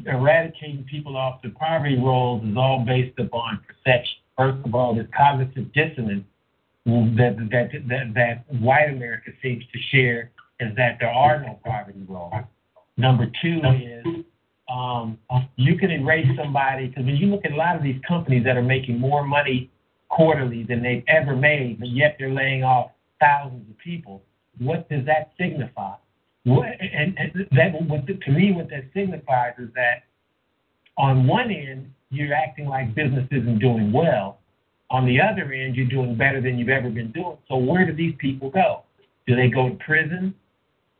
eradicating 0.06 0.86
people 0.90 1.16
off 1.16 1.42
the 1.44 1.50
poverty 1.50 1.98
rolls 1.98 2.44
is 2.44 2.58
all 2.58 2.84
based 2.86 3.18
upon 3.20 3.60
perception. 3.68 4.18
First 4.36 4.66
of 4.66 4.74
all, 4.74 4.96
this 4.96 5.08
cognitive 5.16 5.72
dissonance 5.74 6.26
that 6.86 7.36
that 7.52 7.70
that, 7.88 8.14
that 8.16 8.62
white 8.62 8.90
America 8.90 9.32
seems 9.42 9.64
to 9.72 9.80
share 9.92 10.32
is 10.60 10.76
that 10.78 10.98
there 11.00 11.12
are 11.12 11.42
no 11.42 11.60
poverty 11.64 12.04
rolls. 12.08 12.34
Number 12.98 13.28
two 13.42 13.62
is 13.76 14.26
um, 14.70 15.18
you 15.56 15.78
can 15.78 15.92
erase 15.92 16.28
somebody 16.38 16.88
because 16.88 17.06
when 17.06 17.16
you 17.16 17.28
look 17.28 17.46
at 17.46 17.52
a 17.52 17.56
lot 17.56 17.76
of 17.76 17.84
these 17.84 18.00
companies 18.08 18.44
that 18.44 18.58
are 18.58 18.64
making 18.64 19.00
more 19.00 19.26
money 19.26 19.72
quarterly 20.10 20.64
than 20.64 20.82
they've 20.82 21.04
ever 21.08 21.36
made, 21.36 21.80
but 21.80 21.90
yet 21.90 22.16
they're 22.20 22.34
laying 22.34 22.64
off 22.64 22.92
thousands 23.20 23.70
of 23.70 23.78
people. 23.78 24.22
What 24.60 24.90
does 24.90 25.06
that 25.06 25.32
signify? 25.38 25.96
What, 26.44 26.68
and, 26.80 27.18
and 27.18 27.48
that, 27.52 27.74
what 27.88 28.06
the, 28.08 28.14
to 28.14 28.32
me, 28.32 28.54
what 28.54 28.70
that 28.70 28.86
signifies 28.94 29.54
is 29.60 29.70
that 29.76 30.04
on 30.98 31.28
one 31.28 31.52
end, 31.52 31.92
you're 32.10 32.34
acting 32.34 32.68
like 32.68 32.96
business 32.96 33.28
isn't 33.32 33.60
doing 33.60 33.92
well. 33.92 34.40
On 34.90 35.06
the 35.06 35.20
other 35.20 35.52
end, 35.52 35.76
you're 35.76 35.88
doing 35.88 36.16
better 36.16 36.42
than 36.42 36.58
you've 36.58 36.70
ever 36.70 36.90
been 36.90 37.12
doing. 37.12 37.38
So 37.50 37.58
where 37.58 37.86
do 37.86 37.94
these 37.94 38.16
people 38.18 38.50
go? 38.50 38.84
Do 39.28 39.36
they 39.36 39.50
go 39.50 39.70
to 39.70 39.76
prison? 39.76 40.34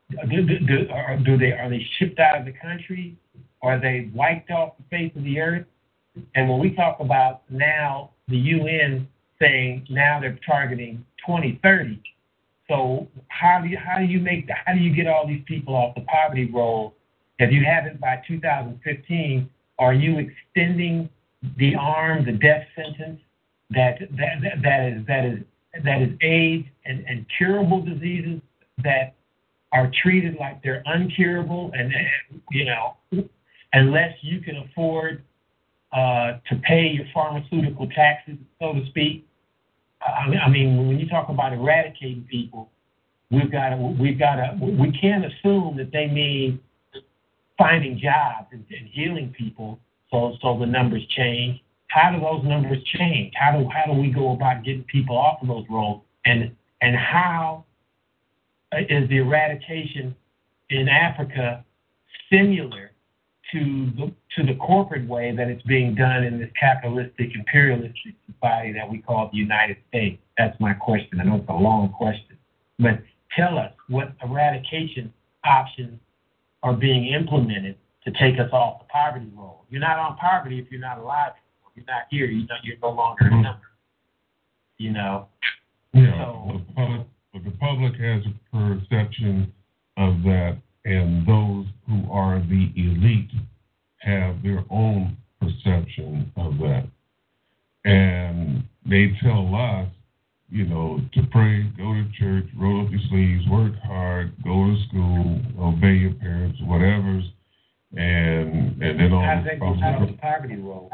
Do, 0.10 0.42
do, 0.42 0.60
do, 0.60 0.88
are, 0.92 1.18
do 1.18 1.38
they 1.38 1.52
are 1.52 1.70
they 1.70 1.86
shipped 1.98 2.20
out 2.20 2.40
of 2.40 2.46
the 2.46 2.54
country? 2.54 3.18
Are 3.62 3.80
they 3.80 4.10
wiped 4.14 4.52
off 4.52 4.74
the 4.78 4.84
face 4.90 5.12
of 5.16 5.24
the 5.24 5.40
earth? 5.40 5.66
And 6.36 6.50
when 6.50 6.60
we 6.60 6.72
talk 6.72 7.00
about 7.00 7.42
now 7.50 8.12
the 8.28 8.38
UN 8.38 9.08
saying 9.40 9.86
now 9.90 10.20
they're 10.20 10.40
targeting 10.46 11.06
2030, 11.26 12.02
so 12.70 13.08
how 13.28 13.60
do 13.62 13.68
you 13.68 13.78
how 13.78 13.98
do 13.98 14.06
you 14.06 14.20
make 14.20 14.50
how 14.66 14.74
do 14.74 14.80
you 14.80 14.96
get 14.96 15.08
all 15.08 15.28
these 15.28 15.44
people 15.46 15.76
off 15.76 15.96
the 15.96 16.02
poverty 16.02 16.50
roll? 16.52 16.94
If 17.40 17.52
you 17.52 17.64
haven't 17.64 18.00
by 18.00 18.22
2015, 18.28 19.50
are 19.80 19.94
you 19.94 20.20
extending 20.20 21.10
the 21.58 21.76
arm, 21.76 22.26
the 22.26 22.32
death 22.32 22.66
sentence 22.76 23.20
that 23.72 24.00
that 24.12 24.42
that, 24.42 24.62
that 24.64 24.86
is 24.86 25.06
that 25.08 25.26
is 25.26 25.40
that 25.84 26.02
is 26.02 26.10
AIDS 26.22 26.68
and, 26.86 27.06
and 27.08 27.26
curable 27.38 27.82
diseases 27.82 28.42
that 28.84 29.16
are 29.72 29.92
treated 30.02 30.36
like 30.40 30.64
they're 30.64 30.84
uncurable 30.88 31.72
and 31.74 31.92
you 32.52 32.66
know 32.66 32.96
unless 33.74 34.14
you 34.22 34.40
can 34.42 34.58
afford 34.58 35.24
uh, 35.94 36.40
to 36.50 36.56
pay 36.68 36.88
your 36.88 37.06
pharmaceutical 37.14 37.88
taxes, 37.90 38.36
so 38.60 38.74
to 38.74 38.86
speak. 38.88 39.26
I 40.02 40.50
mean, 40.50 40.88
when 40.88 41.00
you 41.00 41.08
talk 41.08 41.30
about 41.30 41.54
eradicating 41.54 42.28
people, 42.30 42.70
we've 43.32 43.52
got 43.52 43.70
to, 43.70 43.78
we've 43.78 44.20
got 44.20 44.36
to, 44.36 44.58
we 44.62 44.92
can't 45.00 45.26
assume 45.26 45.76
that 45.78 45.92
they 45.92 46.08
mean 46.08 46.60
finding 47.58 48.00
jobs 48.00 48.48
and, 48.52 48.64
and 48.70 48.88
healing 48.92 49.34
people, 49.38 49.80
so 50.12 50.38
so 50.42 50.58
the 50.60 50.66
numbers 50.66 51.04
change. 51.16 51.60
How 51.88 52.12
do 52.12 52.20
those 52.20 52.44
numbers 52.44 52.84
change? 52.98 53.34
How 53.36 53.58
do 53.58 53.68
how 53.70 53.92
do 53.92 54.00
we 54.00 54.12
go 54.12 54.34
about 54.34 54.64
getting 54.64 54.84
people 54.84 55.18
off 55.18 55.42
of 55.42 55.48
those 55.48 55.66
roles? 55.70 56.04
And 56.26 56.56
and 56.82 56.96
how 56.96 57.66
is 58.74 59.10
the 59.10 59.18
eradication 59.18 60.16
in 60.70 60.88
Africa 60.90 61.64
similar 62.32 62.92
to 63.52 63.92
the 63.96 64.14
to 64.36 64.44
the 64.44 64.56
corporate 64.56 65.08
way 65.08 65.34
that 65.36 65.48
it's 65.48 65.64
being 65.64 65.96
done 65.96 66.24
in 66.24 66.38
this 66.38 66.50
capitalistic 66.60 67.34
imperialistic 67.34 68.14
society 68.32 68.74
that 68.74 68.90
we 68.90 69.00
call 69.00 69.30
the 69.32 69.38
United 69.38 69.78
States? 69.88 70.22
That's 70.38 70.60
my 70.60 70.74
question. 70.74 71.20
I 71.20 71.24
know 71.24 71.38
it's 71.38 71.50
a 71.50 71.54
long 71.54 71.90
question, 71.90 72.38
but 72.78 73.02
tell 73.36 73.58
us 73.58 73.72
what 73.88 74.14
eradication 74.24 75.14
options 75.46 76.00
are 76.64 76.74
being 76.74 77.08
implemented 77.08 77.78
to 78.04 78.12
take 78.12 78.40
us 78.40 78.50
off 78.52 78.80
the 78.80 78.86
poverty 78.90 79.28
roll. 79.36 79.66
You're 79.70 79.82
not 79.82 79.98
on 79.98 80.18
poverty 80.18 80.60
if 80.60 80.70
you're 80.70 80.82
not 80.82 80.98
alive. 80.98 81.32
You're 81.76 81.86
not 81.86 82.04
here, 82.10 82.26
you 82.26 82.48
know, 82.48 82.56
you're 82.64 82.78
no 82.82 82.90
longer 82.90 83.28
a 83.28 83.30
number. 83.30 83.62
You 84.78 84.92
know. 84.92 85.28
Yeah, 85.94 86.12
So- 86.18 87.06
the 87.44 87.52
public, 87.52 87.94
but 87.94 87.98
the 87.98 88.00
public 88.00 88.00
has 88.00 88.24
a 88.26 88.56
perception 88.86 89.54
of 89.98 90.24
that, 90.24 90.58
and 90.86 91.26
those 91.28 91.66
who 91.88 92.10
are 92.12 92.40
the 92.40 92.72
elite 92.76 93.32
have 93.98 94.42
their 94.44 94.64
own 94.70 95.18
perception 95.42 96.32
of 96.36 96.58
that. 96.60 96.88
And 97.86 98.64
they 98.86 99.12
tell 99.24 99.54
us, 99.56 99.88
you 100.50 100.66
know, 100.66 101.02
to 101.14 101.24
pray, 101.32 101.64
go 101.78 101.94
to 101.94 102.06
church, 102.18 102.46
roll 102.58 102.86
up 102.86 102.92
your 102.92 103.02
sleeves, 103.10 103.48
work 103.50 103.74
hard, 103.84 104.34
go 104.44 104.66
to 104.68 104.78
school, 104.88 105.42
obey 105.60 105.94
your 105.96 106.14
parents, 106.14 106.60
whatever's, 106.64 107.24
and 107.96 108.82
and 108.82 109.00
then 109.00 109.14
all 109.14 109.22
How 109.24 109.42
this 109.42 109.54
they 109.54 109.60
get 109.60 109.84
out 109.84 109.96
of 109.96 110.02
other- 110.04 110.12
the 110.12 110.18
poverty 110.18 110.56
roll? 110.56 110.92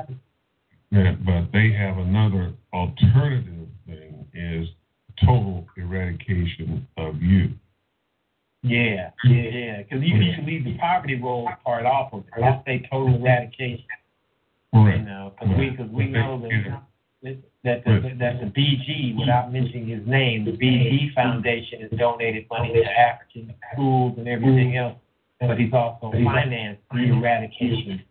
yeah, 0.92 1.16
but 1.26 1.52
they 1.52 1.72
have 1.72 1.98
another 1.98 2.54
alternative 2.72 3.68
thing 3.88 4.26
is 4.34 4.68
total 5.22 5.68
eradication 5.78 6.88
of 6.98 7.22
you. 7.22 7.50
Yeah, 8.64 9.12
yeah, 9.26 9.42
yeah. 9.42 9.78
Because 9.84 10.04
you 10.04 10.18
need 10.18 10.38
to 10.38 10.42
leave 10.44 10.64
the 10.64 10.78
poverty 10.78 11.20
roll 11.22 11.50
part 11.66 11.86
off 11.86 12.14
of 12.14 12.22
it. 12.22 12.40
Just 12.40 12.66
say 12.66 12.88
total 12.90 13.16
eradication. 13.16 13.86
You 14.74 15.04
know, 15.04 15.34
because 15.40 15.56
we 15.58 15.70
because 15.70 15.92
we 15.92 16.08
know 16.08 16.42
that 16.42 17.38
that 17.64 17.84
the, 17.86 18.16
that 18.20 18.40
the 18.42 18.48
BG, 18.48 19.18
without 19.18 19.54
mentioning 19.54 19.88
his 19.88 20.06
name, 20.08 20.46
the 20.46 20.52
BG 20.52 21.14
Foundation 21.14 21.82
has 21.82 21.92
donated 21.98 22.46
money 22.50 22.74
to 22.74 22.84
African 22.84 23.54
schools 23.72 24.16
and 24.18 24.28
everything 24.28 24.72
mm-hmm. 24.72 24.92
else, 24.92 24.98
but 25.40 25.58
he's 25.58 25.72
also 25.74 26.12
financed 26.12 26.82
the 26.92 27.04
eradication. 27.04 28.04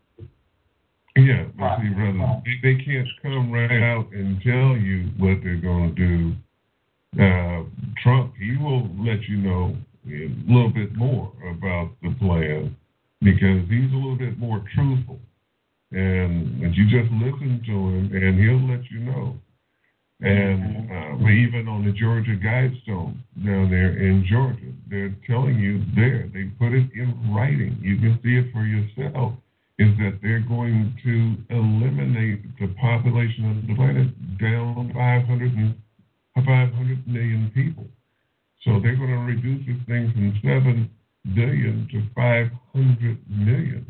Yeah, 1.16 1.44
but 1.58 1.78
see, 1.80 1.88
brother, 1.90 2.42
they, 2.44 2.74
they 2.74 2.82
can't 2.82 3.08
come 3.20 3.52
right 3.52 3.82
out 3.82 4.10
and 4.12 4.40
tell 4.40 4.76
you 4.76 5.10
what 5.18 5.42
they're 5.42 5.56
going 5.56 5.94
to 5.94 6.08
do. 6.08 6.32
Uh, 7.18 7.64
Trump, 8.02 8.34
he 8.38 8.56
will 8.56 8.88
let 8.98 9.22
you 9.28 9.36
know 9.36 9.76
a 10.06 10.30
little 10.48 10.70
bit 10.70 10.94
more 10.96 11.32
about 11.50 11.90
the 12.02 12.14
plan 12.18 12.74
because 13.20 13.68
he's 13.68 13.92
a 13.92 13.96
little 13.96 14.16
bit 14.16 14.38
more 14.38 14.64
truthful. 14.74 15.20
And, 15.92 16.62
and 16.62 16.74
you 16.74 16.84
just 16.84 17.12
listen 17.12 17.62
to 17.66 17.72
him, 17.72 18.10
and 18.14 18.40
he'll 18.40 18.68
let 18.68 18.90
you 18.90 19.00
know. 19.00 19.36
And 20.22 20.88
uh, 20.90 21.28
even 21.28 21.66
on 21.68 21.84
the 21.84 21.92
Georgia 21.92 22.38
Guidestone 22.38 23.18
down 23.44 23.70
there 23.70 23.98
in 23.98 24.24
Georgia, 24.30 24.72
they're 24.88 25.14
telling 25.26 25.58
you 25.58 25.82
there, 25.96 26.30
they 26.32 26.44
put 26.58 26.72
it 26.72 26.88
in 26.94 27.34
writing. 27.34 27.76
You 27.82 27.96
can 27.98 28.20
see 28.22 28.38
it 28.38 28.52
for 28.52 28.64
yourself. 28.64 29.34
Is 29.78 29.88
that 29.98 30.20
they're 30.22 30.46
going 30.46 30.94
to 31.02 31.54
eliminate 31.54 32.44
the 32.60 32.68
population 32.80 33.50
of 33.50 33.66
the 33.66 33.74
planet 33.74 34.38
down 34.38 34.92
500, 34.94 35.74
and, 36.36 36.44
500 36.44 37.06
million 37.06 37.50
people. 37.54 37.86
So 38.64 38.80
they're 38.80 38.96
going 38.96 39.10
to 39.10 39.16
reduce 39.16 39.66
this 39.66 39.86
thing 39.86 40.12
from 40.12 40.38
7 40.42 40.90
billion 41.34 41.88
to 41.92 42.02
500 42.14 43.18
million. 43.28 43.86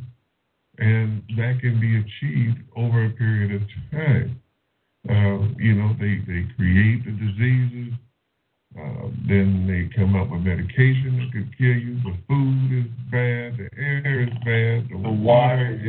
And 0.78 1.22
that 1.36 1.60
can 1.60 1.78
be 1.80 1.98
achieved 1.98 2.58
over 2.76 3.04
a 3.04 3.10
period 3.10 3.62
of 3.62 3.68
time. 3.90 4.40
Uh, 5.08 5.48
you 5.58 5.74
know, 5.74 5.94
they, 5.98 6.22
they 6.26 6.46
create 6.56 7.04
the 7.04 7.10
diseases, 7.10 7.92
uh, 8.78 9.08
then 9.28 9.66
they 9.66 9.94
come 9.94 10.16
up 10.16 10.30
with 10.30 10.40
medication 10.40 11.18
that 11.18 11.32
could 11.32 11.58
kill 11.58 11.66
you. 11.66 11.96
The 12.04 12.16
food 12.26 12.72
is 12.72 12.90
bad, 13.10 13.58
the 13.58 13.68
air 13.76 14.22
is 14.22 14.30
bad, 14.44 14.88
the, 14.88 15.02
The 15.02 15.10
water 15.10 15.74
is 15.74 15.80
is 15.80 15.86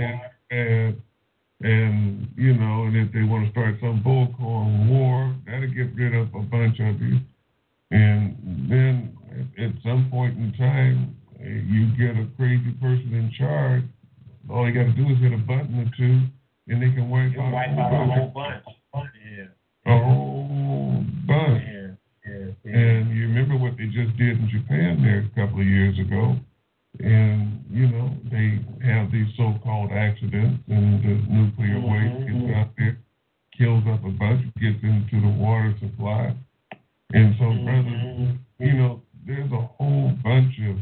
bad. 0.49 1.01
And, 1.63 2.27
you 2.35 2.53
know, 2.55 2.83
and 2.83 2.97
if 2.97 3.13
they 3.13 3.23
want 3.23 3.45
to 3.45 3.51
start 3.51 3.75
some 3.79 4.03
bullcorn 4.03 4.89
war, 4.89 5.33
that'll 5.45 5.73
get 5.73 5.95
rid 5.95 6.13
of 6.13 6.27
a 6.35 6.39
bunch 6.41 6.77
of 6.79 6.99
you. 7.01 7.19
And 7.91 8.35
then 8.69 9.17
at, 9.31 9.63
at 9.63 9.71
some 9.81 10.09
point 10.11 10.37
in 10.37 10.51
time, 10.59 11.15
you 11.39 11.87
get 11.95 12.19
a 12.19 12.27
crazy 12.35 12.71
person 12.81 13.13
in 13.13 13.31
charge. 13.37 13.83
All 14.49 14.67
you 14.67 14.73
got 14.73 14.91
to 14.91 14.93
do 14.93 15.07
is 15.09 15.19
hit 15.19 15.31
a 15.31 15.37
button 15.37 15.79
or 15.79 15.87
two, 15.95 16.27
and 16.67 16.81
they 16.81 16.91
can 16.93 17.09
wipe 17.09 17.31
You'll 17.31 17.43
out 17.43 17.53
wipe 17.53 17.69
a 17.77 17.79
out 17.79 17.93
a 17.93 18.11
whole 18.11 18.31
bunch. 18.35 18.63
Yeah, 19.23 19.93
A 19.93 20.03
whole 20.03 21.03
bunch. 21.25 21.63
yeah, 21.63 21.87
yeah. 22.27 22.45
yeah. 22.65 22.75
And 22.75 23.15
you 23.15 23.23
remember 23.27 23.55
what 23.55 23.77
they 23.77 23.85
just 23.85 24.17
did 24.17 24.35
in 24.37 24.49
Japan 24.51 25.01
there 25.01 25.23
a 25.23 25.29
couple 25.47 25.61
of 25.61 25.67
years 25.67 25.97
ago. 25.97 26.35
And, 26.99 27.63
you 27.71 27.87
know, 27.87 28.15
they 28.31 28.59
have 28.85 29.11
these 29.11 29.27
so 29.35 29.53
called 29.63 29.91
accidents, 29.91 30.61
and 30.67 31.01
the 31.03 31.15
nuclear 31.31 31.79
Mhm, 31.79 31.91
waste 31.91 32.27
gets 32.27 32.45
mhm. 32.45 32.55
out 32.55 32.69
there, 32.77 32.97
kills 33.57 33.83
up 33.87 34.03
a 34.05 34.11
bunch, 34.11 34.53
gets 34.55 34.83
into 34.83 35.19
the 35.21 35.27
water 35.27 35.73
supply. 35.79 36.35
And 37.13 37.35
so, 37.37 37.53
brothers, 37.63 37.93
Mhm. 37.93 38.37
you 38.59 38.73
know, 38.73 39.01
there's 39.25 39.51
a 39.51 39.61
whole 39.61 40.09
bunch 40.23 40.59
of 40.59 40.79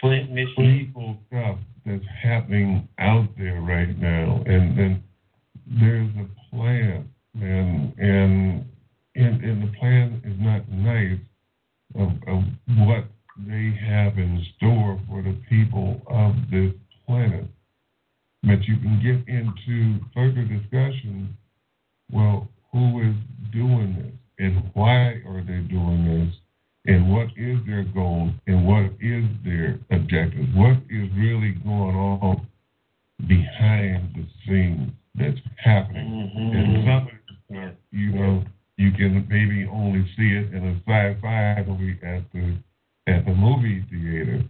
Flint, 0.00 0.30
Michigan. 0.30 0.64
evil 0.66 1.16
stuff 1.26 1.58
that's 1.86 2.04
happening 2.06 2.86
out 2.98 3.34
there 3.36 3.60
right 3.62 3.96
now, 3.98 4.42
and 4.46 4.78
and 4.78 5.02
there's 5.66 6.10
a 6.16 6.26
plan, 6.50 7.08
and 7.40 7.98
and 7.98 8.64
and, 9.14 9.42
and 9.42 9.62
the 9.62 9.72
plan 9.78 10.20
is 10.24 10.38
not 10.38 10.68
nice 10.68 11.18
of, 11.94 12.12
of 12.26 12.44
what 12.76 13.04
they 13.38 13.76
have 13.86 14.18
in 14.18 14.44
store 14.56 15.00
for 15.08 15.22
the 15.22 15.36
people 15.48 16.00
of 16.06 16.34
this 16.50 16.72
planet. 17.06 17.46
But 18.42 18.62
you 18.64 18.76
can 18.78 19.00
get 19.02 19.28
into 19.28 20.00
further 20.14 20.44
discussion. 20.44 21.36
Well, 22.10 22.48
who 22.72 23.00
is 23.02 23.14
doing 23.52 23.96
this, 23.96 24.12
and 24.38 24.70
why 24.74 25.20
are 25.26 25.42
they 25.42 25.60
doing 25.60 26.04
this? 26.04 26.36
and 26.86 27.12
what 27.12 27.26
is 27.36 27.58
their 27.66 27.84
goal 27.84 28.30
and 28.46 28.66
what 28.66 28.90
is 29.00 29.24
their 29.44 29.78
objective? 29.90 30.46
What 30.54 30.76
is 30.88 31.10
really 31.16 31.52
going 31.64 31.96
on 31.96 32.46
behind 33.26 34.14
the 34.14 34.26
scenes 34.46 34.92
that's 35.14 35.38
happening? 35.56 36.30
And 36.36 36.76
Mhm. 36.76 36.84
some 36.84 37.08
of 37.08 37.12
it, 37.50 37.78
you 37.90 38.12
know, 38.12 38.44
you 38.76 38.90
rivalry 41.22 41.98
at 42.02 42.30
the 42.32 42.56
at 43.06 43.24
the 43.24 43.34
movie 43.34 43.82
theater, 43.90 44.42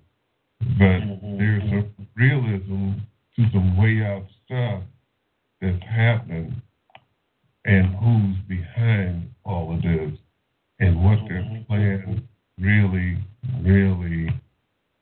but 0.78 1.02
Mhm. 1.02 1.38
there's 1.38 1.62
some 1.70 2.06
realism 2.14 2.92
to 3.36 3.50
some 3.50 3.76
way 3.76 4.04
out 4.04 4.26
stuff 4.44 4.82
that's 5.60 5.82
happening 5.84 6.62
and 7.64 7.86
who's 7.96 8.36
behind 8.48 9.28
all 9.44 9.72
of 9.72 9.82
this 9.82 10.18
and 10.78 11.04
what 11.04 11.26
their 11.28 11.42
Mhm. 11.42 11.66
plans 11.66 12.20
really, 12.58 13.18
really 13.60 14.30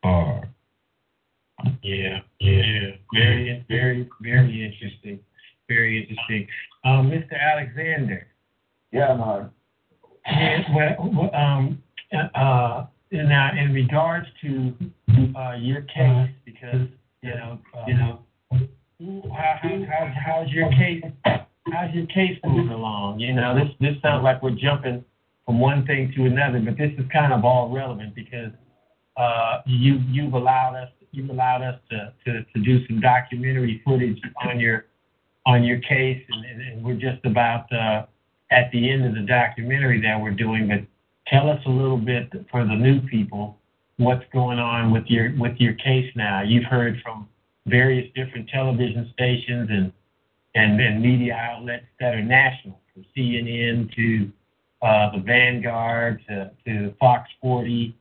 are. 0.02 0.48
Yeah, 1.82 2.20
yeah, 2.40 2.96
very, 3.12 3.64
very, 3.68 4.08
very 4.20 4.64
interesting. 4.64 5.20
Very 5.68 6.00
interesting. 6.00 6.48
Um, 6.84 7.10
Mr. 7.10 7.38
Alexander. 7.40 8.26
Yeah, 8.90 9.14
no, 9.16 9.50
Yeah, 10.26 10.72
well, 10.74 11.10
well, 11.12 11.34
um, 11.34 11.82
uh, 12.12 12.86
now 13.10 13.50
in 13.58 13.72
regards 13.72 14.26
to 14.42 14.74
uh, 15.36 15.54
your 15.58 15.82
case, 15.82 16.30
because 16.44 16.88
you 17.22 17.30
know, 17.30 17.58
you 17.86 17.94
know, 17.94 18.20
how, 19.32 19.58
how, 19.62 20.12
how's 20.24 20.50
your 20.50 20.70
case? 20.70 21.02
How's 21.24 21.94
your 21.94 22.06
case 22.06 22.38
moving 22.44 22.72
along? 22.72 23.20
You 23.20 23.34
know, 23.34 23.54
this 23.54 23.68
this 23.80 24.00
sounds 24.02 24.22
like 24.22 24.42
we're 24.42 24.50
jumping 24.50 25.04
from 25.46 25.60
one 25.60 25.86
thing 25.86 26.12
to 26.16 26.24
another, 26.24 26.60
but 26.60 26.76
this 26.76 26.92
is 26.98 27.04
kind 27.12 27.32
of 27.32 27.44
all 27.44 27.70
relevant 27.70 28.14
because 28.14 28.52
uh, 29.16 29.62
you 29.66 30.00
you've 30.08 30.34
allowed 30.34 30.74
us 30.76 30.88
you've 31.12 31.30
allowed 31.30 31.62
us 31.62 31.78
to, 31.90 32.12
to, 32.24 32.44
to 32.44 32.60
do 32.60 32.86
some 32.86 33.00
documentary 33.00 33.80
footage 33.84 34.20
on 34.44 34.58
your 34.58 34.86
on 35.46 35.62
your 35.62 35.78
case, 35.80 36.22
and, 36.30 36.44
and, 36.46 36.62
and 36.62 36.84
we're 36.84 36.94
just 36.94 37.24
about 37.24 37.70
uh, 37.70 38.06
at 38.50 38.70
the 38.72 38.90
end 38.90 39.04
of 39.04 39.14
the 39.14 39.20
documentary 39.20 40.00
that 40.00 40.18
we're 40.20 40.30
doing. 40.30 40.68
But 40.68 40.80
tell 41.26 41.48
us 41.50 41.60
a 41.66 41.70
little 41.70 41.98
bit 41.98 42.32
for 42.50 42.64
the 42.64 42.74
new 42.74 43.00
people 43.02 43.58
what's 43.98 44.24
going 44.32 44.58
on 44.58 44.92
with 44.92 45.04
your 45.06 45.32
with 45.38 45.56
your 45.58 45.74
case 45.74 46.10
now. 46.16 46.42
You've 46.42 46.64
heard 46.64 47.00
from 47.02 47.28
various 47.66 48.10
different 48.14 48.48
television 48.48 49.10
stations 49.12 49.68
and 49.70 49.92
and, 50.54 50.80
and 50.80 51.02
media 51.02 51.34
outlets 51.34 51.86
that 51.98 52.14
are 52.14 52.22
national, 52.22 52.80
from 52.92 53.04
CNN 53.16 53.92
to 53.96 54.30
uh, 54.82 55.10
the 55.10 55.18
Vanguard 55.18 56.22
to, 56.28 56.50
to 56.64 56.94
Fox 57.00 57.28
40, 57.40 57.96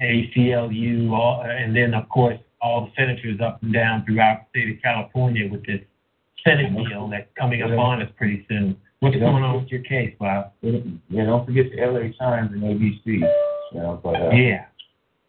ACLU, 0.00 1.12
all, 1.12 1.42
and 1.42 1.76
then 1.76 1.92
of 1.92 2.08
course 2.08 2.38
all 2.62 2.86
the 2.86 2.92
senators 2.96 3.40
up 3.40 3.62
and 3.62 3.72
down 3.72 4.04
throughout 4.04 4.46
the 4.52 4.60
state 4.60 4.76
of 4.76 4.82
California 4.82 5.48
with 5.50 5.64
this 5.66 5.80
Senate 6.44 6.72
bill 6.74 7.08
that's 7.08 7.28
coming 7.38 7.62
up 7.62 7.70
on 7.78 8.02
us 8.02 8.10
pretty 8.16 8.46
soon. 8.48 8.76
What's 9.00 9.16
going 9.16 9.44
on 9.44 9.62
with 9.62 9.70
your 9.70 9.82
case, 9.82 10.14
Bob? 10.18 10.52
yeah, 10.62 11.24
don't 11.24 11.46
forget 11.46 11.66
the 11.70 11.80
LA 11.86 12.10
Times 12.18 12.50
and 12.52 12.62
ABC. 12.62 13.04
You 13.06 13.78
know, 13.80 14.00
but 14.02 14.14
uh, 14.20 14.30
Yeah. 14.30 14.64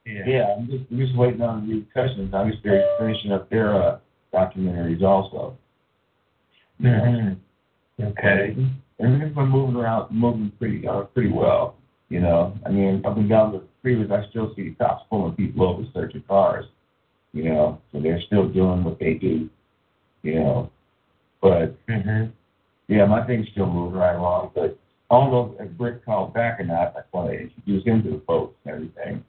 Yeah. 0.05 0.23
yeah, 0.25 0.55
I'm 0.57 0.65
just, 0.65 0.83
I'm 0.89 0.97
just 0.97 1.15
waiting 1.15 1.41
on 1.41 1.67
the 1.67 1.75
repercussions. 1.75 2.31
Just 2.31 2.63
they're 2.63 2.83
finishing 2.99 3.31
up 3.31 3.47
their 3.49 3.75
uh, 3.75 3.99
documentaries 4.33 5.03
also. 5.03 5.55
Mhm. 6.81 7.37
Okay. 8.01 8.55
Everything's 8.99 9.35
been 9.35 9.47
moving 9.49 9.75
around, 9.75 10.11
moving 10.11 10.51
pretty, 10.57 10.87
uh, 10.87 11.01
pretty 11.03 11.29
well. 11.29 11.75
You 12.09 12.21
know, 12.21 12.57
I 12.65 12.69
mean, 12.69 13.05
up 13.05 13.17
and 13.17 13.29
down 13.29 13.51
the 13.51 13.61
freeways, 13.83 14.11
I 14.11 14.27
still 14.29 14.53
see 14.55 14.73
cops 14.79 15.03
pulling 15.09 15.33
people 15.35 15.63
over 15.63 15.83
searching 15.93 16.23
cars. 16.27 16.65
You 17.33 17.43
know, 17.43 17.79
so 17.91 17.99
they're 17.99 18.21
still 18.21 18.47
doing 18.49 18.83
what 18.83 18.97
they 18.99 19.13
do. 19.13 19.47
You 20.23 20.35
know, 20.39 20.71
but 21.41 21.75
Mhm. 21.87 22.31
Yeah, 22.89 23.05
my 23.05 23.25
thing's 23.25 23.47
still 23.51 23.67
moving 23.67 23.99
right 23.99 24.15
along. 24.15 24.51
But 24.55 24.77
I 25.11 25.15
don't 25.15 25.31
know 25.31 25.55
if 25.59 25.69
Brick 25.77 26.03
called 26.03 26.33
back 26.33 26.59
or 26.59 26.65
not. 26.65 26.95
I 26.97 27.01
want 27.13 27.29
to 27.31 27.39
introduce 27.39 27.85
him 27.85 28.03
to 28.03 28.09
the 28.09 28.21
folks 28.27 28.55
and 28.65 28.73
everything. 28.73 29.23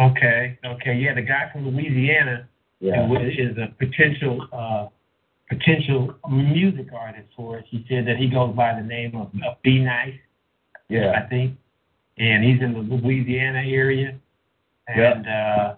Okay. 0.00 0.58
Okay. 0.64 0.94
Yeah, 0.94 1.14
the 1.14 1.22
guy 1.22 1.50
from 1.52 1.68
Louisiana 1.68 2.48
Yeah. 2.80 3.12
is 3.12 3.56
a 3.58 3.74
potential 3.78 4.48
uh, 4.52 4.88
potential 5.50 6.14
music 6.30 6.86
artist 6.94 7.28
for 7.36 7.58
us. 7.58 7.64
He 7.68 7.84
said 7.88 8.06
that 8.06 8.16
he 8.16 8.28
goes 8.28 8.56
by 8.56 8.74
the 8.74 8.86
name 8.86 9.14
of, 9.16 9.26
of 9.46 9.60
Be 9.62 9.78
Nice. 9.78 10.14
Yeah, 10.88 11.12
I 11.12 11.28
think, 11.28 11.56
and 12.18 12.42
he's 12.42 12.60
in 12.60 12.72
the 12.72 12.80
Louisiana 12.80 13.62
area, 13.64 14.18
and 14.88 15.26
uh, 15.28 15.74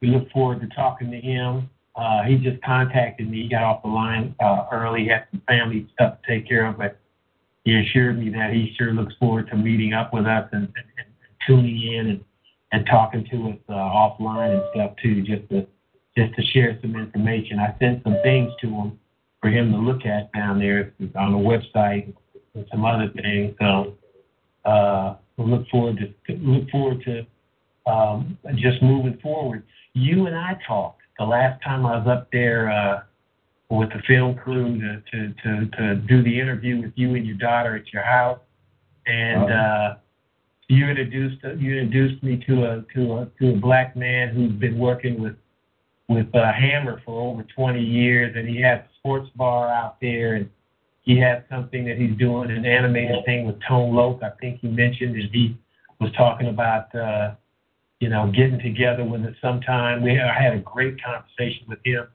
we 0.00 0.08
look 0.08 0.30
forward 0.30 0.62
to 0.62 0.68
talking 0.68 1.10
to 1.10 1.20
him. 1.20 1.68
Uh, 1.96 2.24
he 2.24 2.36
just 2.36 2.62
contacted 2.62 3.30
me. 3.30 3.44
He 3.44 3.48
got 3.48 3.62
off 3.62 3.82
the 3.82 3.88
line 3.88 4.34
uh, 4.40 4.66
early. 4.70 5.04
He 5.04 5.08
had 5.08 5.26
some 5.30 5.42
family 5.48 5.88
stuff 5.94 6.18
to 6.20 6.28
take 6.28 6.46
care 6.46 6.66
of, 6.66 6.76
but 6.76 7.00
he 7.64 7.78
assured 7.80 8.18
me 8.18 8.28
that 8.30 8.52
he 8.52 8.74
sure 8.76 8.92
looks 8.92 9.14
forward 9.18 9.48
to 9.48 9.56
meeting 9.56 9.94
up 9.94 10.12
with 10.12 10.26
us 10.26 10.46
and, 10.52 10.64
and, 10.64 10.86
and 10.98 11.08
tuning 11.46 11.94
in 11.94 12.06
and, 12.08 12.24
and 12.72 12.86
talking 12.86 13.26
to 13.30 13.48
us 13.48 13.58
uh, 13.70 13.72
offline 13.72 14.54
and 14.54 14.62
stuff 14.74 14.92
too, 15.02 15.22
just 15.22 15.48
to 15.50 15.66
just 16.16 16.34
to 16.34 16.42
share 16.46 16.78
some 16.80 16.96
information. 16.96 17.58
I 17.58 17.74
sent 17.78 18.02
some 18.02 18.16
things 18.22 18.52
to 18.60 18.68
him 18.68 18.98
for 19.40 19.50
him 19.50 19.70
to 19.72 19.78
look 19.78 20.06
at 20.06 20.32
down 20.32 20.58
there 20.58 20.92
on 21.14 21.32
the 21.32 21.38
website 21.38 22.14
and 22.54 22.66
some 22.70 22.84
other 22.84 23.10
things. 23.22 23.54
So 23.60 23.94
uh, 24.64 25.16
we 25.36 25.44
look 25.44 25.68
forward 25.68 25.98
to 26.26 26.34
look 26.34 26.68
forward 26.70 27.02
to 27.04 27.26
um, 27.90 28.38
just 28.56 28.82
moving 28.82 29.18
forward. 29.22 29.62
You 29.94 30.26
and 30.26 30.36
I 30.36 30.58
talked 30.66 31.02
the 31.18 31.24
last 31.24 31.62
time 31.62 31.86
I 31.86 31.98
was 31.98 32.06
up 32.08 32.28
there 32.32 32.70
uh, 32.70 33.02
with 33.70 33.90
the 33.90 34.00
film 34.06 34.36
crew 34.36 34.78
to, 34.78 35.02
to 35.10 35.34
to 35.42 35.76
to 35.76 35.94
do 35.96 36.22
the 36.22 36.40
interview 36.40 36.80
with 36.82 36.92
you 36.94 37.14
and 37.14 37.26
your 37.26 37.36
daughter 37.36 37.76
at 37.76 37.92
your 37.92 38.02
house, 38.02 38.40
and 39.06 39.50
uh, 39.50 39.94
you 40.68 40.86
introduced 40.88 41.42
you 41.58 41.76
introduced 41.78 42.22
me 42.22 42.42
to 42.46 42.64
a 42.64 42.84
to 42.94 43.18
a 43.18 43.28
to 43.40 43.54
a 43.54 43.56
black 43.56 43.96
man 43.96 44.34
who's 44.34 44.52
been 44.52 44.78
working 44.78 45.20
with 45.20 45.36
with 46.08 46.32
uh, 46.34 46.52
Hammer 46.52 47.02
for 47.04 47.20
over 47.30 47.42
20 47.42 47.80
years, 47.80 48.34
and 48.36 48.48
he 48.48 48.60
has 48.62 48.80
a 48.80 48.88
sports 48.98 49.28
bar 49.34 49.68
out 49.68 50.00
there, 50.00 50.34
and 50.34 50.48
he 51.02 51.18
has 51.18 51.42
something 51.50 51.84
that 51.86 51.96
he's 51.96 52.16
doing, 52.16 52.50
an 52.50 52.64
animated 52.64 53.24
thing 53.24 53.46
with 53.46 53.56
Tone 53.66 53.94
Loc, 53.94 54.22
I 54.22 54.30
think 54.40 54.60
he 54.60 54.68
mentioned, 54.68 55.16
and 55.16 55.30
he 55.32 55.56
was 56.00 56.12
talking 56.12 56.48
about, 56.48 56.94
uh, 56.94 57.34
you 58.00 58.08
know, 58.08 58.30
getting 58.30 58.58
together 58.60 59.04
with 59.04 59.22
us 59.24 59.34
sometime. 59.40 60.02
We 60.02 60.20
I 60.20 60.40
had 60.40 60.54
a 60.54 60.58
great 60.60 60.96
conversation 61.02 61.64
with 61.68 61.78
him 61.84 62.06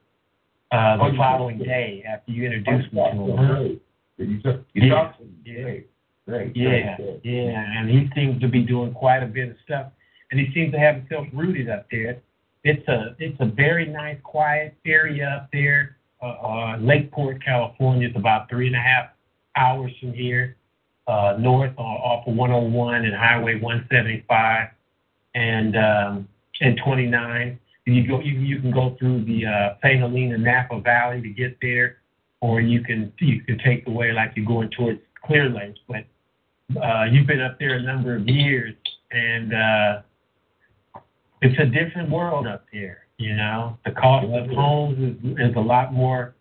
uh, 0.72 0.98
Oh, 1.00 1.06
the 1.08 1.12
you 1.12 1.18
following 1.18 1.58
day 1.58 2.04
after 2.08 2.32
you 2.32 2.46
introduced 2.46 2.94
me 2.94 3.02
to 3.02 3.18
him. 3.18 3.48
Great. 3.48 3.82
You 4.18 4.42
took, 4.42 4.66
you 4.74 4.84
Yeah. 4.88 4.94
talked 4.94 5.18
to 5.20 5.24
him. 5.24 5.36
Yeah. 5.46 5.62
Great. 5.64 5.88
Great. 6.28 6.56
Yeah, 6.56 6.96
Great. 6.98 7.20
yeah, 7.24 7.80
and 7.80 7.90
he 7.90 8.08
seems 8.16 8.40
to 8.42 8.48
be 8.48 8.62
doing 8.62 8.94
quite 8.94 9.24
a 9.24 9.26
bit 9.26 9.50
of 9.50 9.56
stuff, 9.66 9.88
and 10.30 10.40
he 10.40 10.54
seems 10.54 10.72
to 10.72 10.80
have 10.80 10.96
himself 10.98 11.28
rooted 11.34 11.68
up 11.68 11.88
there. 11.92 12.18
It's 12.64 12.88
a 12.88 13.16
it's 13.18 13.38
a 13.40 13.46
very 13.46 13.88
nice, 13.88 14.18
quiet 14.24 14.76
area 14.86 15.28
up 15.28 15.50
there. 15.52 15.98
Uh, 16.22 16.28
uh, 16.28 16.78
Lakeport, 16.80 17.44
California, 17.44 18.08
is 18.08 18.16
about 18.16 18.48
three 18.50 18.68
and 18.68 18.76
a 18.76 18.80
half 18.80 19.10
hours 19.56 19.92
from 20.00 20.14
here, 20.14 20.56
uh, 21.08 21.36
north 21.40 21.72
on, 21.78 21.86
off 21.98 22.28
of 22.28 22.36
101 22.36 23.04
and 23.06 23.16
Highway 23.16 23.56
175, 23.60 24.68
and 25.36 25.76
um, 25.78 26.28
and 26.60 26.80
29. 26.84 27.60
You 27.86 28.08
go 28.08 28.20
you 28.22 28.40
you 28.40 28.60
can 28.62 28.72
go 28.72 28.96
through 29.00 29.26
the 29.26 29.46
uh. 29.46 29.76
Helena 29.82 30.38
Napa 30.38 30.80
Valley 30.82 31.22
to 31.22 31.30
get 31.30 31.58
there, 31.62 31.98
or 32.40 32.62
you 32.62 32.82
can 32.84 33.12
you 33.20 33.42
can 33.42 33.58
take 33.60 33.86
the 33.86 33.92
way 33.92 34.12
like 34.12 34.34
you're 34.36 34.46
going 34.46 34.70
towards 34.70 35.00
Clear 35.26 35.50
Lake, 35.50 35.76
but 35.88 36.06
uh, 36.82 37.06
you've 37.06 37.28
been 37.28 37.42
up 37.42 37.60
there 37.60 37.76
a 37.76 37.82
number 37.82 38.16
of 38.16 38.28
years, 38.28 38.76
and 39.12 39.54
uh, 39.54 40.02
it's 41.42 41.60
a 41.60 41.66
different 41.66 42.10
world 42.10 42.48
up 42.48 42.66
there. 42.72 43.06
You 43.18 43.36
know, 43.36 43.78
the 43.86 43.92
cost 43.92 44.26
of 44.26 44.50
homes 44.50 44.98
is, 44.98 45.32
is 45.38 45.56
a 45.56 45.60
lot 45.60 45.94
more 45.94 46.36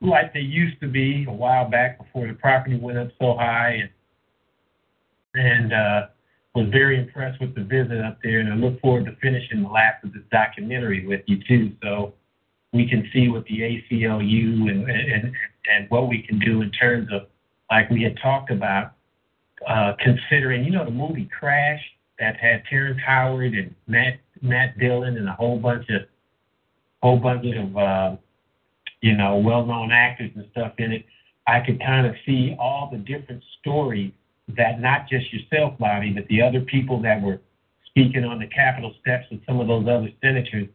like 0.00 0.32
they 0.32 0.40
used 0.40 0.80
to 0.80 0.88
be 0.88 1.24
a 1.28 1.32
while 1.32 1.68
back 1.68 1.98
before 1.98 2.26
the 2.26 2.34
property 2.34 2.76
went 2.76 2.98
up 2.98 3.08
so 3.20 3.34
high, 3.34 3.82
and 3.82 3.90
and 5.34 5.72
uh, 5.72 6.06
was 6.54 6.68
very 6.70 6.98
impressed 6.98 7.40
with 7.40 7.54
the 7.54 7.62
visit 7.62 8.00
up 8.04 8.18
there, 8.22 8.40
and 8.40 8.52
I 8.52 8.56
look 8.56 8.80
forward 8.80 9.06
to 9.06 9.16
finishing 9.22 9.62
the 9.62 9.68
last 9.68 10.04
of 10.04 10.12
this 10.12 10.22
documentary 10.30 11.06
with 11.06 11.22
you 11.26 11.38
too, 11.48 11.72
so 11.82 12.14
we 12.72 12.88
can 12.88 13.08
see 13.12 13.28
what 13.28 13.44
the 13.44 13.60
ACLU 13.60 14.70
and 14.70 14.90
and 14.90 15.32
and 15.70 15.90
what 15.90 16.08
we 16.08 16.22
can 16.22 16.38
do 16.38 16.62
in 16.62 16.70
terms 16.70 17.08
of 17.12 17.22
like 17.70 17.88
we 17.88 18.02
had 18.02 18.18
talked 18.22 18.50
about, 18.50 18.92
uh, 19.66 19.94
considering, 19.98 20.64
you 20.64 20.72
know, 20.72 20.84
the 20.84 20.90
movie 20.90 21.28
Crash 21.38 21.80
that 22.18 22.36
had 22.36 22.62
Terrence 22.68 23.00
Howard 23.04 23.54
and 23.54 23.74
Matt 23.86 24.20
Matt 24.42 24.78
Dillon 24.78 25.16
and 25.16 25.28
a 25.28 25.32
whole 25.32 25.58
bunch 25.58 25.88
of 25.88 26.02
whole 27.02 27.18
bunch 27.18 27.46
of 27.56 27.76
uh, 27.76 28.16
you 29.00 29.16
know 29.16 29.38
well-known 29.38 29.90
actors 29.90 30.30
and 30.34 30.46
stuff 30.52 30.72
in 30.78 30.92
it. 30.92 31.06
I 31.46 31.60
could 31.60 31.80
kind 31.80 32.06
of 32.06 32.14
see 32.24 32.54
all 32.58 32.88
the 32.92 32.98
different 32.98 33.42
stories 33.60 34.12
that 34.48 34.80
not 34.80 35.08
just 35.08 35.32
yourself, 35.32 35.78
Bobby, 35.78 36.10
but 36.10 36.26
the 36.28 36.42
other 36.42 36.60
people 36.60 37.00
that 37.02 37.20
were 37.22 37.40
speaking 37.86 38.24
on 38.24 38.38
the 38.38 38.46
Capitol 38.46 38.94
steps 39.00 39.26
and 39.30 39.40
some 39.46 39.60
of 39.60 39.68
those 39.68 39.86
other 39.86 40.10
senators. 40.22 40.68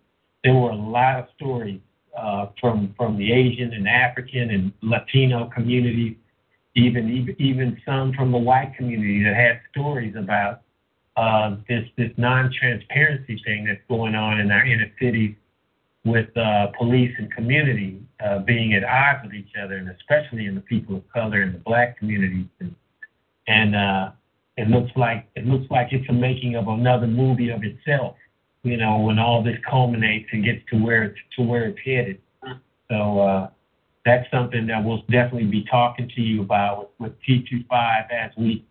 There 0.43 0.53
were 0.53 0.69
a 0.69 0.75
lot 0.75 1.19
of 1.19 1.27
stories 1.35 1.81
uh, 2.17 2.47
from 2.61 2.93
from 2.97 3.17
the 3.17 3.31
Asian 3.31 3.73
and 3.73 3.87
African 3.87 4.51
and 4.51 4.71
Latino 4.81 5.49
communities 5.53 6.15
even 6.77 7.35
even 7.39 7.81
some 7.85 8.13
from 8.13 8.31
the 8.31 8.37
white 8.37 8.73
community 8.77 9.23
that 9.23 9.35
had 9.35 9.59
stories 9.71 10.15
about 10.15 10.61
uh, 11.17 11.55
this 11.67 11.83
this 11.97 12.11
non-transparency 12.17 13.41
thing 13.43 13.65
that's 13.65 13.81
going 13.89 14.13
on 14.13 14.39
in 14.39 14.51
our 14.51 14.65
inner 14.65 14.91
cities 15.01 15.35
with 16.05 16.29
uh, 16.37 16.67
police 16.77 17.11
and 17.17 17.33
community 17.33 17.99
uh, 18.23 18.39
being 18.39 18.73
at 18.73 18.83
odds 18.83 19.25
with 19.25 19.33
each 19.33 19.51
other, 19.61 19.75
and 19.75 19.89
especially 19.89 20.45
in 20.45 20.55
the 20.55 20.61
people 20.61 20.95
of 20.95 21.09
color 21.09 21.41
and 21.41 21.55
the 21.55 21.59
black 21.59 21.97
communities. 21.97 22.45
And, 22.59 22.75
and 23.47 23.75
uh, 23.75 24.11
it 24.57 24.69
looks 24.69 24.91
like 24.95 25.27
it 25.35 25.45
looks 25.45 25.69
like 25.69 25.89
it's 25.91 26.07
a 26.09 26.13
making 26.13 26.55
of 26.55 26.67
another 26.67 27.07
movie 27.07 27.49
of 27.49 27.63
itself. 27.63 28.15
You 28.63 28.77
know, 28.77 28.99
when 28.99 29.19
all 29.19 29.43
this 29.43 29.57
culminates 29.69 30.27
and 30.31 30.43
gets 30.43 30.61
to 30.71 30.77
where 30.77 31.03
it's 31.03 31.19
to 31.37 31.43
where 31.43 31.65
it's 31.65 31.79
headed. 31.85 32.21
So 32.89 33.19
uh, 33.19 33.49
that's 34.05 34.29
something 34.31 34.65
that 34.67 34.83
we'll 34.83 35.03
definitely 35.11 35.45
be 35.45 35.65
talking 35.69 36.09
to 36.15 36.21
you 36.21 36.41
about 36.41 36.91
with, 36.99 37.11
with 37.11 37.43
T25 37.45 38.11
as 38.11 38.31
we 38.37 38.65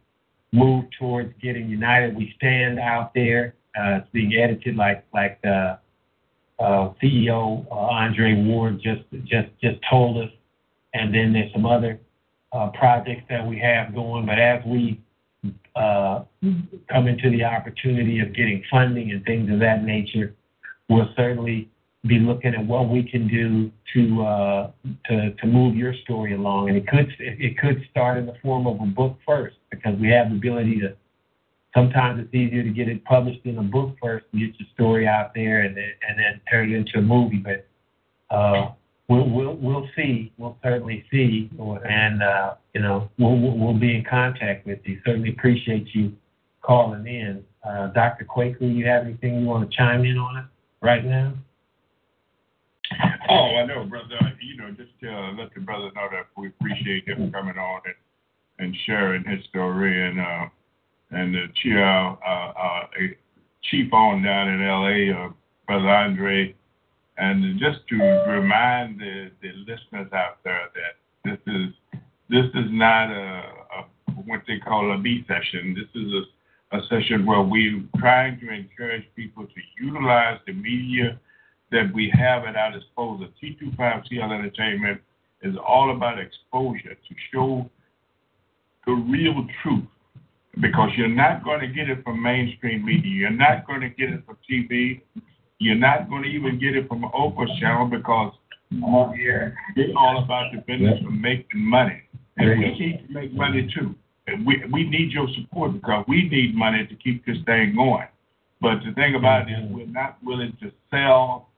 move 0.53 0.87
towards 0.99 1.33
getting 1.43 1.69
united. 1.69 2.17
We 2.17 2.33
stand 2.37 2.79
out 2.79 3.13
there. 3.15 3.55
Uh, 3.79 3.99
it's 3.99 4.09
being 4.13 4.35
edited 4.35 4.77
like 4.77 5.05
like 5.13 5.39
uh, 5.45 5.77
uh, 6.59 6.93
CEO 7.03 7.67
uh, 7.71 7.75
Andre 7.75 8.35
Ward 8.35 8.81
just 8.83 9.03
just 9.25 9.49
just 9.63 9.79
told 9.89 10.25
us, 10.25 10.31
and 10.95 11.15
then 11.15 11.33
there's 11.33 11.53
some 11.53 11.67
other 11.67 12.01
projects 12.75 13.23
that 13.29 13.47
we 13.47 13.59
have 13.59 13.95
going. 13.95 14.27
But 14.27 14.39
as 14.39 14.65
we 14.65 15.01
uh, 15.75 16.25
come 16.91 17.07
into 17.07 17.31
the 17.31 17.45
opportunity 17.45 18.21
of 18.21 18.35
getting 18.35 18.63
funding 18.71 19.11
and 19.11 19.25
things 19.25 19.51
of 19.51 19.61
that 19.61 19.85
nature, 19.85 20.35
we'll 20.89 21.11
certainly 21.17 21.69
be 22.07 22.19
looking 22.19 22.55
at 22.55 22.65
what 22.65 22.89
we 22.89 23.03
can 23.03 23.29
do 23.29 23.71
to 23.95 24.23
uh, 24.23 24.71
move 25.45 25.77
your 25.77 25.95
story 26.05 26.35
along. 26.35 26.69
And 26.69 26.77
it 26.77 26.87
could 26.87 27.15
it 27.19 27.59
could 27.59 27.85
start 27.91 28.19
in 28.19 28.27
the 28.27 28.35
form 28.43 28.67
of 28.67 28.81
a 28.81 28.87
book 28.87 29.19
first 29.27 29.57
because 29.71 29.99
we 29.99 30.09
have 30.11 30.31
the 30.31 30.37
ability 30.37 30.81
to. 30.81 30.97
Sometimes 31.75 32.25
it's 32.25 32.35
easier 32.35 32.63
to 32.63 32.71
get 32.71 32.89
it 32.89 33.05
published 33.05 33.45
in 33.45 33.59
a 33.59 33.63
book 33.63 33.97
first 34.01 34.25
and 34.33 34.41
get 34.41 34.59
your 34.59 34.67
story 34.73 35.07
out 35.07 35.35
there, 35.35 35.61
and 35.61 35.77
then 35.77 35.91
and 36.09 36.19
then 36.19 36.41
turn 36.51 36.73
it 36.73 36.77
into 36.77 36.99
a 36.99 37.03
movie. 37.03 37.45
We'll 39.09 39.29
we'll 39.29 39.55
we'll 39.55 39.89
see. 39.95 40.33
We'll 40.37 40.59
certainly 40.65 41.05
see, 41.13 41.49
and 41.59 42.23
uh, 42.23 42.55
you 42.75 42.81
know 42.81 43.09
we'll 43.19 43.39
we'll 43.39 43.79
be 43.79 43.95
in 43.95 44.05
contact 44.05 44.67
with 44.67 44.81
you. 44.85 45.01
Certainly 45.05 45.31
appreciate 45.31 45.95
you 45.95 46.13
calling 46.61 47.07
in, 47.07 47.45
uh, 47.63 47.89
Dr. 47.89 48.25
Kwaku. 48.25 48.75
You 48.75 48.87
have 48.87 49.05
anything 49.05 49.41
you 49.41 49.47
want 49.47 49.71
to 49.71 49.77
chime 49.77 50.05
in 50.05 50.19
on 50.19 50.39
it 50.39 50.45
right 50.81 51.05
now? 51.05 51.35
Oh, 53.29 53.57
I 53.57 53.67
know, 53.67 53.85
brother. 53.85 54.19
You 54.41 54.57
know, 54.57 54.71
just 54.71 54.91
uh, 55.05 55.33
let 55.41 55.55
the 55.55 55.61
brother 55.61 55.91
know 55.95 56.09
that 56.11 56.27
we 56.37 56.49
appreciate 56.49 57.07
him 57.07 57.31
coming 57.31 57.57
on 57.57 57.81
and, 57.85 58.67
and 58.67 58.77
sharing 58.87 59.23
his 59.23 59.45
story, 59.45 60.09
and 60.09 60.19
uh, 60.19 60.47
and 61.13 61.33
the 61.33 61.47
chief, 61.63 61.77
uh, 61.77 62.27
uh, 62.27 62.87
chief 63.71 63.93
on 63.93 64.23
down 64.23 64.49
in 64.49 64.63
L.A., 64.63 65.13
uh, 65.13 65.33
brother 65.69 65.89
Andre, 65.89 66.56
and 67.19 67.59
just 67.59 67.87
to 67.89 67.97
remind 68.29 69.01
the, 69.01 69.31
the 69.43 69.53
listeners 69.61 70.13
out 70.13 70.39
there 70.45 70.69
that 70.75 71.31
this 71.31 71.55
is 71.55 71.73
this 72.29 72.47
is 72.55 72.71
not 72.71 73.11
a, 73.11 73.43
a 73.79 74.13
what 74.25 74.43
they 74.47 74.59
call 74.59 74.93
a 74.93 74.99
B 74.99 75.25
session. 75.29 75.75
This 75.75 76.03
is 76.03 76.13
a, 76.13 76.79
a 76.79 76.81
session 76.89 77.25
where 77.25 77.43
we're 77.43 77.83
trying 77.99 78.41
to 78.41 78.53
encourage 78.53 79.05
people 79.15 79.45
to 79.45 79.85
utilize 79.85 80.39
the 80.47 80.53
media 80.53 81.19
that 81.73 81.93
we 81.95 82.13
have 82.15 82.45
at 82.45 82.57
our 82.57 82.73
disposal. 82.73 83.29
T25CL 83.43 84.39
Entertainment 84.39 85.01
is 85.43 85.55
all 85.67 85.95
about 85.95 86.19
exposure 86.19 86.95
to 86.95 87.15
show 87.33 87.71
the 88.87 88.93
real 88.93 89.47
truth 89.63 89.85
because 90.61 90.91
you're 90.97 91.09
not 91.09 91.45
going 91.45 91.61
to 91.61 91.69
get 91.69 91.91
it 91.91 92.03
from 92.03 92.23
mainstream 92.23 92.85
media. 92.85 93.13
You're 93.13 93.31
not 93.31 93.67
going 93.67 93.81
to 93.81 93.91
get 93.91 94.11
it 94.11 94.25
from 94.25 94.39
TV. 94.49 95.03
You're 95.59 95.75
not 95.77 96.09
going 96.09 96.23
to 96.23 96.29
even 96.29 96.59
get 96.59 96.77
it 96.77 96.89
from 96.89 97.03
Oprah 97.03 97.47
channel 97.61 97.87
because 97.87 98.33
it's 98.71 99.95
all 99.97 100.23
about 100.23 100.53
the 100.53 100.59
business 100.67 101.01
of 101.05 101.13
making 101.13 101.61
money. 101.61 102.03
And 102.37 102.51
we 102.59 102.79
need 102.79 103.07
to 103.07 103.13
make 103.13 103.33
money 103.33 103.71
too. 103.75 103.95
And 104.27 104.47
we, 104.47 104.63
we 104.73 104.89
need 104.89 105.13
your 105.13 105.29
support 105.41 105.73
because 105.73 106.05
we 106.09 106.29
need 106.29 106.55
money 106.55 106.87
to 106.87 106.95
keep 106.97 107.25
this 107.25 107.37
thing 107.47 107.75
going. 107.77 108.09
But 108.61 108.81
the 108.85 108.93
thing 108.95 109.15
about 109.15 109.49
it 109.49 109.53
is 109.53 109.71
we're 109.71 109.87
not 109.87 110.19
willing 110.23 110.57
to 110.61 110.73
sell 110.91 111.49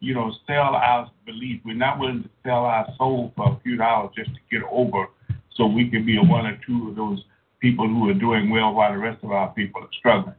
you 0.00 0.14
know, 0.14 0.32
sell 0.46 0.74
our 0.74 1.10
belief. 1.26 1.60
We're 1.64 1.74
not 1.74 1.98
willing 1.98 2.22
to 2.22 2.30
sell 2.44 2.64
our 2.64 2.86
soul 2.96 3.32
for 3.36 3.52
a 3.52 3.60
few 3.62 3.76
dollars 3.76 4.10
just 4.16 4.30
to 4.30 4.40
get 4.50 4.62
over 4.70 5.06
so 5.54 5.66
we 5.66 5.90
can 5.90 6.06
be 6.06 6.18
one 6.18 6.46
or 6.46 6.58
two 6.66 6.90
of 6.90 6.96
those 6.96 7.22
people 7.60 7.88
who 7.88 8.08
are 8.08 8.14
doing 8.14 8.50
well 8.50 8.72
while 8.72 8.92
the 8.92 8.98
rest 8.98 9.22
of 9.24 9.32
our 9.32 9.52
people 9.54 9.82
are 9.82 9.88
struggling. 9.98 10.36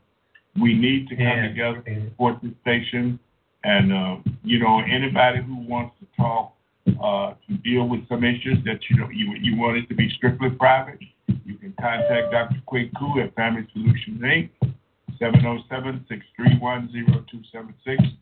We 0.58 0.74
need 0.74 1.08
to 1.10 1.16
come 1.16 1.26
Yeah. 1.26 1.48
together 1.48 1.84
and 1.86 2.10
support 2.10 2.42
this 2.42 2.54
station. 2.62 3.20
And, 3.64 3.92
uh, 3.92 4.18
you 4.44 4.60
know, 4.60 4.80
anybody 4.80 5.42
who 5.42 5.56
wants 5.56 5.96
to 6.00 6.06
talk, 6.18 6.54
uh, 7.02 7.34
to 7.48 7.54
deal 7.58 7.88
with 7.88 8.08
some 8.08 8.24
issues 8.24 8.64
that, 8.64 8.90
you 8.90 8.98
know, 8.98 9.10
you, 9.10 9.34
you 9.36 9.56
want 9.58 9.78
it 9.78 9.88
to 9.90 9.96
be 9.96 10.10
strictly 10.10 10.50
private, 10.50 11.00
you 11.46 11.56
can 11.56 11.74
contact 11.80 12.32
Dr. 12.32 12.62
Kwaku 12.68 13.24
at 13.24 13.36
Family 13.36 13.68
Solutions 13.74 14.22
Inc., 14.22 14.50
707-631-0276 15.20 18.18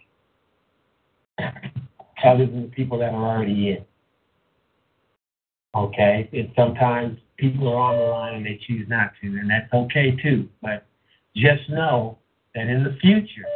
Other 2.24 2.46
than 2.46 2.64
the 2.64 2.68
people 2.70 2.98
that 3.00 3.14
are 3.14 3.38
already 3.38 3.70
in. 3.70 3.86
Okay, 5.74 6.30
and 6.34 6.52
sometimes 6.56 7.18
people 7.38 7.68
are 7.70 7.78
on 7.78 7.98
the 7.98 8.04
line 8.04 8.36
and 8.36 8.46
they 8.46 8.60
choose 8.68 8.88
not 8.88 9.12
to, 9.22 9.28
and 9.28 9.50
that's 9.50 9.72
okay 9.74 10.16
too. 10.22 10.48
But 10.62 10.86
just 11.36 11.70
know 11.70 12.18
that 12.54 12.68
in 12.68 12.84
the 12.84 12.98
future, 13.02 13.48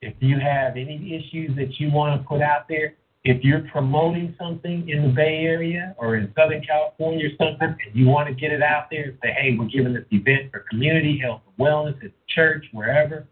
if 0.00 0.14
you 0.20 0.38
have 0.38 0.76
any 0.76 1.14
issues 1.14 1.56
that 1.56 1.78
you 1.80 1.90
want 1.90 2.20
to 2.20 2.26
put 2.26 2.40
out 2.40 2.68
there, 2.68 2.94
if 3.26 3.42
you're 3.42 3.66
promoting 3.72 4.36
something 4.38 4.88
in 4.88 5.02
the 5.02 5.08
Bay 5.08 5.40
Area 5.42 5.96
or 5.98 6.14
in 6.14 6.32
Southern 6.36 6.62
California 6.62 7.26
or 7.26 7.30
something, 7.44 7.76
and 7.84 7.92
you 7.92 8.06
want 8.06 8.28
to 8.28 8.34
get 8.34 8.52
it 8.52 8.62
out 8.62 8.86
there 8.88 9.12
say, 9.20 9.34
hey, 9.36 9.56
we're 9.58 9.66
giving 9.66 9.92
this 9.92 10.04
event 10.12 10.52
for 10.52 10.64
community 10.70 11.18
health 11.18 11.40
and 11.44 11.66
wellness 11.66 12.02
at 12.04 12.12
church, 12.28 12.64
wherever, 12.72 13.26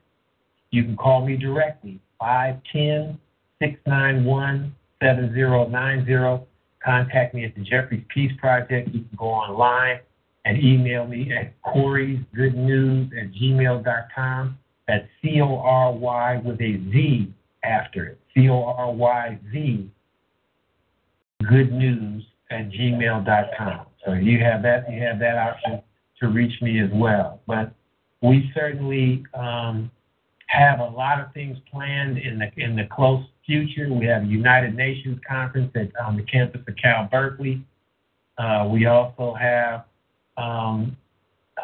you 0.72 0.82
can 0.82 0.96
call 0.96 1.24
me 1.24 1.36
directly, 1.36 2.00
510 2.18 3.20
691 3.60 4.74
7090. 5.00 6.44
Contact 6.84 7.32
me 7.32 7.44
at 7.44 7.54
the 7.54 7.62
Jeffries 7.62 8.04
Peace 8.12 8.32
Project. 8.40 8.88
You 8.88 9.04
can 9.04 9.16
go 9.16 9.26
online 9.26 10.00
and 10.44 10.58
email 10.58 11.06
me 11.06 11.32
at 11.32 11.54
Corey's 11.62 12.18
Good 12.34 12.56
News 12.56 13.12
at 13.16 13.32
gmail.com. 13.32 14.58
That's 14.88 15.06
C 15.22 15.40
O 15.40 15.56
R 15.56 15.92
Y 15.92 16.42
with 16.44 16.60
a 16.60 16.82
Z 16.90 17.32
after 17.62 18.06
it. 18.06 18.20
C 18.34 18.48
O 18.48 18.64
R 18.64 18.92
Y 18.92 19.38
Z 19.52 19.90
good 21.48 21.72
news 21.72 22.24
at 22.50 22.70
gmail.com. 22.70 23.86
So 24.04 24.12
you 24.12 24.38
have 24.40 24.62
that 24.62 24.90
you 24.90 25.00
have 25.02 25.18
that 25.18 25.38
option 25.38 25.82
to 26.20 26.28
reach 26.28 26.60
me 26.62 26.80
as 26.80 26.90
well. 26.92 27.40
But 27.46 27.72
we 28.22 28.50
certainly 28.54 29.24
um, 29.34 29.90
have 30.46 30.80
a 30.80 30.84
lot 30.84 31.20
of 31.20 31.32
things 31.32 31.58
planned 31.70 32.18
in 32.18 32.38
the 32.38 32.50
in 32.56 32.76
the 32.76 32.86
close 32.90 33.24
future. 33.46 33.92
We 33.92 34.06
have 34.06 34.22
a 34.22 34.26
United 34.26 34.74
Nations 34.74 35.18
conference 35.28 35.72
at 35.74 35.88
on 36.04 36.16
the 36.16 36.22
campus 36.22 36.60
of 36.66 36.74
Cal 36.76 37.08
Berkeley. 37.10 37.62
Uh, 38.36 38.68
we 38.70 38.86
also 38.86 39.34
have 39.34 39.84
um, 40.36 40.96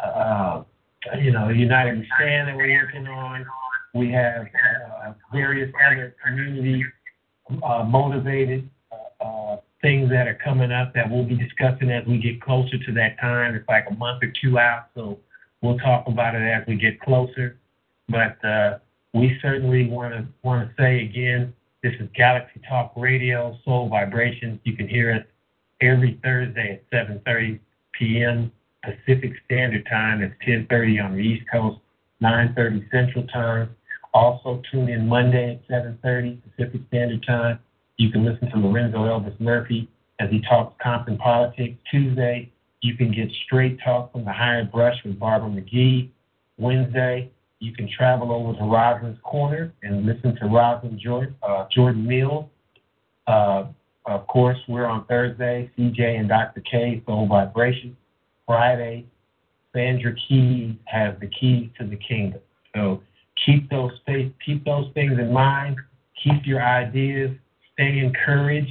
uh, 0.03 0.63
you 1.19 1.33
know 1.33 1.49
United 1.49 2.07
Stand 2.17 2.49
that 2.49 2.57
we're 2.57 2.83
working 2.83 3.07
on. 3.07 3.47
We 3.95 4.13
have 4.13 4.47
uh, 5.05 5.13
various 5.33 5.73
other 5.87 6.15
community 6.25 6.85
uh, 7.63 7.85
motivated 7.85 8.69
uh, 8.93 9.25
uh, 9.25 9.57
things 9.83 10.11
that 10.11 10.29
are 10.29 10.39
coming 10.45 10.71
up 10.71 10.95
that 10.95 11.11
we'll 11.11 11.25
be 11.25 11.37
discussing 11.37 11.91
as 11.91 12.07
we 12.07 12.19
get 12.19 12.41
closer 12.41 12.79
to 12.79 12.93
that 12.93 13.19
time. 13.21 13.55
It's 13.55 13.69
like 13.69 13.87
a 13.91 13.95
month 13.95 14.23
or 14.23 14.33
two 14.41 14.59
out, 14.59 14.87
so 14.95 15.19
we'll 15.63 15.79
talk 15.79 16.07
about 16.07 16.35
it 16.35 16.43
as 16.43 16.67
we 16.67 16.77
get 16.77 17.01
closer. 17.01 17.59
But 18.09 18.45
uh, 18.45 18.79
we 19.15 19.39
certainly 19.43 19.89
want 19.89 20.15
to 20.15 20.27
want 20.43 20.69
to 20.69 20.75
say 20.81 21.03
again, 21.03 21.53
this 21.83 21.95
is 21.99 22.09
Galaxy 22.15 22.61
Talk 22.69 22.93
Radio, 22.97 23.59
Soul 23.65 23.89
Vibrations. 23.89 24.61
You 24.65 24.77
can 24.77 24.89
hear 24.89 25.13
us 25.13 25.25
every 25.81 26.21
Thursday 26.23 26.81
at 26.93 27.25
7:30 27.25 27.59
p.m. 27.93 28.53
Pacific 28.85 29.33
Standard 29.47 29.87
Time. 29.87 30.23
It's 30.23 30.35
10:30 30.47 31.05
on 31.05 31.17
the 31.17 31.23
East 31.23 31.45
Coast, 31.51 31.79
9:30 32.23 32.91
Central 32.91 33.27
Time. 33.29 33.75
Also 34.13 34.61
tune 34.71 34.89
in 34.89 35.09
Monday 35.09 35.55
at 35.55 35.69
7:30 35.69 36.41
Pacific 36.43 36.81
Standard 36.89 37.23
Time. 37.23 37.59
You 37.97 38.11
can 38.11 38.25
listen 38.25 38.51
to 38.51 38.57
Lorenzo 38.57 38.99
Elvis 38.99 39.39
Murphy 39.41 39.89
as 40.19 40.31
he 40.31 40.41
talks 40.41 40.75
Compton 40.83 41.17
politics. 41.19 41.77
Tuesday, 41.91 42.51
you 42.83 42.97
can 42.97 43.13
get 43.13 43.31
straight 43.45 43.79
talk 43.85 44.13
from 44.13 44.25
the 44.25 44.33
Higher 44.33 44.65
Brush 44.65 44.97
with 45.05 45.19
Barbara 45.19 45.51
McGee. 45.51 46.11
Wednesday, 46.59 47.31
you 47.59 47.73
can 47.73 47.89
travel 47.89 48.33
over 48.33 48.57
to 48.59 48.65
Rosalind's 48.65 49.21
Corner 49.23 49.73
and 49.83 50.07
listen 50.07 50.35
to 50.37 50.47
Rosalind 50.47 50.99
Jordan, 50.99 51.35
uh, 51.43 51.67
Jordan 51.71 52.07
Mills. 52.07 52.47
Uh, 53.27 53.67
of 54.07 54.27
course, 54.27 54.59
we're 54.67 54.87
on 54.87 55.05
Thursday, 55.07 55.71
CJ 55.79 56.19
and 56.19 56.29
Dr. 56.29 56.63
K, 56.63 57.03
Soul 57.07 57.27
Vibration. 57.27 57.97
Friday, 58.47 59.07
Sandra 59.75 60.15
Keys 60.27 60.75
has 60.87 61.15
the 61.21 61.29
keys 61.29 61.71
to 61.79 61.87
the 61.87 61.97
kingdom. 61.97 62.41
So 62.75 63.03
keep 63.45 63.71
those 63.71 63.93
keep 64.45 64.65
those 64.65 64.91
things 64.95 65.19
in 65.19 65.33
mind. 65.33 65.77
Keep 66.23 66.47
your 66.47 66.63
ideas. 66.63 67.31
Stay 67.73 67.99
encouraged. 67.99 68.71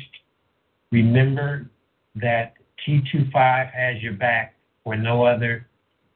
Remember 0.92 1.70
that 2.16 2.54
T25 2.88 3.72
has 3.72 4.02
your 4.02 4.14
back 4.14 4.56
where 4.84 4.98
no 4.98 5.24
other 5.24 5.68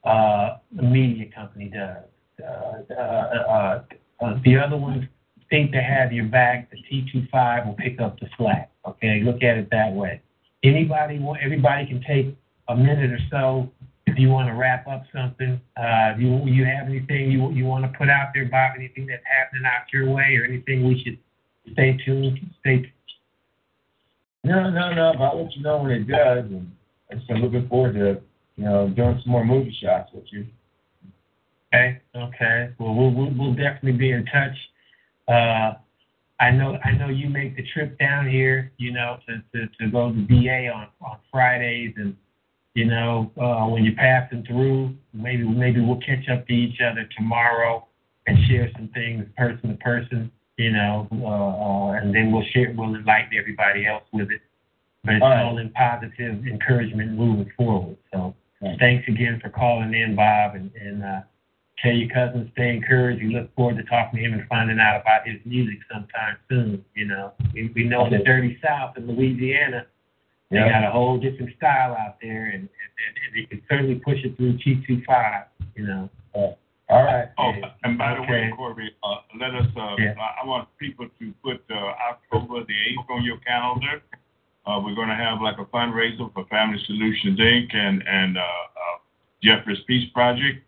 uh, 0.03 0.57
media 0.71 1.25
company 1.33 1.69
does. 1.73 2.03
Uh, 2.41 2.93
uh, 2.93 3.01
uh, 3.01 3.83
uh, 4.21 4.39
the 4.43 4.57
other 4.57 4.77
ones 4.77 5.05
think 5.49 5.71
they 5.71 5.83
have 5.83 6.11
your 6.11 6.25
back. 6.25 6.71
The 6.71 6.77
T25 6.77 7.67
will 7.67 7.73
pick 7.75 7.99
up 7.99 8.19
the 8.19 8.27
slack. 8.37 8.71
Okay, 8.87 9.21
look 9.23 9.43
at 9.43 9.57
it 9.57 9.69
that 9.71 9.91
way. 9.93 10.21
Anybody, 10.63 11.19
everybody 11.41 11.85
can 11.85 12.03
take 12.07 12.35
a 12.67 12.75
minute 12.75 13.11
or 13.11 13.19
so 13.29 13.69
if 14.13 14.19
you 14.19 14.29
want 14.29 14.47
to 14.47 14.53
wrap 14.53 14.87
up 14.87 15.03
something. 15.13 15.59
Uh, 15.75 16.13
do 16.13 16.21
you 16.21 16.45
you 16.45 16.65
have 16.65 16.87
anything 16.87 17.31
you 17.31 17.51
you 17.51 17.65
want 17.65 17.83
to 17.83 17.97
put 17.97 18.09
out 18.09 18.29
there, 18.33 18.45
Bob? 18.45 18.73
Anything 18.77 19.07
that's 19.07 19.23
happening 19.25 19.63
out 19.65 19.91
your 19.91 20.09
way, 20.11 20.37
or 20.37 20.45
anything 20.45 20.87
we 20.87 21.01
should 21.03 21.17
stay 21.73 21.97
tuned? 22.05 22.39
Stay. 22.59 22.91
No, 24.43 24.69
no, 24.69 24.93
no. 24.93 25.13
But 25.17 25.23
I'll 25.23 25.43
let 25.43 25.55
you 25.55 25.63
know 25.63 25.81
when 25.81 25.91
it 25.91 26.07
does, 26.07 26.45
and 26.45 26.71
I'm 27.11 27.19
just 27.19 27.29
looking 27.31 27.67
forward 27.67 27.95
to 27.95 28.21
you 28.55 28.65
know 28.65 28.89
doing 28.89 29.19
some 29.23 29.31
more 29.31 29.43
movie 29.43 29.75
shots 29.81 30.11
with 30.13 30.25
you. 30.31 30.45
Okay. 31.73 31.99
Okay. 32.15 32.69
Well, 32.77 32.93
we'll 32.93 33.11
we'll, 33.11 33.33
we'll 33.35 33.55
definitely 33.55 33.93
be 33.93 34.11
in 34.11 34.25
touch. 34.25 34.55
Uh, 35.27 35.73
I 36.39 36.51
know 36.51 36.77
I 36.85 36.91
know 36.91 37.09
you 37.09 37.29
make 37.29 37.55
the 37.55 37.63
trip 37.73 37.97
down 37.97 38.29
here, 38.29 38.71
you 38.77 38.91
know, 38.91 39.17
to 39.27 39.41
to, 39.57 39.67
to 39.79 39.91
go 39.91 40.11
to 40.11 40.21
BA 40.27 40.69
on 40.69 40.87
on 41.01 41.17
Fridays, 41.31 41.93
and 41.97 42.15
you 42.73 42.85
know 42.85 43.31
uh, 43.39 43.65
when 43.67 43.83
you're 43.83 43.95
passing 43.95 44.43
through, 44.45 44.95
maybe 45.13 45.43
maybe 45.43 45.81
we'll 45.81 45.99
catch 45.99 46.27
up 46.29 46.47
to 46.47 46.53
each 46.53 46.79
other 46.81 47.07
tomorrow 47.15 47.85
and 48.27 48.37
share 48.47 48.69
some 48.75 48.89
things 48.89 49.25
person 49.37 49.69
to 49.69 49.75
person, 49.75 50.31
you 50.57 50.71
know, 50.71 51.07
uh, 51.11 51.25
uh, 51.25 51.91
and 51.93 52.15
then 52.15 52.31
we'll 52.31 52.45
share 52.53 52.73
we'll 52.75 52.95
enlighten 52.95 53.37
everybody 53.37 53.85
else 53.85 54.03
with 54.11 54.31
it. 54.31 54.41
But 55.03 55.15
it's 55.15 55.23
all, 55.23 55.29
right. 55.29 55.59
in 55.59 55.69
positive 55.71 56.47
encouragement 56.47 57.11
moving 57.11 57.51
forward. 57.57 57.97
So 58.13 58.33
right. 58.61 58.79
thanks 58.79 59.07
again 59.07 59.39
for 59.41 59.49
calling 59.49 59.93
in, 59.93 60.15
Bob, 60.15 60.55
and 60.55 60.71
and. 60.75 61.03
Uh, 61.03 61.21
Tell 61.81 61.91
your 61.91 62.09
cousin 62.09 62.49
stay 62.53 62.69
encouraged. 62.69 63.21
We 63.21 63.35
look 63.35 63.53
forward 63.55 63.75
to 63.75 63.83
talking 63.83 64.19
to 64.19 64.25
him 64.25 64.33
and 64.33 64.47
finding 64.47 64.79
out 64.79 65.01
about 65.01 65.27
his 65.27 65.35
music 65.43 65.79
sometime 65.91 66.37
soon. 66.49 66.85
You 66.95 67.07
know, 67.07 67.33
we, 67.53 67.71
we 67.75 67.83
know 67.83 68.09
the 68.09 68.19
Dirty 68.19 68.57
South 68.63 68.95
in 68.95 69.05
Louisiana. 69.05 69.85
They 70.53 70.69
got 70.69 70.83
a 70.83 70.91
whole 70.91 71.19
different 71.19 71.55
style 71.57 71.95
out 71.99 72.17
there, 72.21 72.45
and, 72.45 72.61
and, 72.61 72.69
and 72.69 73.35
they 73.35 73.45
can 73.45 73.61
certainly 73.69 73.95
push 73.95 74.19
it 74.23 74.37
through 74.37 74.57
T25. 74.59 75.45
You 75.75 75.87
know. 75.87 76.09
Uh, 76.35 76.53
all 76.89 77.03
right. 77.03 77.29
Oh, 77.39 77.51
and 77.83 77.97
by 77.97 78.13
the 78.13 78.21
okay. 78.21 78.31
way, 78.31 78.53
Corey, 78.55 78.95
uh, 79.03 79.15
let 79.39 79.55
us. 79.55 79.67
Uh, 79.75 79.95
yeah. 79.97 80.13
I 80.19 80.45
want 80.45 80.67
people 80.77 81.07
to 81.19 81.33
put 81.43 81.63
uh, 81.71 81.93
October 82.11 82.63
the 82.65 82.73
eighth 82.73 83.09
on 83.09 83.23
your 83.23 83.37
calendar. 83.37 84.01
Uh, 84.65 84.79
we're 84.83 84.95
going 84.95 85.09
to 85.09 85.15
have 85.15 85.41
like 85.41 85.57
a 85.57 85.65
fundraiser 85.65 86.31
for 86.33 86.45
Family 86.45 86.79
Solutions 86.85 87.39
Inc. 87.39 87.75
and 87.75 88.03
and 88.07 88.37
uh, 88.37 88.41
uh, 88.41 88.97
Jeffries 89.41 89.79
Peace 89.87 90.09
Project. 90.13 90.63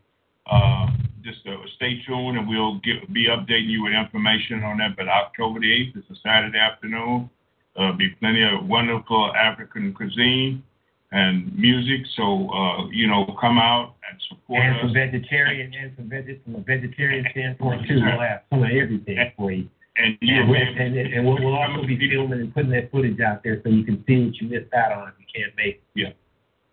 Uh, 0.49 0.87
just 1.23 1.45
uh, 1.47 1.57
stay 1.75 2.01
tuned, 2.05 2.37
and 2.37 2.47
we'll 2.47 2.79
get, 2.79 3.11
be 3.11 3.27
updating 3.27 3.69
you 3.69 3.83
with 3.83 3.93
information 3.93 4.63
on 4.63 4.77
that. 4.77 4.95
But 4.95 5.07
October 5.07 5.59
the 5.59 5.67
8th 5.67 5.97
is 5.97 6.03
a 6.11 6.15
Saturday 6.23 6.59
afternoon. 6.59 7.29
Uh, 7.77 7.91
be 7.91 8.09
plenty 8.19 8.41
of 8.43 8.65
wonderful 8.67 9.33
African 9.35 9.93
cuisine 9.93 10.63
and 11.11 11.57
music. 11.57 12.05
So 12.15 12.49
uh, 12.49 12.87
you 12.89 13.07
know, 13.07 13.25
come 13.39 13.57
out 13.57 13.95
and 14.09 14.21
support 14.29 14.61
and 14.63 14.75
us. 14.77 14.83
And 14.83 14.93
vegetarian, 14.93 15.73
and 15.73 15.93
some 15.97 16.09
veg- 16.09 16.43
from 16.43 16.55
a 16.55 16.59
vegetarian 16.59 17.25
standpoint 17.31 17.87
too, 17.87 17.95
we'll 17.95 18.19
have 18.19 18.41
some 18.49 18.63
of 18.63 18.69
everything 18.69 19.17
for 19.37 19.51
you. 19.51 19.69
And, 19.97 20.17
and, 20.21 20.51
and, 20.51 20.97
and, 20.97 21.13
and 21.13 21.25
we'll, 21.25 21.37
we'll 21.39 21.55
also 21.55 21.87
be 21.87 21.97
filming 21.97 22.41
and 22.41 22.53
putting 22.53 22.71
that 22.71 22.91
footage 22.91 23.21
out 23.21 23.43
there 23.43 23.61
so 23.63 23.69
you 23.69 23.85
can 23.85 24.03
see 24.05 24.25
what 24.25 24.35
you 24.41 24.49
missed 24.49 24.73
out 24.73 24.91
on 24.91 25.07
if 25.07 25.13
you 25.19 25.25
can't 25.33 25.55
make 25.55 25.75
it. 25.75 25.83
Yeah 25.95 26.09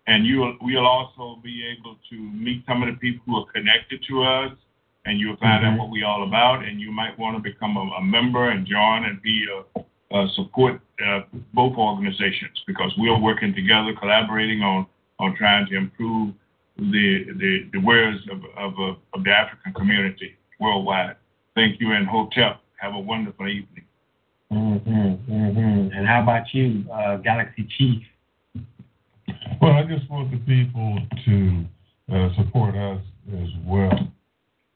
and 0.07 0.25
you'll 0.25 0.55
we'll 0.61 0.85
also 0.85 1.39
be 1.41 1.63
able 1.65 1.97
to 2.09 2.15
meet 2.15 2.63
some 2.67 2.83
of 2.83 2.93
the 2.93 2.99
people 2.99 3.23
who 3.25 3.37
are 3.37 3.51
connected 3.53 4.03
to 4.09 4.23
us, 4.23 4.51
and 5.05 5.19
you'll 5.19 5.37
find 5.37 5.63
mm-hmm. 5.63 5.73
out 5.73 5.79
what 5.79 5.89
we're 5.89 6.05
all 6.05 6.27
about, 6.27 6.63
and 6.63 6.79
you 6.79 6.91
might 6.91 7.17
want 7.17 7.37
to 7.37 7.41
become 7.41 7.77
a, 7.77 7.81
a 7.97 8.03
member 8.03 8.49
and 8.49 8.67
join 8.67 9.05
and 9.05 9.21
be 9.21 9.45
a 9.77 9.79
support 10.35 10.79
uh, 11.05 11.21
both 11.53 11.75
organizations 11.77 12.63
because 12.67 12.91
we're 12.97 13.19
working 13.19 13.53
together, 13.53 13.93
collaborating 13.99 14.61
on 14.61 14.85
on 15.19 15.35
trying 15.35 15.65
to 15.67 15.75
improve 15.75 16.33
the 16.77 17.25
the, 17.37 17.69
the 17.73 17.79
wares 17.79 18.19
of, 18.31 18.39
of, 18.57 18.97
of 19.13 19.23
the 19.23 19.31
African 19.31 19.73
community 19.73 20.35
worldwide. 20.59 21.15
Thank 21.55 21.79
you, 21.79 21.91
and 21.91 22.07
Hotep. 22.07 22.61
Have 22.77 22.95
a 22.95 22.99
wonderful 22.99 23.47
evening. 23.47 23.85
Mm-hmm, 24.51 25.31
mm-hmm. 25.31 25.97
And 25.97 26.07
how 26.07 26.21
about 26.21 26.53
you, 26.53 26.85
uh, 26.91 27.17
Galaxy 27.17 27.67
Chief? 27.77 28.03
Well, 29.61 29.73
I 29.73 29.83
just 29.83 30.09
want 30.09 30.31
the 30.31 30.37
people 30.39 30.99
to 31.25 31.65
uh, 32.13 32.29
support 32.35 32.75
us 32.75 33.01
as 33.31 33.49
well. 33.65 34.11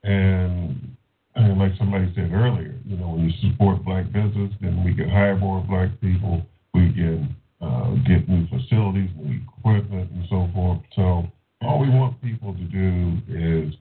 And, 0.03 0.96
and 1.37 1.59
like 1.59 1.71
somebody 1.77 2.11
said 2.15 2.31
earlier, 2.33 2.75
you 2.85 2.97
know, 2.97 3.09
when 3.09 3.29
you 3.29 3.49
support 3.49 3.83
black 3.85 4.05
business, 4.11 4.51
then 4.59 4.83
we 4.83 4.95
can 4.95 5.09
hire 5.09 5.35
more 5.37 5.61
black 5.61 5.89
people. 6.01 6.41
We 6.73 6.91
can 6.93 7.35
uh, 7.61 7.91
get 8.07 8.27
new 8.27 8.47
facilities, 8.47 9.09
new 9.15 9.39
equipment, 9.45 10.11
and 10.11 10.25
so 10.29 10.49
forth. 10.53 10.81
So 10.95 11.27
all 11.61 11.79
we 11.79 11.89
want 11.89 12.21
people 12.21 12.53
to 12.53 12.63
do 12.63 13.17
is 13.27 13.73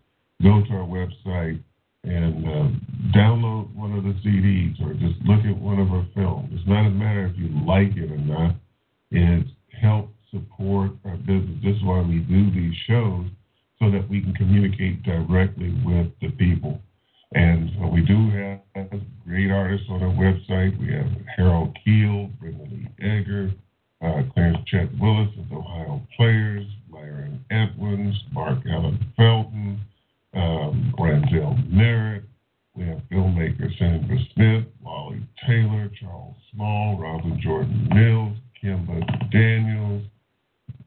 go 0.43 0.63
to 0.63 0.73
our 0.73 0.87
website 0.87 1.63
and 2.05 2.45
uh, 2.47 3.17
download 3.17 3.75
one 3.75 3.93
of 3.93 4.05
the 4.05 4.15
CDs 4.25 4.81
or 4.85 4.93
just 4.95 5.21
look 5.25 5.45
at 5.45 5.57
one 5.57 5.79
of 5.79 5.91
our 5.91 6.07
films. 6.15 6.51
It's 6.53 6.69
not 6.69 6.87
a 6.87 6.91
matter 6.91 7.27
if 7.27 7.37
you 7.37 7.47
is 9.13 9.45
help 9.81 10.11
support 10.31 10.91
our 11.05 11.17
business. 11.17 11.57
This 11.63 11.77
is 11.77 11.83
why 11.83 12.01
we 12.01 12.19
do 12.19 12.51
these 12.51 12.75
shows 12.87 13.27
so 13.79 13.91
that 13.91 14.09
we 14.09 14.21
can 14.21 14.35
communicate 14.35 15.03
directly 15.03 15.75
with 15.85 16.11
the 16.21 16.31
people. 16.37 16.81
Do 18.07 18.31
have 18.31 19.01
great 19.27 19.51
artists 19.51 19.87
on 19.91 20.03
our 20.03 20.15
website. 20.15 20.79
We 20.79 20.93
have 20.93 21.07
Harold 21.37 21.77
Keel, 21.85 22.31
Brenda 22.41 22.65
Lee 22.65 22.89
Eager, 22.99 23.51
uh, 24.03 24.23
Clarence 24.33 24.59
Chet 24.67 24.89
Willis 25.01 25.31
of 25.39 25.57
Ohio 25.57 26.01
Players, 26.17 26.67
Myron 26.91 27.45
Edwins, 27.51 28.15
Mark 28.33 28.59
Allen 28.71 28.99
Felton, 29.17 29.81
um, 30.35 30.95
Randell 30.99 31.57
Merritt. 31.69 32.25
We 32.75 32.85
have 32.85 33.01
filmmaker 33.11 33.77
Sandra 33.79 34.19
Smith, 34.35 34.65
Wally 34.83 35.27
Taylor, 35.47 35.91
Charles 36.01 36.37
Small, 36.53 36.99
Robin 36.99 37.41
Jordan 37.43 37.89
Mills, 37.93 38.37
Kimba 38.63 39.31
Daniels, 39.31 40.05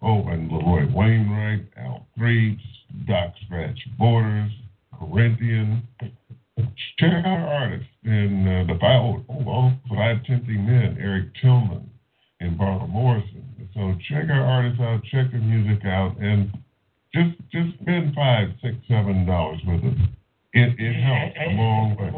oh, 0.02 0.28
and 0.28 0.52
Leroy 0.52 0.86
Wainwright, 0.94 1.66
Al 1.78 2.06
Threeps, 2.18 2.64
Doc 3.08 3.34
Scratch 3.46 3.80
Borders, 3.98 4.52
Corinthian. 5.00 5.84
Check 6.98 7.14
out 7.14 7.26
our 7.26 7.48
artists 7.48 7.88
in 8.04 8.48
uh, 8.48 8.72
the 8.72 8.78
five, 8.80 9.02
oh, 9.02 9.24
oh, 9.48 9.72
five 9.90 10.24
tempting 10.26 10.66
men, 10.66 10.98
Eric 11.00 11.34
Tillman 11.42 11.90
and 12.40 12.58
Barbara 12.58 12.88
Morrison. 12.88 13.46
So 13.74 13.94
check 14.10 14.30
our 14.30 14.44
artists 14.44 14.80
out, 14.82 15.04
check 15.06 15.32
their 15.32 15.42
music 15.42 15.86
out, 15.86 16.18
and 16.20 16.52
just 17.14 17.38
just 17.52 17.80
spend 17.82 18.14
five, 18.14 18.50
six, 18.62 18.76
seven 18.88 19.26
dollars 19.26 19.60
with 19.66 19.84
us. 19.84 20.00
It 20.54 20.76
it 20.80 20.94
helps 20.94 21.36
a 21.40 21.50
long 21.54 21.96
way. 21.96 22.10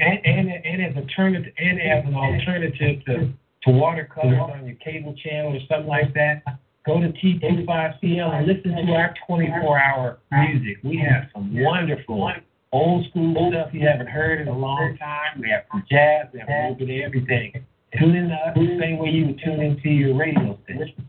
And, 0.00 0.20
and, 0.24 0.48
and 0.64 0.82
as 0.82 0.96
alternative, 0.96 1.52
and 1.58 1.80
as 1.80 2.04
an 2.06 2.14
alternative 2.14 3.04
to, 3.06 3.32
to 3.64 3.70
watercolors 3.70 4.38
on 4.38 4.66
your 4.66 4.76
cable 4.76 5.14
channel 5.22 5.56
or 5.56 5.60
something 5.68 5.88
like 5.88 6.14
that, 6.14 6.42
go 6.86 7.00
to 7.00 7.08
T25CL 7.08 8.34
and 8.34 8.46
listen 8.46 8.86
to 8.86 8.92
our 8.92 9.14
24-hour 9.28 10.18
music. 10.32 10.78
We 10.84 10.96
have 10.98 11.28
some 11.34 11.52
wonderful 11.62 12.32
old 12.72 13.06
school 13.10 13.50
stuff 13.50 13.70
you 13.72 13.86
haven't 13.86 14.08
heard 14.08 14.40
in 14.40 14.48
a 14.48 14.56
long 14.56 14.96
time. 14.98 15.40
We 15.40 15.50
have 15.50 15.64
some 15.72 15.84
jazz, 15.90 16.28
we 16.32 16.40
have 16.40 16.48
a 16.48 16.70
little 16.70 16.86
bit 16.86 17.00
of 17.00 17.04
everything. 17.04 17.64
Tune 17.98 18.14
in 18.14 18.28
to 18.28 18.34
us 18.34 18.54
the 18.54 18.78
same 18.80 18.98
way 18.98 19.10
you 19.10 19.26
would 19.26 19.40
tune 19.42 19.60
into 19.60 19.88
your 19.88 20.16
radio 20.16 20.58
station. 20.64 21.08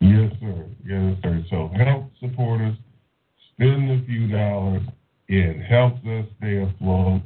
Yes, 0.00 0.32
sir. 0.40 0.66
Yes, 0.84 1.16
sir. 1.22 1.44
So 1.50 1.70
help 1.76 2.10
support 2.20 2.60
us. 2.62 2.74
Spend 3.52 3.90
a 3.90 4.04
few 4.06 4.28
dollars. 4.28 4.82
It 5.28 5.62
helps 5.64 6.04
us 6.06 6.24
stay 6.38 6.62
afloat 6.62 7.22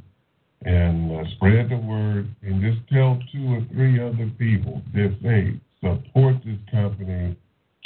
and 0.65 1.11
uh, 1.11 1.23
spread 1.35 1.69
the 1.69 1.77
word 1.77 2.27
and 2.41 2.61
just 2.61 2.87
tell 2.89 3.19
two 3.31 3.55
or 3.55 3.61
three 3.71 3.99
other 3.99 4.29
people 4.37 4.81
that 4.93 5.15
hey, 5.21 5.59
support 5.81 6.35
this 6.45 6.59
company, 6.69 7.37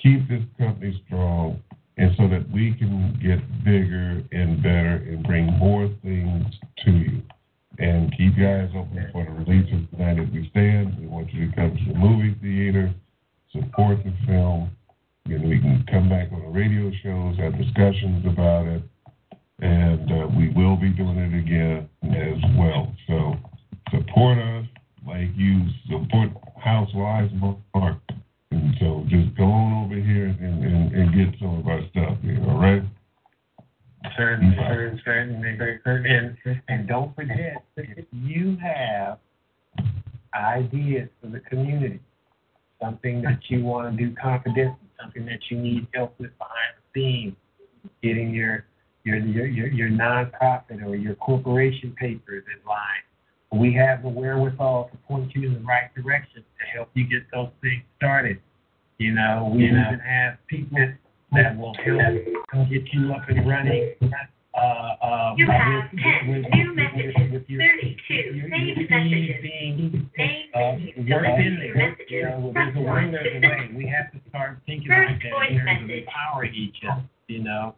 keep 0.02 0.28
this 0.28 0.44
company 0.58 1.02
strong, 1.06 1.62
and 1.98 2.12
so 2.18 2.28
that 2.28 2.50
we 2.52 2.74
can 2.74 3.14
get 3.22 3.40
bigger 3.64 4.24
and 4.32 4.64
better 4.64 5.04
and 5.08 5.24
bring 5.24 5.46
more 5.58 5.90
things 6.04 6.46
to 6.84 6.92
you. 6.92 7.22
And 7.80 8.12
keep 8.18 8.38
your 8.38 8.64
eyes 8.64 8.70
open 8.76 9.10
for 9.12 9.26
the 9.26 9.32
release 9.32 9.72
of 9.74 9.90
Tonight 9.92 10.20
as 10.20 10.30
We 10.32 10.48
Stand. 10.52 11.00
We 11.00 11.08
want 11.08 11.34
you 11.34 11.50
to 11.50 11.56
come 11.56 11.72
to 11.72 11.94
the 11.94 11.98
movie 11.98 12.36
theater, 12.42 12.94
support 13.52 13.98
the 14.04 14.14
film, 14.28 14.72
and 15.26 15.50
we 15.50 15.60
can 15.60 15.84
come 15.90 16.10
back 16.10 16.32
on 16.32 16.42
the 16.42 16.48
radio 16.48 16.92
shows, 17.04 17.38
have 17.38 17.58
discussions 17.58 18.26
about 18.26 18.68
it, 18.68 18.84
and 19.60 20.12
uh, 20.12 20.28
we 20.36 20.50
will 20.50 20.76
be 20.76 20.90
doing 20.90 21.18
it 21.18 21.38
again 21.38 21.88
as 22.04 22.38
well. 22.58 22.94
So 23.08 23.36
support 23.90 24.38
us 24.38 24.66
like 25.08 25.30
you 25.36 25.66
support 25.90 26.30
Housewives 26.62 27.32
Mark. 27.74 27.98
And 28.52 28.76
so 28.80 29.06
just 29.08 29.36
go 29.38 29.46
on 29.46 29.86
over 29.86 29.96
here 29.96 30.26
and, 30.28 30.64
and, 30.64 30.92
and 30.94 31.14
get 31.14 31.40
some 31.40 31.60
of 31.60 31.68
our 31.68 31.82
stuff 31.92 32.18
here, 32.22 32.44
all 32.48 32.60
right? 32.60 32.84
Certainly, 35.04 35.58
certainly. 35.84 36.10
And, 36.10 36.62
and 36.68 36.88
don't 36.88 37.16
forget, 37.16 37.64
if 37.78 38.06
you 38.12 38.58
have 38.62 39.20
ideas 40.34 41.10
for 41.22 41.28
the 41.28 41.40
community, 41.42 42.00
something 42.82 43.22
that 43.22 43.40
you 43.50 43.64
want 43.64 43.96
to 43.96 44.06
do 44.06 44.16
confidentially, 44.16 44.78
something 45.02 45.26
that 45.26 45.40
you 45.50 45.58
need 45.58 45.88
help 45.94 46.14
with 46.20 46.32
behind 46.38 46.76
the 46.94 47.00
scenes, 47.00 47.36
getting 48.04 48.34
your 48.34 48.66
your 49.04 49.18
your 49.18 49.46
your, 49.46 49.68
your 49.68 49.90
nonprofit 49.90 50.84
or 50.86 50.96
your 50.96 51.16
corporation 51.16 51.96
papers 52.00 52.44
in 52.48 52.68
line. 52.68 53.60
We 53.60 53.74
have 53.74 54.04
the 54.04 54.10
wherewithal 54.10 54.90
to 54.92 54.98
point 55.08 55.36
you 55.36 55.48
in 55.48 55.54
the 55.56 55.60
right 55.62 55.94
direction 55.94 56.44
to 56.44 56.66
help 56.74 56.90
you 56.94 57.06
get 57.06 57.24
those 57.34 57.50
things 57.62 57.84
started. 57.98 58.40
You 58.98 59.14
know, 59.14 59.52
we 59.54 59.66
even 59.66 60.00
have 60.06 60.38
people 60.48 60.78
that 61.34 61.58
will 61.58 61.74
help 61.84 62.70
get 62.70 62.94
you 62.94 63.14
up 63.14 63.28
and 63.28 63.50
running. 63.50 63.94
Uh, 64.54 64.60
uh, 65.02 65.34
You 65.38 65.48
have 65.48 65.84
with, 65.94 66.02
10 66.04 66.28
with, 66.28 66.46
new 66.52 66.68
with, 66.70 66.76
messages, 66.76 67.32
with 67.32 67.48
your, 67.48 67.62
32 67.62 68.14
your, 68.14 68.36
your 68.36 68.50
saved 68.50 68.78
feed 68.78 68.90
messages. 68.90 69.42
being 69.42 70.12
Name 70.18 70.50
uh, 70.54 70.60
menu. 70.60 70.92
worked 70.98 71.08
your 71.08 71.76
messages. 71.76 72.12
You 72.12 72.24
know, 72.24 72.52
there's 72.54 72.76
a 72.76 72.80
one 72.82 73.12
way, 73.12 73.20
there's 73.24 73.44
a 73.44 73.48
way. 73.48 73.72
We 73.76 73.88
have 73.88 74.12
to 74.12 74.20
start 74.30 74.60
thinking 74.66 74.92
First 74.92 75.08
like 75.08 75.24
that 75.24 75.32
in 75.32 75.32
voice 75.32 75.64
terms 75.64 75.84
of 75.84 75.90
empowering 75.90 76.56
each 76.56 76.78
other. 76.84 77.04
You 77.28 77.44
know, 77.44 77.76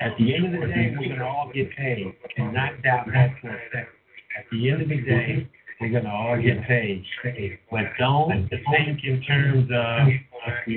at 0.00 0.14
the 0.16 0.34
end 0.34 0.54
of 0.54 0.60
the 0.60 0.66
day, 0.68 0.94
we're 0.96 1.08
gonna 1.10 1.26
all 1.26 1.50
get 1.52 1.74
paid. 1.74 2.14
And 2.36 2.54
not 2.54 2.80
doubt 2.82 3.06
that 3.12 3.34
for 3.40 3.50
a 3.50 3.58
second. 3.74 3.98
At 4.38 4.44
the 4.52 4.70
end 4.70 4.82
of 4.82 4.88
the 4.88 5.02
day, 5.02 5.48
we're 5.80 5.90
gonna 5.90 6.14
all 6.14 6.40
get 6.40 6.62
paid. 6.68 7.04
But 7.68 7.82
don't 7.98 8.48
think 8.48 9.02
in 9.02 9.20
terms 9.26 9.68
of 9.74 10.06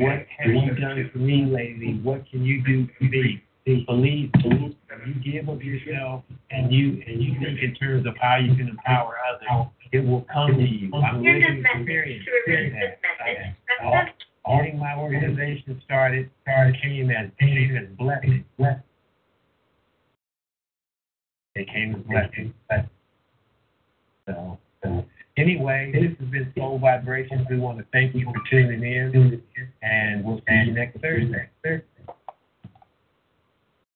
what 0.01 0.25
have 0.39 0.55
you 0.55 0.73
done 0.73 1.09
for 1.13 1.19
me 1.19 1.45
lately? 1.45 1.99
What 2.01 2.25
can 2.31 2.43
you 2.43 2.63
do 2.63 2.87
for 2.97 3.03
me? 3.03 3.43
Believe, 3.65 3.85
believe, 3.87 4.75
you 5.07 5.13
give 5.23 5.49
of 5.49 5.63
yourself 5.63 6.23
and 6.51 6.71
you 6.71 7.01
and 7.07 7.21
you 7.21 7.33
think 7.39 7.59
in 7.63 7.73
terms 7.73 8.05
of 8.05 8.15
how 8.21 8.37
you 8.37 8.55
can 8.55 8.67
empower 8.69 9.15
others, 9.27 9.67
it 9.91 9.99
will 10.05 10.25
come 10.31 10.55
to 10.55 10.61
you. 10.61 10.93
I'm 10.93 11.23
Here's 11.23 11.41
living 11.41 11.63
this 11.63 11.71
experience 11.75 12.25
To 12.25 12.51
remove 12.53 12.73
that. 12.73 12.79
this 12.79 12.97
message, 13.25 13.55
All- 13.83 13.91
press 13.91 14.09
Getting 14.47 14.77
my 14.77 14.95
organization 14.95 15.81
started, 15.83 16.29
started 16.43 16.79
came 16.79 17.09
as 17.09 17.31
came 17.39 17.75
as 17.75 17.87
blessing. 17.97 18.45
blessing. 18.59 18.83
It 21.55 21.67
came 21.67 21.95
as 21.95 22.01
blessing. 22.03 22.53
blessing. 22.69 22.89
So, 24.27 24.59
so 24.83 25.05
anyway, 25.37 25.91
this 25.91 26.15
has 26.19 26.29
been 26.29 26.53
Soul 26.55 26.77
Vibrations. 26.77 27.47
We 27.49 27.57
want 27.57 27.79
to 27.79 27.85
thank 27.91 28.13
you 28.13 28.25
for 28.25 28.35
tuning 28.47 28.83
in, 28.83 29.41
and 29.81 30.23
we'll 30.23 30.41
see 30.47 30.53
you 30.67 30.71
next 30.73 30.99
Thursday. 31.01 31.49